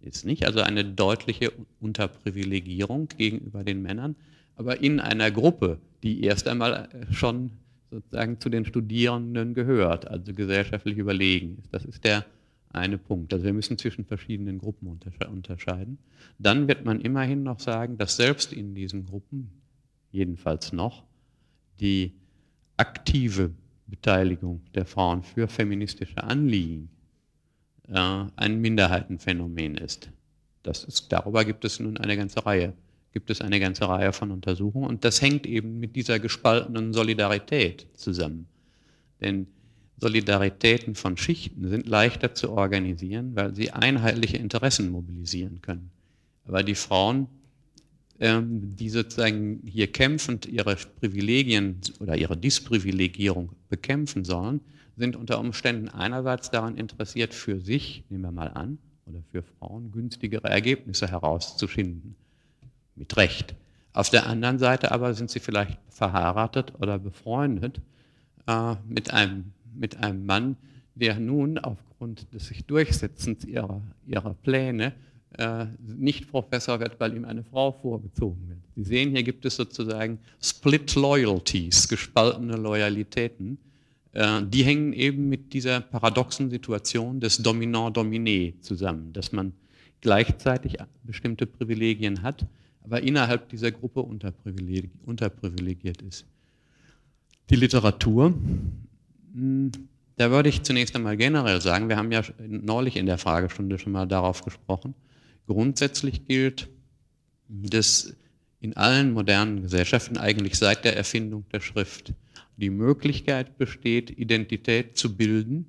ist. 0.01 0.25
Nicht? 0.25 0.45
Also 0.45 0.59
eine 0.61 0.83
deutliche 0.83 1.53
Unterprivilegierung 1.79 3.07
gegenüber 3.15 3.63
den 3.63 3.81
Männern, 3.81 4.15
aber 4.55 4.81
in 4.81 4.99
einer 4.99 5.31
Gruppe, 5.31 5.79
die 6.03 6.23
erst 6.23 6.47
einmal 6.47 6.89
schon 7.11 7.51
sozusagen 7.91 8.39
zu 8.39 8.49
den 8.49 8.65
Studierenden 8.65 9.53
gehört, 9.53 10.07
also 10.07 10.33
gesellschaftlich 10.33 10.97
überlegen 10.97 11.57
ist. 11.59 11.73
Das 11.73 11.86
ist 11.86 12.03
der 12.03 12.25
eine 12.69 12.97
Punkt. 12.97 13.33
Also 13.33 13.45
wir 13.45 13.53
müssen 13.53 13.77
zwischen 13.77 14.05
verschiedenen 14.05 14.59
Gruppen 14.59 14.99
unterscheiden. 15.29 15.97
Dann 16.38 16.67
wird 16.67 16.86
man 16.86 16.99
immerhin 16.99 17.43
noch 17.43 17.59
sagen, 17.59 17.97
dass 17.97 18.17
selbst 18.17 18.51
in 18.51 18.75
diesen 18.75 19.05
Gruppen 19.05 19.49
jedenfalls 20.11 20.73
noch, 20.73 21.03
die 21.79 22.13
aktive 22.77 23.51
Beteiligung 23.88 24.61
der 24.73 24.86
Frauen 24.86 25.23
für 25.23 25.47
feministische 25.47 26.23
Anliegen 26.23 26.89
äh, 27.88 28.25
ein 28.36 28.59
Minderheitenphänomen 28.61 29.75
ist. 29.75 30.09
Das 30.63 30.83
ist. 30.83 31.11
Darüber 31.11 31.45
gibt 31.45 31.63
es 31.63 31.79
nun 31.79 31.97
eine 31.97 32.17
ganze 32.17 32.45
Reihe, 32.45 32.73
gibt 33.16 33.30
es 33.30 33.39
eine 33.39 33.61
ganze 33.61 33.88
Reihe 33.88 34.11
von 34.11 34.30
Untersuchungen 34.30 34.89
und 34.89 35.05
das 35.05 35.22
hängt 35.22 35.47
eben 35.47 35.80
mit 35.80 35.95
dieser 35.95 36.20
gespaltenen 36.20 36.91
Solidarität 36.91 37.88
zusammen. 37.93 38.45
Denn 39.22 39.47
Solidaritäten 39.97 40.95
von 40.95 41.16
Schichten 41.16 41.70
sind 41.70 41.88
leichter 41.88 42.36
zu 42.36 42.51
organisieren, 42.51 43.34
weil 43.34 43.55
sie 43.55 43.72
einheitliche 43.72 44.36
Interessen 44.36 44.89
mobilisieren 44.89 45.61
können. 45.61 45.91
Aber 46.43 46.61
die 46.61 46.76
Frauen, 46.76 47.28
ähm, 48.20 48.76
die 48.76 48.89
sozusagen 48.89 49.61
hier 49.66 49.88
kämpfend 49.88 50.45
ihre 50.45 50.76
Privilegien 50.76 51.80
oder 52.01 52.18
ihre 52.18 52.36
Disprivilegierung 52.36 53.53
bekämpfen 53.70 54.26
sollen, 54.26 54.59
sind 54.97 55.16
unter 55.16 55.39
Umständen 55.39 55.88
einerseits 55.88 56.51
daran 56.51 56.76
interessiert, 56.76 57.34
für 57.34 57.61
sich, 57.61 58.03
nehmen 58.09 58.24
wir 58.26 58.32
mal 58.34 58.49
an, 58.49 58.78
oder 59.05 59.24
für 59.32 59.41
Frauen 59.41 59.93
günstigere 59.93 60.49
Ergebnisse 60.49 61.07
herauszuschinden. 61.07 62.18
Recht. 63.18 63.55
Auf 63.93 64.09
der 64.09 64.28
anderen 64.28 64.59
Seite 64.59 64.91
aber 64.91 65.13
sind 65.13 65.30
sie 65.32 65.39
vielleicht 65.39 65.80
verheiratet 65.89 66.74
oder 66.80 66.99
befreundet 66.99 67.80
äh, 68.47 68.76
mit, 68.88 69.11
einem, 69.11 69.53
mit 69.74 69.97
einem 69.97 70.26
Mann, 70.26 70.57
der 70.95 71.20
nun 71.20 71.57
aufgrund 71.57 72.34
des 72.34 72.47
sich 72.47 72.66
Durchsetzens 72.66 73.45
ihrer, 73.45 73.82
ihrer 74.05 74.34
Pläne 74.34 74.93
äh, 75.38 75.66
nicht 75.80 76.30
Professor 76.30 76.80
wird, 76.80 76.99
weil 76.99 77.16
ihm 77.16 77.26
eine 77.26 77.43
Frau 77.43 77.72
vorgezogen 77.72 78.47
wird. 78.47 78.59
Sie 78.76 78.84
sehen, 78.84 79.11
hier 79.11 79.24
gibt 79.24 79.45
es 79.45 79.55
sozusagen 79.55 80.20
Split 80.41 80.95
Loyalties, 80.95 81.88
gespaltene 81.88 82.55
Loyalitäten. 82.55 83.57
Äh, 84.13 84.41
die 84.43 84.63
hängen 84.63 84.93
eben 84.93 85.30
mit 85.30 85.53
dieser 85.53 85.82
paradoxen 85.82 86.49
Situation 86.49 87.20
des 87.20 87.41
Dominant-Dominé 87.41 88.59
zusammen, 88.61 89.13
dass 89.13 89.32
man 89.32 89.53
gleichzeitig 90.01 90.78
bestimmte 91.03 91.45
Privilegien 91.45 92.22
hat, 92.22 92.45
aber 92.86 93.01
innerhalb 93.01 93.49
dieser 93.49 93.71
Gruppe 93.71 94.01
unterprivilegiert 94.01 96.01
ist. 96.03 96.25
Die 97.49 97.55
Literatur, 97.55 98.33
hm, 99.33 99.71
da 100.17 100.31
würde 100.31 100.49
ich 100.49 100.63
zunächst 100.63 100.95
einmal 100.95 101.17
generell 101.17 101.61
sagen, 101.61 101.89
wir 101.89 101.97
haben 101.97 102.11
ja 102.11 102.21
neulich 102.39 102.95
in 102.95 103.07
der 103.07 103.17
Fragestunde 103.17 103.79
schon 103.79 103.91
mal 103.91 104.07
darauf 104.07 104.43
gesprochen, 104.43 104.93
grundsätzlich 105.47 106.25
gilt, 106.25 106.69
dass 107.47 108.15
in 108.59 108.77
allen 108.77 109.13
modernen 109.13 109.63
Gesellschaften 109.63 110.17
eigentlich 110.17 110.55
seit 110.55 110.86
der 110.86 110.95
Erfindung 110.95 111.45
der 111.51 111.59
Schrift 111.59 112.13
die 112.57 112.69
Möglichkeit 112.69 113.57
besteht, 113.57 114.11
Identität 114.11 114.97
zu 114.97 115.15
bilden, 115.15 115.65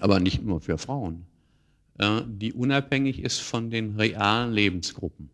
aber 0.00 0.20
nicht 0.20 0.42
nur 0.42 0.60
für 0.60 0.76
Frauen, 0.76 1.24
äh, 1.98 2.22
die 2.26 2.52
unabhängig 2.52 3.20
ist 3.20 3.38
von 3.38 3.70
den 3.70 3.96
realen 3.96 4.52
Lebensgruppen. 4.52 5.30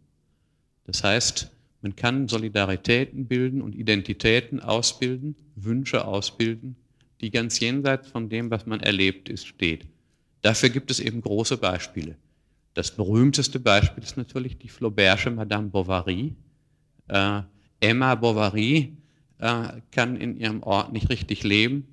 Das 0.85 1.03
heißt, 1.03 1.51
man 1.83 1.97
kann 1.97 2.29
Solidaritäten 2.29 3.27
bilden 3.27 3.61
und 3.61 3.75
Identitäten 3.75 4.61
ausbilden, 4.61 5.37
Wünsche 5.55 6.07
ausbilden, 6.07 6.77
die 7.21 7.31
ganz 7.31 7.61
jenseits 7.61 8.09
von 8.09 8.29
dem, 8.29 8.51
was 8.51 8.67
man 8.67 8.81
erlebt 8.81 9.29
ist, 9.29 9.47
steht. 9.47 9.87
Dafür 10.43 10.69
gibt 10.69 10.91
es 10.91 11.01
eben 11.01 11.21
große 11.21 11.57
Beispiele. 11.57 12.17
Das 12.75 12.91
berühmteste 12.91 13.61
Beispiel 13.61 14.03
ist 14.03 14.17
natürlich 14.17 14.59
die 14.59 14.69
Flaubertsche 14.69 15.31
Madame 15.31 15.69
Bovary. 15.69 16.35
Äh, 17.09 17.43
Emma 17.81 18.15
Bovary 18.15 18.97
äh, 19.39 19.69
kann 19.91 20.17
in 20.17 20.37
ihrem 20.37 20.63
Ort 20.63 20.93
nicht 20.93 21.09
richtig 21.09 21.45
leben, 21.45 21.87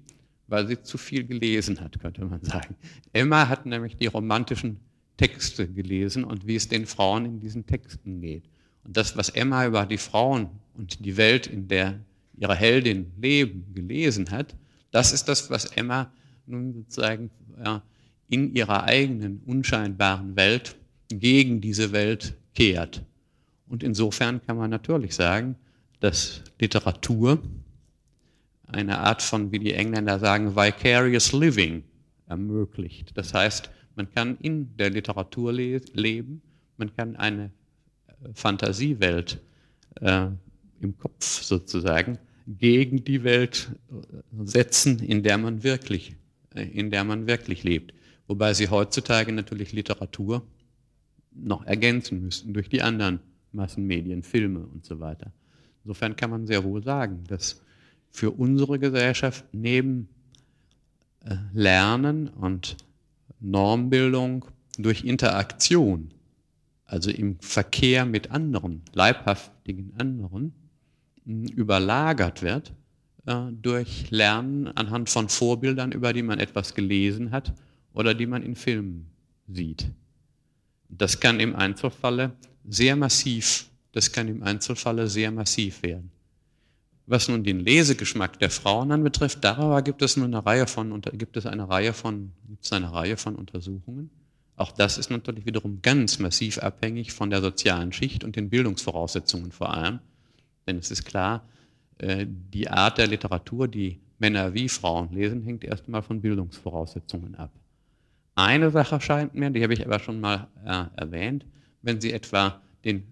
weil 0.48 0.68
sie 0.68 0.82
zu 0.82 0.98
viel 0.98 1.26
gelesen 1.26 1.80
hat, 1.80 2.00
könnte 2.00 2.26
man 2.26 2.44
sagen. 2.44 2.76
Emma 3.14 3.48
hat 3.48 3.66
nämlich 3.66 3.96
die 3.96 4.08
romantischen 4.08 4.80
Texte 5.18 5.68
gelesen 5.68 6.24
und 6.24 6.48
wie 6.48 6.56
es 6.56 6.68
den 6.68 6.86
Frauen 6.86 7.26
in 7.26 7.40
diesen 7.40 7.66
Texten 7.66 8.22
geht. 8.22 8.44
Und 8.84 8.98
das, 8.98 9.16
was 9.16 9.30
Emma 9.30 9.66
über 9.66 9.86
die 9.86 9.98
Frauen 9.98 10.50
und 10.76 11.06
die 11.06 11.18
Welt, 11.18 11.48
in 11.48 11.68
der 11.68 12.00
ihre 12.38 12.56
Heldin 12.56 13.12
leben, 13.20 13.66
gelesen 13.74 14.32
hat, 14.32 14.56
das 14.92 15.14
ist 15.14 15.26
das, 15.28 15.50
was 15.50 15.66
Emma 15.66 16.12
nun 16.46 16.74
sozusagen 16.74 17.30
ja, 17.64 17.84
in 18.30 18.56
ihrer 18.56 18.84
eigenen 18.84 19.42
unscheinbaren 19.46 20.36
Welt 20.36 20.76
gegen 21.10 21.62
diese 21.62 21.92
Welt 21.92 22.34
kehrt. 22.56 23.04
Und 23.68 23.84
insofern 23.84 24.42
kann 24.46 24.58
man 24.58 24.70
natürlich 24.70 25.16
sagen, 25.16 25.56
dass 26.00 26.42
Literatur 26.60 27.42
eine 28.68 29.00
Art 29.00 29.22
von, 29.22 29.52
wie 29.52 29.60
die 29.60 29.74
Engländer 29.74 30.20
sagen, 30.20 30.56
vicarious 30.56 31.32
living 31.32 31.84
ermöglicht. 32.28 33.16
Das 33.16 33.34
heißt, 33.34 33.70
man 33.96 34.10
kann 34.12 34.38
in 34.42 34.76
der 34.78 34.90
Literatur 34.90 35.54
le 35.54 35.82
leben, 35.94 36.42
man 36.78 36.96
kann 36.96 37.16
eine 37.16 37.52
Fantasiewelt 38.34 39.40
äh, 40.00 40.28
im 40.80 40.98
Kopf 40.98 41.44
sozusagen 41.44 42.18
gegen 42.48 43.04
die 43.04 43.24
Welt 43.24 43.72
setzen, 44.44 45.00
in 45.00 45.24
der 45.24 45.38
man 45.38 45.64
wirklich, 45.64 46.16
äh, 46.56 46.64
in 46.64 46.92
der 46.92 47.04
man 47.04 47.28
wirklich 47.28 47.64
lebt. 47.64 47.94
Wobei 48.28 48.54
sie 48.54 48.70
heutzutage 48.70 49.32
natürlich 49.32 49.74
Literatur 49.74 50.46
noch 51.34 51.66
ergänzen 51.66 52.22
müssten 52.22 52.54
durch 52.54 52.70
die 52.70 52.82
anderen 52.82 53.20
Massenmedien, 53.52 54.24
Filme 54.24 54.62
und 54.62 54.86
so 54.86 55.00
weiter. 55.00 55.32
Insofern 55.84 56.16
kann 56.16 56.30
man 56.30 56.48
sehr 56.48 56.64
wohl 56.64 56.84
sagen, 56.84 57.24
dass 57.28 57.62
für 58.12 58.32
unsere 58.32 58.80
Gesellschaft 58.80 59.46
neben 59.52 60.10
äh, 61.26 61.36
Lernen 61.54 62.28
und 62.28 62.78
Normbildung 63.40 64.46
durch 64.78 65.04
Interaktion, 65.04 66.12
also 66.92 67.10
im 67.10 67.40
Verkehr 67.40 68.06
mit 68.06 68.32
anderen, 68.32 68.82
leibhaftigen 68.94 69.94
anderen, 69.98 70.54
überlagert 71.26 72.42
wird 72.42 72.74
äh, 73.26 73.52
durch 73.52 74.10
Lernen 74.12 74.68
anhand 74.68 75.10
von 75.10 75.30
Vorbildern, 75.30 75.92
über 75.92 76.14
die 76.14 76.24
man 76.24 76.40
etwas 76.40 76.74
gelesen 76.74 77.32
hat 77.32 77.54
oder 77.94 78.14
die 78.14 78.26
man 78.26 78.44
in 78.44 78.56
Filmen 78.56 79.08
sieht. 79.48 79.90
Das 80.90 81.20
kann 81.20 81.40
im 81.40 81.56
Einzelfalle 81.56 82.34
sehr 82.66 82.96
massiv 82.96 83.72
das 83.92 84.12
kann 84.12 84.28
im 84.28 84.44
Einzelfalle 84.44 85.08
sehr 85.08 85.32
massiv 85.32 85.84
werden. 85.84 86.12
Was 87.08 87.28
nun 87.28 87.44
den 87.44 87.60
Lesegeschmack 87.60 88.40
der 88.40 88.50
Frauen 88.50 88.92
anbetrifft, 88.92 89.44
darüber 89.44 89.82
gibt 89.82 90.02
es 90.02 90.16
nur 90.16 90.28
eine 90.28 90.46
Reihe 90.46 90.68
von, 90.68 91.02
gibt 91.14 91.36
es 91.36 91.46
eine 91.46 91.68
Reihe 91.68 91.94
von, 91.94 92.32
gibt 92.48 92.64
es 92.64 92.72
eine 92.72 92.92
Reihe 92.92 93.18
von 93.18 93.36
Untersuchungen. 93.36 94.10
Auch 94.62 94.72
das 94.72 95.00
ist 95.00 95.10
natürlich 95.10 95.48
wiederum 95.48 95.82
ganz 95.82 96.20
massiv 96.20 96.60
abhängig 96.60 97.14
von 97.14 97.32
der 97.32 97.42
sozialen 97.42 97.92
Schicht 97.92 98.24
und 98.24 98.36
den 98.36 98.52
Bildungsvoraussetzungen 98.52 99.52
vor 99.52 99.74
allem. 99.74 99.98
Denn 100.68 100.78
es 100.78 100.92
ist 100.92 101.04
klar, 101.04 101.48
äh, 101.98 102.28
die 102.28 102.70
Art 102.70 103.00
der 103.00 103.08
Literatur, 103.08 103.68
die 103.68 104.00
Männer 104.20 104.54
wie 104.54 104.70
Frauen 104.70 105.12
lesen, 105.14 105.42
hängt 105.42 105.64
erstmal 105.64 106.04
von 106.04 106.22
Bildungsvoraussetzungen 106.22 107.34
ab. 107.34 107.50
Eine 108.36 108.70
Sache 108.70 109.02
scheint 109.02 109.34
mir, 109.34 109.50
die 109.50 109.64
habe 109.64 109.74
ich 109.74 109.84
aber 109.84 109.98
schon 109.98 110.22
mal 110.22 110.48
äh, 110.64 110.84
erwähnt, 110.96 111.44
wenn 111.82 112.00
Sie 112.00 112.14
etwa 112.14 112.62
den 112.86 113.08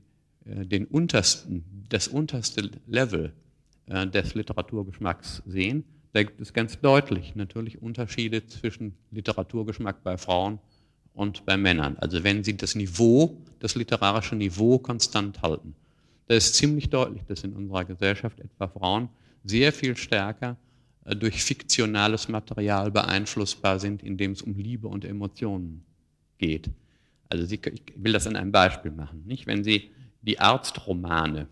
äh, 0.45 0.67
den 0.67 0.85
untersten, 0.85 1.63
das 1.89 2.07
unterste 2.07 2.69
Level 2.85 3.33
äh, 3.87 4.05
des 4.05 4.35
Literaturgeschmacks 4.35 5.41
sehen, 5.47 5.83
da 6.13 6.21
gibt 6.21 6.41
es 6.41 6.53
ganz 6.53 6.79
deutlich 6.79 7.35
natürlich 7.35 7.81
Unterschiede 7.81 8.45
zwischen 8.45 8.93
Literaturgeschmack 9.09 10.03
bei 10.03 10.15
Frauen 10.17 10.59
und 11.19 11.45
bei 11.45 11.57
Männern. 11.57 11.97
Also 11.97 12.23
wenn 12.23 12.45
Sie 12.45 12.55
das 12.55 12.75
Niveau, 12.75 13.37
das 13.59 13.75
literarische 13.75 14.35
Niveau 14.35 14.79
konstant 14.79 15.41
halten, 15.41 15.75
da 16.27 16.35
ist 16.35 16.55
ziemlich 16.55 16.89
deutlich, 16.89 17.23
dass 17.25 17.43
in 17.43 17.53
unserer 17.53 17.83
Gesellschaft 17.83 18.39
etwa 18.39 18.69
Frauen 18.69 19.09
sehr 19.43 19.73
viel 19.73 19.97
stärker 19.97 20.55
äh, 21.03 21.17
durch 21.17 21.43
fiktionales 21.43 22.29
Material 22.29 22.89
beeinflussbar 22.89 23.79
sind, 23.79 24.01
indem 24.01 24.31
es 24.31 24.41
um 24.41 24.55
Liebe 24.55 24.87
und 24.87 25.03
Emotionen 25.03 25.83
geht. 26.37 26.69
Also 27.27 27.45
Sie, 27.45 27.59
ich 27.65 27.93
will 27.97 28.13
das 28.13 28.25
an 28.25 28.37
einem 28.37 28.53
Beispiel 28.53 28.91
machen. 28.91 29.23
Nicht? 29.25 29.45
Wenn 29.45 29.65
Sie 29.65 29.91
die 30.21 30.39
Arztromane, 30.39 31.47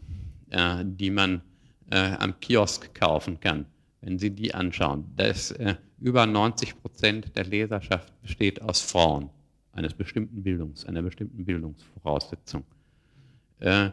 äh, 0.49 0.86
die 0.86 1.09
man 1.09 1.41
äh, 1.89 2.13
am 2.13 2.39
Kiosk 2.39 2.95
kaufen 2.95 3.41
kann, 3.41 3.65
wenn 3.99 4.18
Sie 4.18 4.30
die 4.30 4.53
anschauen. 4.53 5.03
Da 5.18 5.26
ist 5.26 5.51
äh, 5.51 5.76
über 5.99 6.26
90 6.26 6.82
Prozent 6.82 7.36
der 7.36 7.43
Leserschaft 7.43 8.13
besteht 8.22 8.61
aus 8.61 8.80
Frauen 8.80 9.30
eines 9.78 9.94
bestimmten 9.94 10.44
Bildungs, 10.44 10.86
einer 10.86 11.02
bestimmten 11.02 11.46
Bildungsvoraussetzung. 11.46 12.64
Äh, 13.60 13.92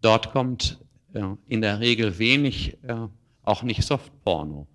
dort 0.00 0.32
kommt 0.32 0.80
äh, 1.12 1.22
in 1.48 1.60
der 1.60 1.80
Regel 1.80 2.18
wenig, 2.18 2.76
äh, 2.82 3.06
auch 3.42 3.62
nicht 3.62 3.82
Softporno 3.82 4.66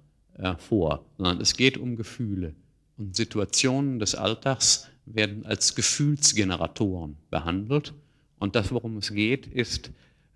vor, 0.57 1.05
sondern 1.17 1.41
es 1.41 1.55
geht 1.55 1.77
um 1.77 1.97
Gefühle. 1.97 2.55
Und 2.97 3.15
Situationen 3.15 3.99
des 3.99 4.15
Alltags 4.15 4.87
werden 5.05 5.45
als 5.45 5.75
Gefühlsgeneratoren 5.75 7.17
behandelt 7.29 7.93
und 8.39 8.55
das, 8.55 8.71
worum 8.71 8.97
es 8.97 9.13
geht, 9.13 9.45
ist 9.45 9.91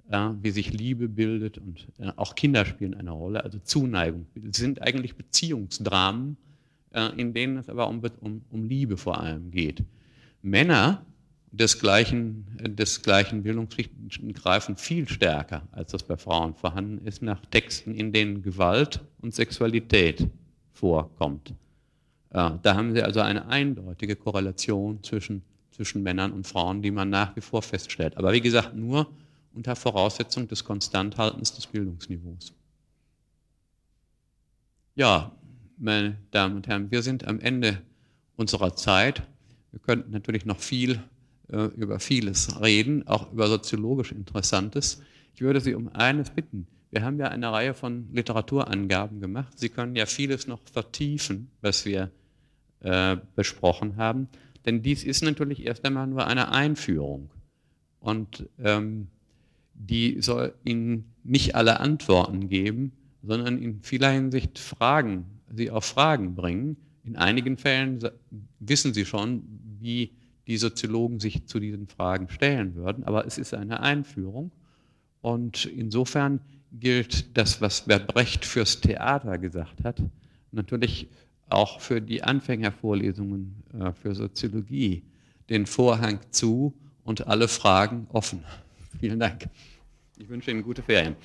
äh, 0.09 0.29
wie 0.41 0.51
sich 0.51 0.71
Liebe 0.71 1.07
bildet 1.07 1.57
und 1.57 1.87
äh, 1.97 2.11
auch 2.15 2.35
Kinder 2.35 2.65
spielen 2.65 2.93
eine 2.93 3.11
Rolle, 3.11 3.43
also 3.43 3.57
Zuneigung. 3.59 4.27
Es 4.49 4.57
sind 4.57 4.81
eigentlich 4.81 5.15
Beziehungsdramen, 5.15 6.37
äh, 6.91 7.09
in 7.19 7.33
denen 7.33 7.57
es 7.57 7.69
aber 7.69 7.87
um, 7.87 8.01
um, 8.21 8.41
um 8.51 8.63
Liebe 8.65 8.97
vor 8.97 9.19
allem 9.19 9.49
geht. 9.49 9.83
Männer 10.45 11.03
des 11.51 11.79
gleichen, 11.79 12.45
Bildungsschichten 13.41 14.33
greifen 14.33 14.77
viel 14.77 15.09
stärker, 15.09 15.63
als 15.71 15.91
das 15.91 16.03
bei 16.03 16.17
Frauen 16.17 16.53
vorhanden 16.53 17.05
ist, 17.05 17.23
nach 17.23 17.43
Texten, 17.47 17.95
in 17.95 18.13
denen 18.13 18.43
Gewalt 18.43 19.01
und 19.21 19.33
Sexualität 19.33 20.29
vorkommt. 20.73 21.55
Da 22.29 22.59
haben 22.63 22.93
sie 22.93 23.01
also 23.01 23.21
eine 23.21 23.47
eindeutige 23.47 24.15
Korrelation 24.15 25.01
zwischen, 25.01 25.41
zwischen 25.71 26.03
Männern 26.03 26.31
und 26.31 26.45
Frauen, 26.45 26.83
die 26.83 26.91
man 26.91 27.09
nach 27.09 27.35
wie 27.35 27.41
vor 27.41 27.63
feststellt. 27.63 28.15
Aber 28.17 28.31
wie 28.31 28.41
gesagt, 28.41 28.75
nur 28.75 29.07
unter 29.53 29.75
Voraussetzung 29.75 30.47
des 30.47 30.63
Konstanthaltens 30.63 31.53
des 31.53 31.65
Bildungsniveaus. 31.65 32.53
Ja, 34.93 35.31
meine 35.77 36.17
Damen 36.29 36.57
und 36.57 36.67
Herren, 36.67 36.91
wir 36.91 37.01
sind 37.01 37.25
am 37.25 37.39
Ende 37.39 37.81
unserer 38.35 38.75
Zeit. 38.75 39.23
Wir 39.75 39.81
könnten 39.81 40.11
natürlich 40.11 40.45
noch 40.45 40.61
viel 40.61 41.01
äh, 41.51 41.65
über 41.75 41.99
vieles 41.99 42.61
reden, 42.61 43.05
auch 43.09 43.33
über 43.33 43.47
soziologisch 43.47 44.13
Interessantes. 44.13 45.01
Ich 45.33 45.41
würde 45.41 45.59
Sie 45.59 45.75
um 45.75 45.89
eines 45.89 46.29
bitten. 46.29 46.65
Wir 46.91 47.03
haben 47.03 47.19
ja 47.19 47.27
eine 47.27 47.51
Reihe 47.51 47.73
von 47.73 48.07
Literaturangaben 48.13 49.19
gemacht. 49.19 49.59
Sie 49.59 49.67
können 49.67 49.97
ja 49.97 50.05
vieles 50.05 50.47
noch 50.47 50.61
vertiefen, 50.71 51.51
was 51.59 51.83
wir 51.83 52.09
äh, 52.79 53.17
besprochen 53.35 53.97
haben. 53.97 54.29
Denn 54.65 54.81
dies 54.81 55.03
ist 55.03 55.23
natürlich 55.23 55.65
erst 55.65 55.83
einmal 55.83 56.07
nur 56.07 56.25
eine 56.25 56.53
Einführung. 56.53 57.29
Und 57.99 58.47
ähm, 58.63 59.09
die 59.73 60.21
soll 60.21 60.53
Ihnen 60.63 61.13
nicht 61.25 61.53
alle 61.55 61.81
Antworten 61.81 62.47
geben, 62.47 62.93
sondern 63.23 63.57
in 63.61 63.81
vieler 63.81 64.09
Hinsicht 64.09 64.57
Fragen, 64.57 65.25
Sie 65.53 65.69
auf 65.69 65.83
Fragen 65.83 66.33
bringen. 66.33 66.77
In 67.05 67.15
einigen 67.15 67.57
Fällen 67.57 67.99
wissen 68.59 68.93
Sie 68.93 69.05
schon, 69.05 69.43
wie 69.79 70.11
die 70.47 70.57
Soziologen 70.57 71.19
sich 71.19 71.45
zu 71.45 71.59
diesen 71.59 71.87
Fragen 71.87 72.29
stellen 72.29 72.75
würden, 72.75 73.03
aber 73.03 73.25
es 73.25 73.37
ist 73.37 73.53
eine 73.53 73.79
Einführung. 73.79 74.51
Und 75.21 75.65
insofern 75.65 76.39
gilt 76.71 77.37
das, 77.37 77.61
was 77.61 77.85
Bert 77.85 78.07
Brecht 78.07 78.45
fürs 78.45 78.81
Theater 78.81 79.37
gesagt 79.37 79.83
hat, 79.83 80.01
natürlich 80.51 81.07
auch 81.47 81.79
für 81.79 82.01
die 82.01 82.23
Anfängervorlesungen 82.23 83.63
äh, 83.79 83.91
für 83.93 84.15
Soziologie. 84.15 85.03
Den 85.49 85.67
Vorhang 85.67 86.19
zu 86.31 86.73
und 87.03 87.27
alle 87.27 87.47
Fragen 87.47 88.07
offen. 88.11 88.43
Vielen 88.99 89.19
Dank. 89.19 89.47
Ich 90.17 90.27
wünsche 90.27 90.49
Ihnen 90.49 90.63
gute 90.63 90.81
Ferien. 90.81 91.15